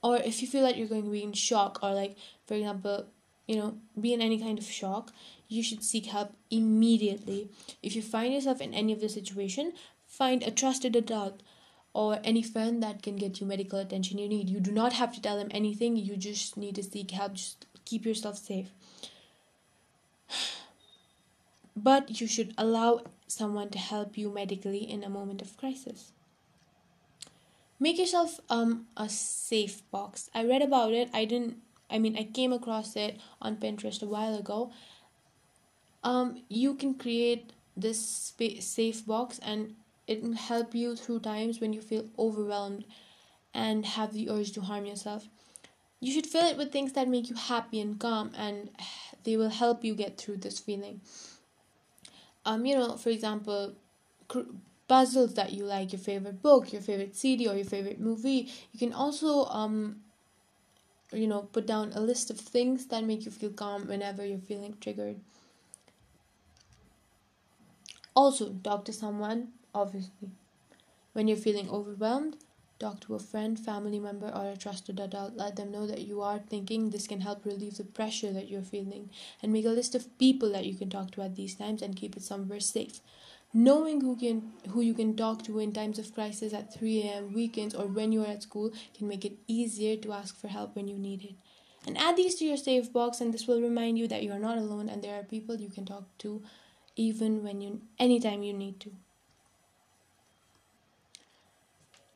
or 0.02 0.18
if 0.18 0.42
you 0.42 0.48
feel 0.48 0.64
that 0.64 0.78
you're 0.78 0.88
going 0.88 1.04
to 1.04 1.12
be 1.12 1.24
in 1.24 1.34
shock 1.34 1.80
or 1.84 1.94
like 1.94 2.18
for 2.48 2.56
example 2.56 3.06
you 3.48 3.56
know 3.56 3.78
be 4.00 4.14
in 4.14 4.22
any 4.22 4.40
kind 4.40 4.58
of 4.58 4.66
shock 4.66 5.12
you 5.48 5.64
should 5.64 5.84
seek 5.84 6.08
help 6.08 6.34
immediately. 6.50 7.50
If 7.82 7.96
you 7.96 8.02
find 8.02 8.34
yourself 8.34 8.62
in 8.62 8.74
any 8.74 8.94
of 8.94 9.02
the 9.02 9.10
situation 9.10 9.74
find 10.08 10.44
a 10.44 10.52
trusted 10.52 10.96
adult 10.96 11.42
or 11.94 12.20
any 12.24 12.44
friend 12.44 12.82
that 12.84 13.02
can 13.02 13.16
get 13.16 13.40
you 13.40 13.48
medical 13.48 13.80
attention 13.80 14.18
you 14.18 14.28
need. 14.28 14.50
You 14.50 14.60
do 14.60 14.72
not 14.72 14.94
have 14.94 15.14
to 15.14 15.22
tell 15.22 15.38
them 15.38 15.48
anything. 15.52 15.96
You 15.96 16.18
just 16.18 16.58
need 16.58 16.76
to 16.76 16.84
seek 16.84 17.12
help. 17.12 17.34
Just 17.34 17.66
keep 17.86 18.06
yourself 18.06 18.38
safe. 18.38 18.70
But 21.76 22.22
you 22.22 22.28
should 22.28 22.54
allow 22.58 23.02
someone 23.28 23.70
to 23.72 23.78
help 23.78 24.18
you 24.18 24.30
medically 24.30 24.90
in 24.90 25.04
a 25.04 25.10
moment 25.10 25.42
of 25.42 25.58
crisis. 25.58 26.12
Make 27.80 28.00
yourself 28.00 28.40
um 28.50 28.88
a 28.96 29.10
safe 29.10 29.82
box. 29.92 30.30
I 30.34 30.46
read 30.46 30.62
about 30.62 30.94
it. 30.94 31.10
I 31.14 31.26
didn't 31.26 31.58
i 31.90 32.00
mean 32.00 32.18
i 32.18 32.24
came 32.24 32.52
across 32.54 32.96
it 32.96 33.20
on 33.42 33.58
pinterest 33.58 34.02
a 34.02 34.06
while 34.06 34.36
ago 34.36 34.72
um 36.10 36.28
you 36.50 36.74
can 36.76 36.94
create 36.96 37.52
this 37.86 38.00
safe 38.62 39.06
box 39.06 39.40
and 39.40 39.76
it 40.08 40.24
will 40.24 40.34
help 40.44 40.76
you 40.76 40.96
through 40.96 41.20
times 41.20 41.60
when 41.60 41.74
you 41.74 41.82
feel 41.82 42.06
overwhelmed 42.18 42.86
and 43.54 43.86
have 43.86 44.14
the 44.14 44.30
urge 44.30 44.52
to 44.54 44.62
harm 44.62 44.86
yourself. 44.86 45.28
You 46.02 46.14
should 46.14 46.28
fill 46.28 46.48
it 46.48 46.58
with 46.58 46.72
things 46.72 46.94
that 46.94 47.08
make 47.10 47.30
you 47.30 47.36
happy 47.36 47.82
and 47.82 48.00
calm 48.00 48.32
and 48.38 48.70
they 49.24 49.38
will 49.38 49.50
help 49.50 49.84
you 49.84 49.96
get 49.96 50.18
through 50.18 50.38
this 50.38 50.60
feeling. 50.60 51.02
Um 52.46 52.66
you 52.66 52.76
know 52.76 52.96
for 52.98 53.10
example 53.10 53.74
puzzles 54.88 55.34
that 55.36 55.52
you 55.54 55.64
like 55.66 55.92
your 55.92 56.00
favorite 56.00 56.42
book 56.42 56.72
your 56.72 56.82
favorite 56.82 57.16
cd 57.16 57.48
or 57.48 57.56
your 57.56 57.66
favorite 57.66 58.00
movie. 58.00 58.52
You 58.72 58.80
can 58.80 58.94
also 58.94 59.46
um 59.46 60.02
you 61.12 61.28
know 61.28 61.42
put 61.54 61.66
down 61.66 61.92
a 61.94 62.00
list 62.00 62.30
of 62.30 62.40
things 62.40 62.88
that 62.88 63.04
make 63.04 63.26
you 63.26 63.32
feel 63.32 63.50
calm 63.52 63.88
whenever 63.88 64.26
you're 64.26 64.38
feeling 64.40 64.76
triggered 64.80 65.20
also 68.16 68.50
talk 68.64 68.86
to 68.86 68.94
someone 68.94 69.50
obviously 69.74 70.32
when 71.14 71.28
you're 71.28 71.38
feeling 71.38 71.70
overwhelmed 71.70 72.38
talk 72.80 73.00
to 73.00 73.16
a 73.16 73.20
friend 73.20 73.60
family 73.60 74.00
member 74.00 74.28
or 74.36 74.50
a 74.50 74.58
trusted 74.58 75.00
adult 75.00 75.36
let 75.36 75.56
them 75.56 75.72
know 75.72 75.88
that 75.88 76.02
you 76.02 76.22
are 76.22 76.40
thinking 76.40 76.90
this 76.90 77.08
can 77.08 77.22
help 77.22 77.46
relieve 77.46 77.78
the 77.78 77.84
pressure 77.84 78.34
that 78.34 78.50
you're 78.50 78.62
feeling 78.62 79.10
and 79.42 79.54
make 79.54 79.66
a 79.66 79.70
list 79.70 79.96
of 79.96 80.18
people 80.18 80.52
that 80.52 80.66
you 80.66 80.76
can 80.76 80.90
talk 80.90 81.12
to 81.12 81.22
at 81.22 81.36
these 81.36 81.56
times 81.56 81.82
and 81.82 81.96
keep 81.96 82.18
it 82.18 82.24
somewhere 82.24 82.60
safe 82.60 83.00
Knowing 83.58 84.02
who 84.02 84.18
can 84.18 84.52
who 84.72 84.82
you 84.82 84.94
can 84.94 85.16
talk 85.16 85.42
to 85.44 85.60
in 85.60 85.72
times 85.72 85.98
of 85.98 86.14
crisis 86.14 86.54
at 86.54 86.74
3 86.74 87.04
a.m. 87.04 87.34
weekends 87.34 87.74
or 87.74 87.86
when 87.86 88.12
you 88.12 88.22
are 88.22 88.28
at 88.28 88.44
school 88.44 88.70
can 88.94 89.08
make 89.08 89.24
it 89.24 89.38
easier 89.48 89.96
to 89.96 90.12
ask 90.12 90.36
for 90.36 90.50
help 90.50 90.76
when 90.76 90.90
you 90.90 90.98
need 90.98 91.24
it. 91.24 91.36
And 91.88 91.98
add 91.98 92.18
these 92.18 92.36
to 92.36 92.44
your 92.46 92.58
save 92.58 92.92
box 92.92 93.22
and 93.22 93.34
this 93.34 93.48
will 93.48 93.62
remind 93.62 93.98
you 93.98 94.10
that 94.10 94.24
you 94.24 94.34
are 94.34 94.40
not 94.40 94.58
alone 94.58 94.90
and 94.90 95.02
there 95.02 95.18
are 95.18 95.24
people 95.24 95.56
you 95.56 95.70
can 95.70 95.86
talk 95.86 96.04
to 96.18 96.44
even 96.96 97.44
when 97.44 97.62
you 97.62 97.82
anytime 98.00 98.44
you 98.44 98.54
need 98.54 98.80
to. 98.82 98.92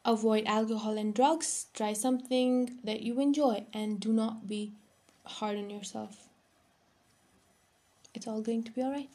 Avoid 0.06 0.46
alcohol 0.46 0.98
and 0.98 1.14
drugs. 1.14 1.68
Try 1.74 1.94
something 1.94 2.80
that 2.84 3.02
you 3.02 3.20
enjoy 3.20 3.66
and 3.74 4.00
do 4.00 4.12
not 4.14 4.48
be 4.48 4.72
hard 5.26 5.58
on 5.58 5.70
yourself. 5.70 6.30
It's 8.14 8.28
all 8.28 8.42
going 8.42 8.64
to 8.64 8.72
be 8.72 8.82
alright. 8.82 9.10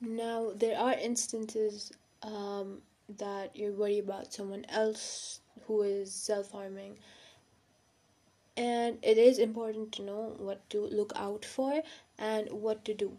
Now, 0.00 0.52
there 0.54 0.78
are 0.78 0.92
instances 0.92 1.92
um, 2.22 2.82
that 3.18 3.54
you're 3.56 3.72
worried 3.72 4.04
about 4.04 4.32
someone 4.32 4.64
else 4.68 5.40
who 5.66 5.82
is 5.82 6.12
self 6.12 6.52
harming, 6.52 6.98
and 8.56 8.98
it 9.02 9.18
is 9.18 9.38
important 9.38 9.92
to 9.92 10.02
know 10.02 10.34
what 10.38 10.68
to 10.70 10.86
look 10.86 11.12
out 11.16 11.44
for 11.44 11.82
and 12.18 12.50
what 12.50 12.84
to 12.84 12.94
do. 12.94 13.16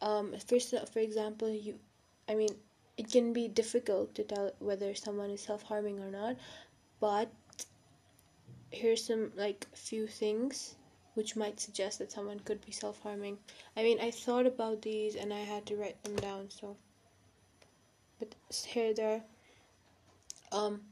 Um, 0.00 0.34
first, 0.46 0.74
for 0.92 0.98
example, 0.98 1.50
you, 1.50 1.78
I 2.28 2.34
mean, 2.34 2.50
it 2.96 3.10
can 3.10 3.32
be 3.32 3.48
difficult 3.48 4.14
to 4.14 4.24
tell 4.24 4.52
whether 4.58 4.94
someone 4.94 5.30
is 5.30 5.40
self 5.40 5.62
harming 5.62 6.00
or 6.00 6.10
not, 6.10 6.36
but 7.00 7.30
here's 8.70 9.04
some 9.04 9.32
like 9.36 9.66
few 9.74 10.06
things 10.06 10.74
which 11.14 11.36
might 11.36 11.60
suggest 11.60 11.98
that 12.00 12.10
someone 12.10 12.40
could 12.40 12.64
be 12.64 12.72
self 12.72 13.00
harming. 13.02 13.38
I 13.76 13.82
mean, 13.82 14.00
I 14.00 14.10
thought 14.10 14.46
about 14.46 14.82
these 14.82 15.14
and 15.14 15.32
I 15.32 15.40
had 15.40 15.66
to 15.66 15.76
write 15.76 16.02
them 16.02 16.16
down, 16.16 16.50
so. 16.50 16.76
But 18.18 18.34
here 18.66 18.92
they 18.94 19.02
are. 19.02 19.22
Um, 20.52 20.82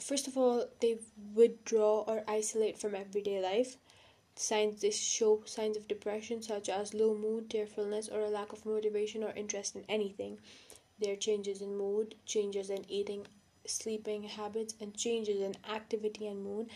first 0.00 0.28
of 0.28 0.36
all, 0.36 0.66
they 0.80 0.98
withdraw 1.34 2.02
or 2.02 2.24
isolate 2.28 2.78
from 2.78 2.94
everyday 2.94 3.42
life. 3.42 3.76
Signs 4.36 4.80
they 4.80 4.90
show 4.90 5.42
signs 5.44 5.76
of 5.76 5.88
depression, 5.88 6.42
such 6.42 6.68
as 6.68 6.94
low 6.94 7.14
mood, 7.14 7.50
tearfulness, 7.50 8.08
or 8.08 8.20
a 8.20 8.28
lack 8.28 8.52
of 8.52 8.66
motivation 8.66 9.22
or 9.24 9.30
interest 9.30 9.76
in 9.76 9.84
anything. 9.88 10.38
There 10.98 11.12
are 11.12 11.16
changes 11.16 11.60
in 11.62 11.76
mood, 11.76 12.14
changes 12.26 12.70
in 12.70 12.84
eating, 12.88 13.26
sleeping 13.66 14.24
habits, 14.24 14.74
and 14.80 14.96
changes 14.96 15.40
in 15.40 15.56
activity 15.68 16.26
and 16.26 16.42
mood, 16.44 16.70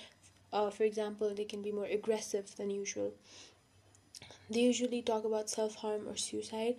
uh, 0.53 0.71
for 0.71 0.85
example, 0.85 1.35
they 1.35 1.45
can 1.45 1.63
be 1.63 1.73
more 1.73 1.85
aggressive 1.85 2.55
than 2.57 2.71
usual. 2.71 3.13
They 4.51 4.61
usually 4.61 5.03
talk 5.03 5.25
about 5.25 5.49
self 5.51 5.77
harm 5.77 6.09
or 6.09 6.17
suicide, 6.17 6.77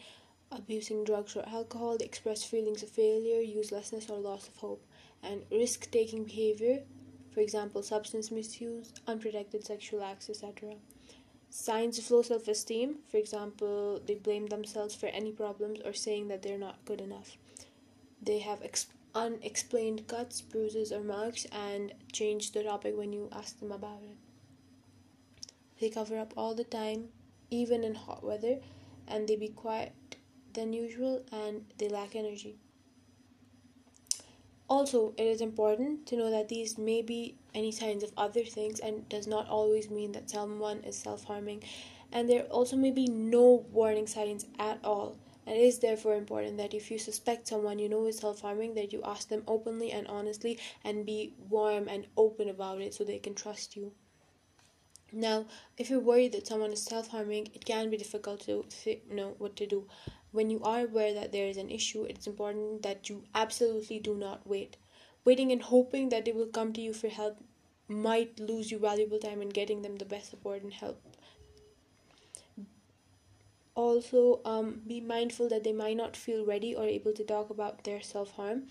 abusing 0.51 1.03
drugs 1.03 1.35
or 1.35 1.47
alcohol. 1.47 1.97
They 1.97 2.05
express 2.05 2.43
feelings 2.43 2.83
of 2.83 2.89
failure, 2.89 3.41
uselessness, 3.41 4.09
or 4.09 4.17
loss 4.17 4.47
of 4.47 4.57
hope, 4.57 4.83
and 5.21 5.45
risk 5.51 5.89
taking 5.91 6.23
behavior, 6.25 6.83
for 7.31 7.39
example, 7.39 7.83
substance 7.83 8.31
misuse, 8.31 8.93
unprotected 9.07 9.65
sexual 9.65 10.03
acts, 10.03 10.29
etc. 10.29 10.75
Signs 11.49 11.97
of 11.97 12.09
low 12.11 12.21
self 12.21 12.47
esteem, 12.47 12.97
for 13.07 13.17
example, 13.17 14.01
they 14.05 14.15
blame 14.15 14.47
themselves 14.47 14.95
for 14.95 15.07
any 15.07 15.31
problems 15.31 15.79
or 15.83 15.93
saying 15.93 16.27
that 16.27 16.41
they're 16.41 16.57
not 16.57 16.85
good 16.85 17.01
enough. 17.01 17.37
They 18.21 18.39
have 18.39 18.61
ex- 18.61 18.87
unexplained 19.15 20.07
cuts, 20.07 20.41
bruises, 20.41 20.91
or 20.91 21.01
marks 21.01 21.45
and 21.51 21.93
change 22.11 22.51
the 22.51 22.63
topic 22.63 22.97
when 22.97 23.13
you 23.13 23.29
ask 23.31 23.59
them 23.59 23.71
about 23.71 24.03
it. 24.03 24.17
They 25.79 25.89
cover 25.89 26.19
up 26.19 26.33
all 26.35 26.53
the 26.53 26.63
time, 26.63 27.09
even 27.49 27.83
in 27.83 27.95
hot 27.95 28.23
weather, 28.23 28.59
and 29.07 29.27
they 29.27 29.35
be 29.35 29.47
quiet 29.47 29.93
than 30.53 30.73
usual 30.73 31.23
and 31.31 31.65
they 31.77 31.87
lack 31.87 32.15
energy. 32.15 32.57
Also, 34.69 35.13
it 35.17 35.27
is 35.27 35.41
important 35.41 36.05
to 36.05 36.15
know 36.15 36.29
that 36.31 36.47
these 36.47 36.77
may 36.77 37.01
be 37.01 37.35
any 37.53 37.73
signs 37.73 38.03
of 38.03 38.13
other 38.15 38.45
things 38.45 38.79
and 38.79 39.09
does 39.09 39.27
not 39.27 39.49
always 39.49 39.89
mean 39.89 40.13
that 40.13 40.29
someone 40.29 40.77
is 40.85 40.95
self 40.97 41.25
harming, 41.25 41.61
and 42.09 42.29
there 42.29 42.43
also 42.43 42.77
may 42.77 42.91
be 42.91 43.05
no 43.07 43.65
warning 43.73 44.07
signs 44.07 44.45
at 44.57 44.79
all 44.81 45.17
And 45.45 45.57
it 45.57 45.61
is 45.61 45.79
therefore 45.79 46.15
important 46.15 46.55
that 46.57 46.73
if 46.73 46.89
you 46.89 46.97
suspect 46.97 47.49
someone 47.49 47.79
you 47.79 47.89
know 47.89 48.05
is 48.05 48.19
self 48.19 48.39
harming, 48.39 48.75
that 48.75 48.93
you 48.93 49.01
ask 49.03 49.27
them 49.27 49.43
openly 49.45 49.91
and 49.91 50.07
honestly 50.07 50.57
and 50.85 51.05
be 51.05 51.33
warm 51.49 51.89
and 51.89 52.07
open 52.15 52.47
about 52.47 52.79
it 52.79 52.93
so 52.93 53.03
they 53.03 53.19
can 53.19 53.35
trust 53.35 53.75
you. 53.75 53.91
Now, 55.11 55.45
if 55.77 55.91
you're 55.91 55.99
worried 55.99 56.31
that 56.31 56.47
someone 56.47 56.71
is 56.73 56.81
self 56.81 57.09
harming, 57.09 57.51
it 57.53 57.63
can 57.63 57.91
be 57.91 57.97
difficult 57.97 58.39
to 58.41 58.65
know 59.07 59.35
what 59.37 59.55
to 59.57 59.67
do. 59.67 59.87
When 60.31 60.49
you 60.49 60.61
are 60.63 60.81
aware 60.81 61.13
that 61.13 61.31
there 61.31 61.47
is 61.47 61.57
an 61.57 61.69
issue, 61.69 62.03
it's 62.03 62.27
important 62.27 62.83
that 62.83 63.09
you 63.09 63.23
absolutely 63.33 63.99
do 63.99 64.15
not 64.15 64.45
wait. 64.45 64.77
Waiting 65.25 65.51
and 65.51 65.61
hoping 65.61 66.09
that 66.09 66.25
they 66.25 66.31
will 66.31 66.47
come 66.47 66.73
to 66.73 66.81
you 66.81 66.93
for 66.93 67.09
help 67.09 67.37
might 67.87 68.39
lose 68.39 68.71
you 68.71 68.79
valuable 68.79 69.19
time 69.19 69.41
in 69.41 69.49
getting 69.49 69.81
them 69.81 69.95
the 69.95 70.05
best 70.05 70.29
support 70.29 70.61
and 70.63 70.73
help 70.73 71.01
also 73.79 74.41
um, 74.43 74.81
be 74.85 74.99
mindful 74.99 75.47
that 75.47 75.63
they 75.63 75.71
might 75.71 75.95
not 75.95 76.17
feel 76.17 76.45
ready 76.45 76.75
or 76.75 76.83
able 76.85 77.13
to 77.13 77.23
talk 77.23 77.49
about 77.49 77.83
their 77.85 78.01
self 78.01 78.31
harm. 78.31 78.63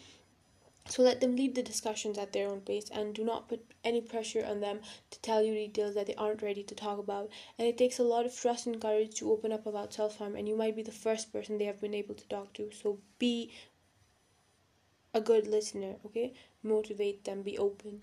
So 0.89 1.03
let 1.03 1.21
them 1.21 1.37
lead 1.37 1.55
the 1.55 1.63
discussions 1.63 2.17
at 2.17 2.33
their 2.33 2.49
own 2.49 2.63
pace 2.63 2.89
and 2.91 3.15
do 3.15 3.23
not 3.23 3.49
put 3.49 3.63
any 3.85 4.01
pressure 4.01 4.45
on 4.45 4.61
them 4.61 4.81
to 5.11 5.21
tell 5.21 5.43
you 5.43 5.53
details 5.53 5.95
that 5.95 6.07
they 6.07 6.15
aren't 6.15 6.41
ready 6.41 6.63
to 6.63 6.75
talk 6.75 6.99
about. 6.99 7.29
And 7.59 7.69
it 7.69 7.77
takes 7.77 7.99
a 7.99 8.05
lot 8.05 8.25
of 8.25 8.35
trust 8.35 8.67
and 8.67 8.81
courage 8.81 9.15
to 9.17 9.31
open 9.31 9.53
up 9.53 9.67
about 9.67 9.93
self 9.93 10.17
harm, 10.17 10.35
and 10.35 10.49
you 10.49 10.57
might 10.57 10.75
be 10.75 10.83
the 10.83 10.91
first 10.91 11.31
person 11.31 11.59
they 11.59 11.67
have 11.67 11.81
been 11.81 11.95
able 11.95 12.15
to 12.15 12.29
talk 12.29 12.55
to. 12.55 12.71
So 12.73 12.99
be 13.19 13.53
a 15.13 15.21
good 15.21 15.47
listener, 15.47 15.97
okay? 16.07 16.33
Motivate 16.63 17.25
them, 17.25 17.43
be 17.43 17.59
open. 17.59 18.03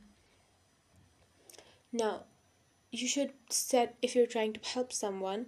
Now, 1.91 2.25
you 2.91 3.07
should 3.07 3.33
set, 3.49 3.95
if 4.01 4.15
you're 4.15 4.27
trying 4.27 4.53
to 4.53 4.59
help 4.63 4.93
someone, 4.93 5.47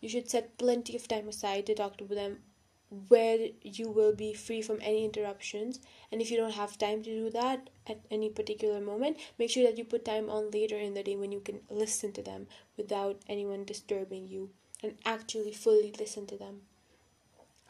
you 0.00 0.08
should 0.08 0.30
set 0.30 0.56
plenty 0.56 0.96
of 0.96 1.08
time 1.08 1.28
aside 1.28 1.66
to 1.66 1.74
talk 1.74 1.98
to 1.98 2.04
them 2.04 2.38
where 3.08 3.48
you 3.62 3.88
will 3.88 4.14
be 4.14 4.32
free 4.34 4.60
from 4.60 4.78
any 4.82 5.04
interruptions. 5.04 5.80
And 6.10 6.20
if 6.20 6.30
you 6.30 6.36
don't 6.36 6.54
have 6.54 6.76
time 6.76 7.02
to 7.02 7.10
do 7.10 7.30
that 7.30 7.70
at 7.86 8.00
any 8.10 8.28
particular 8.28 8.80
moment 8.80 9.18
make 9.38 9.50
sure 9.50 9.64
that 9.64 9.78
you 9.78 9.84
put 9.84 10.04
time 10.04 10.28
on 10.28 10.50
later 10.50 10.76
in 10.76 10.94
the 10.94 11.02
day 11.02 11.16
when 11.16 11.32
you 11.32 11.40
can 11.40 11.60
listen 11.70 12.12
to 12.12 12.22
them 12.22 12.46
without 12.76 13.20
anyone 13.28 13.64
disturbing 13.64 14.26
you 14.26 14.50
and 14.82 14.94
actually 15.04 15.52
fully 15.52 15.92
listen 15.98 16.26
to 16.26 16.36
them. 16.36 16.62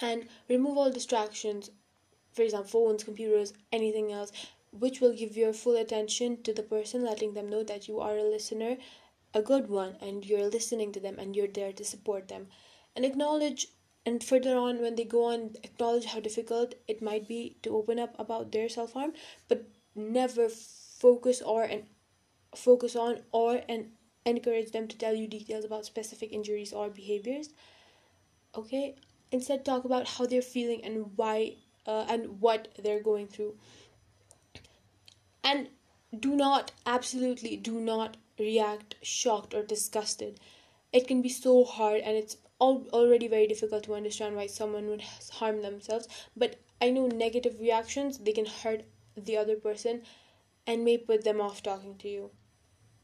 And 0.00 0.28
remove 0.48 0.78
all 0.78 0.90
distractions 0.90 1.70
for 2.32 2.42
example 2.42 2.70
phones 2.70 3.04
computers 3.04 3.52
anything 3.72 4.12
else 4.12 4.32
which 4.72 5.00
will 5.00 5.12
give 5.12 5.36
your 5.36 5.52
full 5.52 5.76
attention 5.76 6.42
to 6.42 6.54
the 6.54 6.62
person 6.62 7.04
letting 7.04 7.34
them 7.34 7.50
know 7.50 7.62
that 7.64 7.88
you 7.88 8.00
are 8.00 8.16
a 8.16 8.22
listener 8.22 8.76
a 9.32 9.42
good 9.42 9.68
one 9.68 9.96
and 10.00 10.24
you're 10.24 10.48
listening 10.48 10.92
to 10.92 11.00
them 11.00 11.18
and 11.18 11.36
you're 11.36 11.46
there 11.46 11.72
to 11.72 11.84
support 11.84 12.28
them. 12.28 12.48
And 12.96 13.04
acknowledge 13.04 13.68
and 14.06 14.24
further 14.24 14.56
on 14.56 14.80
when 14.80 14.94
they 14.94 15.04
go 15.04 15.24
on 15.24 15.50
acknowledge 15.62 16.06
how 16.06 16.20
difficult 16.20 16.74
it 16.88 17.02
might 17.02 17.28
be 17.28 17.56
to 17.62 17.76
open 17.76 17.98
up 17.98 18.14
about 18.18 18.52
their 18.52 18.68
self-harm 18.68 19.12
but 19.48 19.64
never 19.94 20.48
focus 20.48 21.42
or 21.42 21.62
and 21.62 21.84
focus 22.54 22.96
on 22.96 23.20
or 23.32 23.60
and 23.68 23.90
encourage 24.24 24.72
them 24.72 24.86
to 24.88 24.98
tell 24.98 25.14
you 25.14 25.26
details 25.26 25.64
about 25.64 25.86
specific 25.86 26.32
injuries 26.32 26.72
or 26.72 26.90
behaviors. 26.90 27.50
Okay? 28.54 28.96
Instead 29.32 29.64
talk 29.64 29.84
about 29.84 30.08
how 30.08 30.26
they're 30.26 30.42
feeling 30.42 30.84
and 30.84 31.12
why 31.16 31.54
uh, 31.86 32.04
and 32.08 32.40
what 32.40 32.68
they're 32.82 33.02
going 33.02 33.26
through. 33.26 33.54
And 35.42 35.68
do 36.18 36.34
not 36.34 36.72
absolutely 36.84 37.56
do 37.56 37.80
not 37.80 38.16
react 38.38 38.96
shocked 39.02 39.54
or 39.54 39.62
disgusted. 39.62 40.38
It 40.92 41.06
can 41.06 41.22
be 41.22 41.28
so 41.28 41.64
hard 41.64 42.00
and 42.00 42.16
it's 42.16 42.36
already 42.60 43.26
very 43.26 43.46
difficult 43.46 43.84
to 43.84 43.94
understand 43.94 44.36
why 44.36 44.46
someone 44.46 44.86
would 44.88 45.02
harm 45.32 45.62
themselves 45.62 46.08
but 46.36 46.56
i 46.80 46.90
know 46.90 47.06
negative 47.06 47.58
reactions 47.58 48.18
they 48.18 48.32
can 48.32 48.46
hurt 48.46 48.82
the 49.16 49.36
other 49.36 49.56
person 49.56 50.02
and 50.66 50.84
may 50.84 50.96
put 50.96 51.24
them 51.24 51.40
off 51.40 51.62
talking 51.62 51.96
to 51.98 52.08
you. 52.08 52.30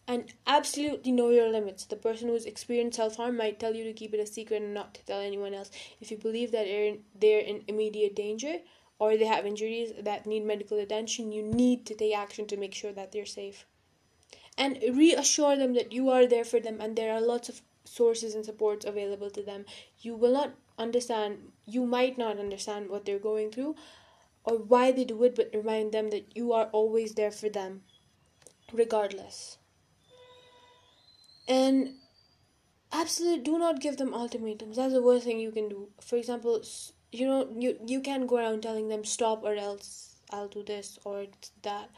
And 0.08 0.32
absolutely 0.46 1.10
know 1.10 1.30
your 1.30 1.48
limits. 1.48 1.84
The 1.84 1.96
person 1.96 2.28
who's 2.28 2.44
experienced 2.44 2.96
self-harm 2.96 3.36
might 3.36 3.58
tell 3.58 3.74
you 3.74 3.82
to 3.84 3.92
keep 3.92 4.14
it 4.14 4.20
a 4.20 4.26
secret 4.26 4.62
and 4.62 4.72
not 4.72 4.94
to 4.94 5.04
tell 5.04 5.20
anyone 5.20 5.52
else. 5.52 5.70
If 6.00 6.12
you 6.12 6.16
believe 6.16 6.52
that 6.52 6.66
they're 6.66 6.86
in, 6.86 7.00
they're 7.14 7.40
in 7.40 7.64
immediate 7.66 8.14
danger 8.14 8.58
or 9.00 9.16
they 9.16 9.24
have 9.24 9.44
injuries 9.44 9.92
that 9.98 10.26
need 10.26 10.44
medical 10.44 10.78
attention 10.78 11.32
you 11.32 11.42
need 11.42 11.84
to 11.86 11.94
take 11.94 12.16
action 12.16 12.46
to 12.46 12.56
make 12.56 12.72
sure 12.72 12.92
that 12.92 13.10
they're 13.10 13.26
safe. 13.26 13.66
And 14.56 14.78
reassure 14.94 15.56
them 15.56 15.74
that 15.74 15.92
you 15.92 16.08
are 16.08 16.26
there 16.26 16.44
for 16.44 16.60
them 16.60 16.80
and 16.80 16.94
there 16.94 17.12
are 17.12 17.20
lots 17.20 17.48
of 17.48 17.60
sources 17.86 18.34
and 18.34 18.44
supports 18.44 18.84
available 18.84 19.30
to 19.30 19.42
them 19.42 19.64
you 20.00 20.14
will 20.14 20.32
not 20.32 20.52
understand 20.78 21.38
you 21.64 21.86
might 21.86 22.18
not 22.18 22.38
understand 22.38 22.90
what 22.90 23.04
they're 23.04 23.18
going 23.18 23.50
through 23.50 23.74
or 24.46 24.56
why 24.58 24.92
they 24.92 25.04
do 25.04 25.22
it 25.24 25.34
but 25.34 25.50
remind 25.52 25.92
them 25.92 26.10
that 26.10 26.36
you 26.36 26.52
are 26.52 26.66
always 26.66 27.14
there 27.14 27.30
for 27.32 27.48
them 27.48 27.82
regardless. 28.72 29.58
And 31.48 31.94
absolutely 32.92 33.42
do 33.42 33.58
not 33.58 33.80
give 33.80 33.96
them 33.96 34.14
ultimatums. 34.14 34.76
That's 34.76 34.92
the 34.92 35.02
worst 35.02 35.24
thing 35.24 35.40
you 35.40 35.52
can 35.52 35.68
do. 35.68 35.88
For 36.00 36.16
example 36.16 36.62
you 37.12 37.26
know 37.26 37.48
you 37.56 37.78
you 37.86 38.00
can't 38.00 38.26
go 38.26 38.36
around 38.36 38.62
telling 38.62 38.88
them 38.88 39.04
stop 39.04 39.44
or 39.44 39.54
else 39.54 40.16
i'll 40.30 40.48
do 40.48 40.62
this 40.62 40.98
or 41.04 41.26
that. 41.62 41.90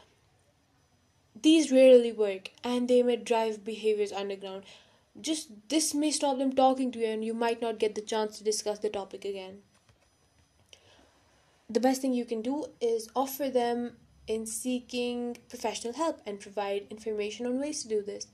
These 1.41 1.71
rarely 1.71 2.11
work 2.11 2.49
and 2.63 2.87
they 2.87 3.01
may 3.01 3.15
drive 3.15 3.63
behaviors 3.63 4.11
underground 4.11 4.63
just 5.21 5.49
this 5.69 5.93
may 5.93 6.11
stop 6.11 6.37
them 6.37 6.53
talking 6.53 6.91
to 6.91 6.99
you 6.99 7.07
and 7.07 7.23
you 7.23 7.33
might 7.33 7.61
not 7.61 7.79
get 7.79 7.95
the 7.95 8.01
chance 8.01 8.37
to 8.37 8.43
discuss 8.43 8.79
the 8.79 8.89
topic 8.89 9.25
again. 9.25 9.59
The 11.69 11.79
best 11.79 12.01
thing 12.01 12.13
you 12.13 12.25
can 12.25 12.41
do 12.41 12.65
is 12.81 13.09
offer 13.15 13.49
them 13.49 13.97
in 14.27 14.45
seeking 14.45 15.37
professional 15.49 15.93
help 15.93 16.21
and 16.25 16.39
provide 16.39 16.87
information 16.89 17.45
on 17.45 17.59
ways 17.59 17.83
to 17.83 17.89
do 17.89 18.01
this. 18.01 18.27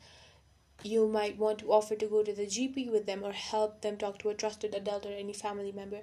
You 0.84 1.08
might 1.08 1.38
want 1.38 1.60
to 1.60 1.72
offer 1.72 1.96
to 1.96 2.06
go 2.06 2.24
to 2.24 2.34
the 2.34 2.46
gp 2.46 2.92
with 2.92 3.06
them 3.06 3.24
or 3.24 3.32
help 3.32 3.82
them 3.82 3.98
talk 3.98 4.20
to 4.20 4.30
a 4.30 4.34
trusted 4.34 4.76
adult 4.76 5.06
or 5.06 5.14
any 5.14 5.34
family 5.34 5.72
member. 5.72 6.02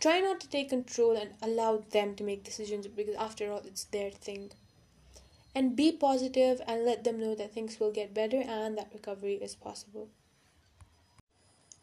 Try 0.00 0.20
not 0.20 0.40
to 0.40 0.48
take 0.48 0.70
control 0.70 1.16
and 1.16 1.30
allow 1.42 1.84
them 1.90 2.14
to 2.16 2.24
make 2.24 2.44
decisions 2.44 2.86
because 2.86 3.14
after 3.16 3.52
all 3.52 3.62
it's 3.64 3.84
their 3.84 4.10
thing 4.10 4.50
and 5.54 5.76
be 5.76 5.92
positive 5.92 6.60
and 6.66 6.84
let 6.84 7.04
them 7.04 7.20
know 7.20 7.34
that 7.34 7.52
things 7.52 7.80
will 7.80 7.92
get 7.92 8.14
better 8.14 8.40
and 8.40 8.78
that 8.78 8.90
recovery 8.92 9.34
is 9.34 9.54
possible. 9.54 10.08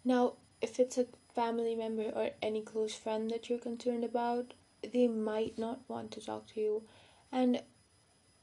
Now, 0.04 0.34
if 0.62 0.80
it's 0.80 0.98
a 0.98 1.08
family 1.36 1.76
member 1.76 2.10
or 2.16 2.30
any 2.42 2.62
close 2.62 2.96
friend 2.96 3.30
that 3.32 3.50
you're 3.50 3.60
concerned 3.60 4.04
about, 4.04 4.54
they 4.94 5.08
might 5.08 5.58
not 5.58 5.82
want 5.88 6.12
to 6.12 6.26
talk 6.26 6.48
to 6.54 6.60
you. 6.60 6.84
And 7.32 7.62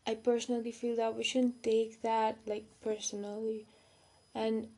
I 0.07 0.14
personally 0.14 0.72
feel 0.72 0.97
that 0.97 1.16
we 1.16 1.25
shouldn't 1.25 1.62
take 1.62 2.03
that 2.03 2.37
like 2.47 2.66
personally. 2.83 3.66
And 4.35 4.68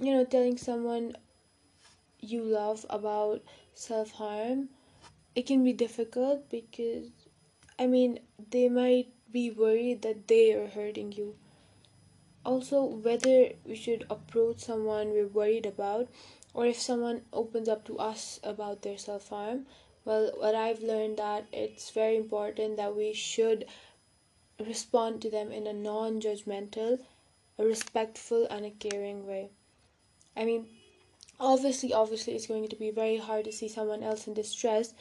you 0.00 0.12
know, 0.12 0.24
telling 0.24 0.58
someone 0.58 1.16
you 2.20 2.42
love 2.42 2.84
about 2.90 3.42
self 3.74 4.10
harm, 4.12 4.68
it 5.34 5.46
can 5.46 5.62
be 5.64 5.72
difficult 5.72 6.50
because 6.50 7.10
I 7.78 7.86
mean, 7.86 8.18
they 8.50 8.68
might 8.68 9.12
be 9.32 9.50
worried 9.50 10.02
that 10.02 10.28
they 10.28 10.52
are 10.52 10.68
hurting 10.68 11.12
you. 11.12 11.36
Also, 12.44 12.84
whether 12.84 13.50
we 13.64 13.74
should 13.74 14.04
approach 14.08 14.58
someone 14.60 15.10
we're 15.10 15.26
worried 15.26 15.66
about 15.66 16.08
or 16.54 16.66
if 16.66 16.80
someone 16.80 17.22
opens 17.32 17.68
up 17.68 17.84
to 17.84 17.98
us 17.98 18.40
about 18.42 18.82
their 18.82 18.98
self 18.98 19.28
harm, 19.28 19.66
well, 20.04 20.32
what 20.36 20.54
I've 20.54 20.80
learned 20.80 21.18
that 21.18 21.46
it's 21.52 21.90
very 21.90 22.16
important 22.16 22.78
that 22.78 22.96
we 22.96 23.12
should 23.12 23.66
respond 24.58 25.22
to 25.22 25.30
them 25.30 25.52
in 25.52 25.66
a 25.66 25.72
non 25.72 26.20
judgmental, 26.20 26.98
a 27.58 27.64
respectful, 27.64 28.46
and 28.50 28.64
a 28.64 28.70
caring 28.70 29.26
way. 29.26 29.50
I 30.36 30.44
mean, 30.44 30.66
obviously, 31.38 31.92
obviously, 31.92 32.34
it's 32.34 32.46
going 32.46 32.68
to 32.68 32.76
be 32.76 32.90
very 32.90 33.18
hard 33.18 33.44
to 33.44 33.52
see 33.52 33.68
someone 33.68 34.02
else 34.02 34.26
in 34.26 34.34
distress, 34.34 34.94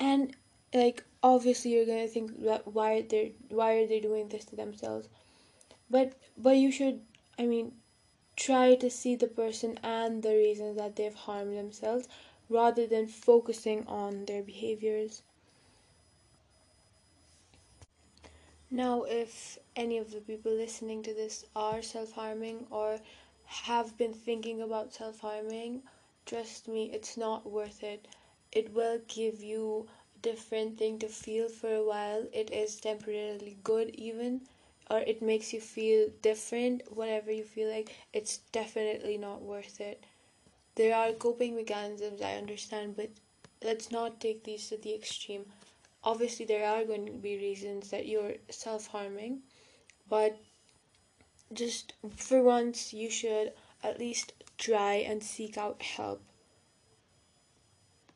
and 0.00 0.34
like 0.74 1.04
obviously 1.22 1.72
you're 1.72 1.86
gonna 1.86 2.08
think 2.08 2.32
why 2.64 3.02
they're 3.08 3.30
why 3.48 3.74
are 3.74 3.86
they 3.86 4.00
doing 4.00 4.28
this 4.28 4.44
to 4.46 4.56
themselves. 4.56 5.08
But 5.88 6.14
but 6.36 6.56
you 6.56 6.72
should 6.72 7.00
i 7.38 7.46
mean 7.46 7.72
try 8.36 8.74
to 8.74 8.90
see 8.90 9.14
the 9.14 9.28
person 9.28 9.78
and 9.82 10.22
the 10.22 10.34
reasons 10.34 10.76
that 10.76 10.96
they've 10.96 11.14
harmed 11.14 11.56
themselves 11.56 12.08
rather 12.48 12.86
than 12.86 13.06
focusing 13.06 13.86
on 13.86 14.24
their 14.24 14.42
behaviors. 14.42 15.22
Now 18.70 19.04
if 19.04 19.58
any 19.76 19.98
of 19.98 20.10
the 20.10 20.20
people 20.20 20.52
listening 20.52 21.02
to 21.04 21.14
this 21.14 21.44
are 21.54 21.80
self-harming 21.82 22.66
or 22.70 22.98
have 23.46 23.96
been 23.96 24.12
thinking 24.12 24.60
about 24.60 24.92
self-harming 24.92 25.82
trust 26.26 26.66
me 26.66 26.90
it's 26.92 27.16
not 27.16 27.46
worth 27.48 27.84
it. 27.84 28.08
It 28.50 28.72
will 28.74 29.00
give 29.06 29.42
you 29.42 29.86
different 30.24 30.78
thing 30.78 30.98
to 30.98 31.08
feel 31.08 31.48
for 31.48 31.72
a 31.74 31.84
while. 31.84 32.26
It 32.32 32.50
is 32.50 32.76
temporarily 32.76 33.58
good, 33.62 33.90
even, 33.90 34.40
or 34.90 35.00
it 35.00 35.20
makes 35.20 35.52
you 35.52 35.60
feel 35.60 36.08
different, 36.22 36.82
whatever 36.96 37.30
you 37.30 37.44
feel 37.44 37.68
like. 37.70 37.94
It's 38.12 38.38
definitely 38.50 39.18
not 39.18 39.42
worth 39.42 39.80
it. 39.80 40.02
There 40.76 40.96
are 40.96 41.12
coping 41.12 41.54
mechanisms, 41.54 42.22
I 42.22 42.36
understand, 42.36 42.96
but 42.96 43.10
let's 43.62 43.90
not 43.92 44.18
take 44.18 44.42
these 44.44 44.68
to 44.70 44.78
the 44.78 44.94
extreme. 44.94 45.44
Obviously, 46.02 46.46
there 46.46 46.66
are 46.66 46.84
going 46.84 47.06
to 47.06 47.12
be 47.12 47.36
reasons 47.36 47.90
that 47.90 48.06
you're 48.06 48.36
self 48.48 48.86
harming, 48.88 49.42
but 50.08 50.38
just 51.52 51.92
for 52.16 52.42
once, 52.42 52.92
you 52.92 53.10
should 53.10 53.52
at 53.82 53.98
least 53.98 54.32
try 54.56 54.94
and 54.94 55.22
seek 55.22 55.58
out 55.58 55.82
help 55.82 56.22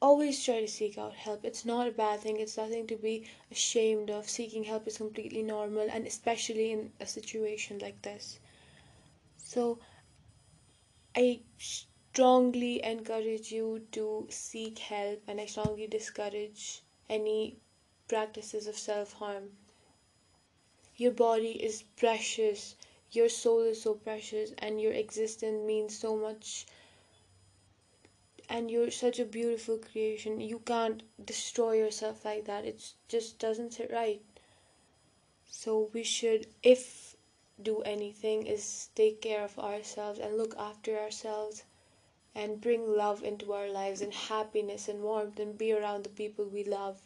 always 0.01 0.45
try 0.45 0.61
to 0.61 0.69
seek 0.69 0.97
out 0.99 1.15
help. 1.15 1.45
It's 1.45 1.65
not 1.65 1.89
a 1.89 1.91
bad 1.91 2.21
thing, 2.21 2.39
it's 2.39 2.57
nothing 2.57 2.87
to 2.87 2.97
be 2.97 3.25
ashamed 3.51 4.11
of. 4.11 4.29
Seeking 4.29 4.65
help 4.65 4.87
is 4.87 4.99
completely 4.99 5.43
normal, 5.43 5.89
and 5.91 6.07
especially 6.07 6.73
in 6.73 6.93
a 7.01 7.07
situation 7.07 7.79
like 7.79 8.03
this. 8.03 8.39
So, 9.37 9.79
I 11.17 11.41
strongly 11.59 12.83
encourage 12.85 13.51
you 13.51 13.87
to 13.93 14.27
seek 14.31 14.79
help, 14.79 15.23
and 15.27 15.41
I 15.41 15.47
strongly 15.47 15.87
discourage 15.87 16.83
any 17.09 17.57
practices 18.09 18.67
of 18.67 18.77
self 18.79 19.15
harm. 19.15 19.57
Your 20.97 21.13
body 21.13 21.63
is 21.63 21.83
precious, 21.97 22.75
your 23.13 23.29
soul 23.29 23.61
is 23.61 23.83
so 23.83 23.95
precious, 23.95 24.53
and 24.59 24.81
your 24.81 24.93
existence 24.93 25.65
means 25.67 25.99
so 25.99 26.17
much 26.17 26.67
and 28.49 28.71
you're 28.71 28.91
such 28.91 29.19
a 29.19 29.25
beautiful 29.25 29.79
creation. 29.79 30.41
You 30.41 30.61
can't 30.61 31.03
destroy 31.25 31.73
yourself 31.73 32.25
like 32.25 32.47
that. 32.47 32.65
It 32.65 32.93
just 33.09 33.39
doesn't 33.39 33.75
sit 33.75 33.91
right. 33.93 34.23
So 35.47 35.91
we 35.93 36.03
should 36.03 36.47
if 36.63 37.17
do 37.61 37.83
anything 37.83 38.47
is 38.47 38.89
take 38.95 39.21
care 39.21 39.43
of 39.43 39.59
ourselves 39.59 40.19
and 40.19 40.37
look 40.37 40.55
after 40.57 40.99
ourselves 40.99 41.65
and 42.35 42.61
bring 42.61 42.97
love 42.97 43.23
into 43.25 43.53
our 43.53 43.69
lives 43.69 44.01
and 44.01 44.15
happiness 44.15 44.89
and 44.89 45.03
warmth 45.03 45.41
and 45.41 45.59
be 45.59 45.73
around 45.73 46.05
the 46.05 46.11
people 46.11 46.45
we 46.45 46.65
love. 46.65 47.01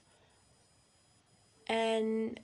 And 1.66 2.38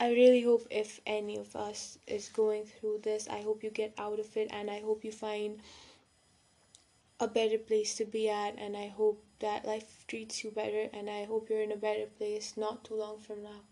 I 0.00 0.10
really 0.10 0.42
hope 0.42 0.66
if 0.70 1.00
any 1.06 1.38
of 1.38 1.54
us 1.54 1.98
is 2.06 2.28
going 2.28 2.64
through 2.64 3.00
this, 3.04 3.28
I 3.28 3.40
hope 3.42 3.62
you 3.62 3.70
get 3.70 3.94
out 3.96 4.18
of 4.18 4.36
it 4.36 4.48
and 4.50 4.70
I 4.70 4.80
hope 4.80 5.04
you 5.04 5.12
find 5.12 5.60
a 7.18 7.26
better 7.26 7.58
place 7.58 7.94
to 7.94 8.04
be 8.04 8.28
at 8.28 8.58
and 8.58 8.76
I 8.76 8.88
hope 8.88 9.24
that 9.38 9.64
life 9.64 10.04
treats 10.06 10.44
you 10.44 10.50
better 10.50 10.88
and 10.92 11.08
I 11.08 11.24
hope 11.24 11.48
you're 11.48 11.62
in 11.62 11.72
a 11.72 11.76
better 11.76 12.06
place 12.06 12.56
not 12.56 12.84
too 12.84 12.94
long 12.94 13.18
from 13.20 13.42
now. 13.42 13.62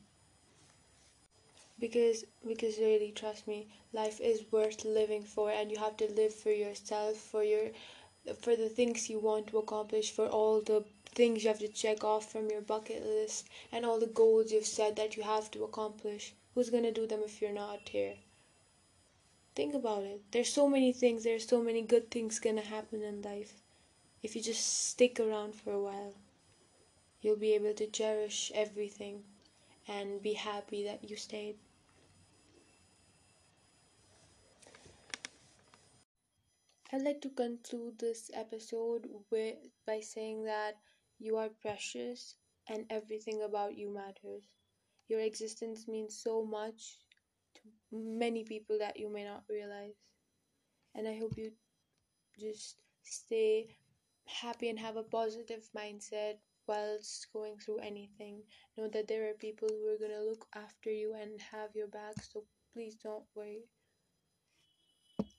Because 1.79 2.25
because 2.47 2.79
really 2.79 3.13
trust 3.13 3.47
me, 3.47 3.69
life 3.93 4.21
is 4.21 4.51
worth 4.51 4.85
living 4.85 5.23
for 5.23 5.51
and 5.51 5.71
you 5.71 5.79
have 5.79 5.97
to 5.99 6.11
live 6.11 6.35
for 6.35 6.53
yourself, 6.53 7.17
for 7.17 7.43
your 7.43 7.71
for 8.41 8.57
the 8.57 8.71
things 8.71 9.11
you 9.11 9.19
want 9.19 9.49
to 9.49 9.59
accomplish, 9.59 10.11
for 10.11 10.27
all 10.27 10.61
the 10.61 10.85
things 11.05 11.45
you 11.45 11.49
have 11.49 11.59
to 11.59 11.69
check 11.69 12.03
off 12.03 12.31
from 12.33 12.51
your 12.51 12.63
bucket 12.63 13.05
list 13.05 13.47
and 13.71 13.85
all 13.85 14.01
the 14.01 14.07
goals 14.07 14.53
you've 14.53 14.67
said 14.67 14.97
that 14.97 15.17
you 15.17 15.23
have 15.23 15.51
to 15.51 15.65
accomplish. 15.65 16.33
Who's 16.55 16.71
going 16.71 16.85
to 16.85 16.93
do 16.93 17.07
them 17.07 17.21
if 17.23 17.43
you're 17.43 17.53
not 17.53 17.89
here? 17.89 18.15
Think 19.55 19.75
about 19.75 20.03
it. 20.03 20.21
There's 20.33 20.53
so 20.53 20.69
many 20.69 20.93
things, 20.93 21.25
there's 21.25 21.47
so 21.49 21.63
many 21.63 21.81
good 21.83 22.11
things 22.11 22.41
to 22.41 22.61
happen 22.61 23.03
in 23.03 23.23
life. 23.23 23.63
If 24.23 24.37
you 24.37 24.43
just 24.43 24.89
stick 24.89 25.21
around 25.21 25.55
for 25.55 25.73
a 25.73 25.81
while, 25.81 26.15
you'll 27.21 27.37
be 27.37 27.55
able 27.55 27.75
to 27.75 27.87
cherish 27.87 28.53
everything 28.55 29.25
and 29.89 30.23
be 30.23 30.35
happy 30.35 30.85
that 30.85 31.09
you 31.09 31.17
stayed. 31.17 31.57
I'd 36.93 37.03
like 37.03 37.21
to 37.23 37.31
conclude 37.31 37.99
this 37.99 38.31
episode 38.35 39.09
with 39.31 39.57
by 39.87 40.01
saying 40.01 40.45
that 40.45 40.77
you 41.19 41.37
are 41.37 41.49
precious 41.49 42.37
and 42.69 42.87
everything 42.91 43.43
about 43.43 43.77
you 43.77 43.91
matters. 43.91 44.45
Your 45.09 45.21
existence 45.21 45.89
means 45.89 46.17
so 46.17 46.45
much 46.45 46.99
many 47.95 48.45
people 48.45 48.79
that 48.81 48.99
you 48.99 49.09
may 49.09 49.25
not 49.25 49.45
realize. 49.49 49.95
And 50.95 51.09
I 51.09 51.19
hope 51.19 51.37
you 51.37 51.53
just 52.39 52.77
stay 53.03 53.69
happy 54.27 54.69
and 54.69 54.79
have 54.79 54.97
a 54.97 55.03
positive 55.03 55.69
mindset 55.77 56.37
whilst 56.67 57.33
going 57.33 57.59
through 57.59 57.79
anything. 57.79 58.43
Know 58.77 58.89
that 58.89 59.09
there 59.09 59.29
are 59.31 59.35
people 59.35 59.69
who 59.69 59.89
are 59.89 59.99
going 59.99 60.19
to 60.19 60.29
look 60.29 60.47
after 60.55 60.91
you 60.91 61.15
and 61.15 61.41
have 61.53 61.75
your 61.75 61.89
back, 61.89 62.23
so 62.23 62.45
please 62.73 62.97
don't 62.97 63.25
worry. 63.35 63.65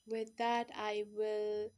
With 0.07 0.37
that, 0.37 0.69
I 0.75 1.05
will 1.15 1.69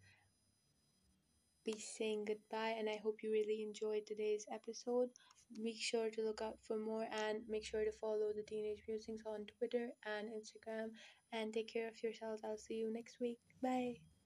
be 1.64 1.78
saying 1.80 2.26
goodbye 2.26 2.76
and 2.78 2.90
I 2.90 2.98
hope 3.04 3.24
you 3.24 3.32
really 3.32 3.62
enjoyed 3.62 4.06
today's 4.06 4.46
episode. 4.52 5.10
Make 5.56 5.82
sure 5.82 6.10
to 6.10 6.22
look 6.22 6.42
out 6.42 6.58
for 6.68 6.78
more 6.78 7.08
and 7.12 7.40
make 7.48 7.66
sure 7.66 7.84
to 7.86 7.92
follow 7.92 8.32
the 8.36 8.44
Teenage 8.44 8.84
Musings 8.88 9.22
on 9.26 9.46
Twitter 9.58 9.90
and 10.06 10.30
Instagram 10.30 10.90
and 11.32 11.54
take 11.54 11.72
care 11.72 11.88
of 11.88 12.02
yourselves. 12.04 12.42
I'll 12.44 12.58
see 12.58 12.76
you 12.76 12.92
next 12.92 13.20
week. 13.20 13.40
Bye. 13.62 14.17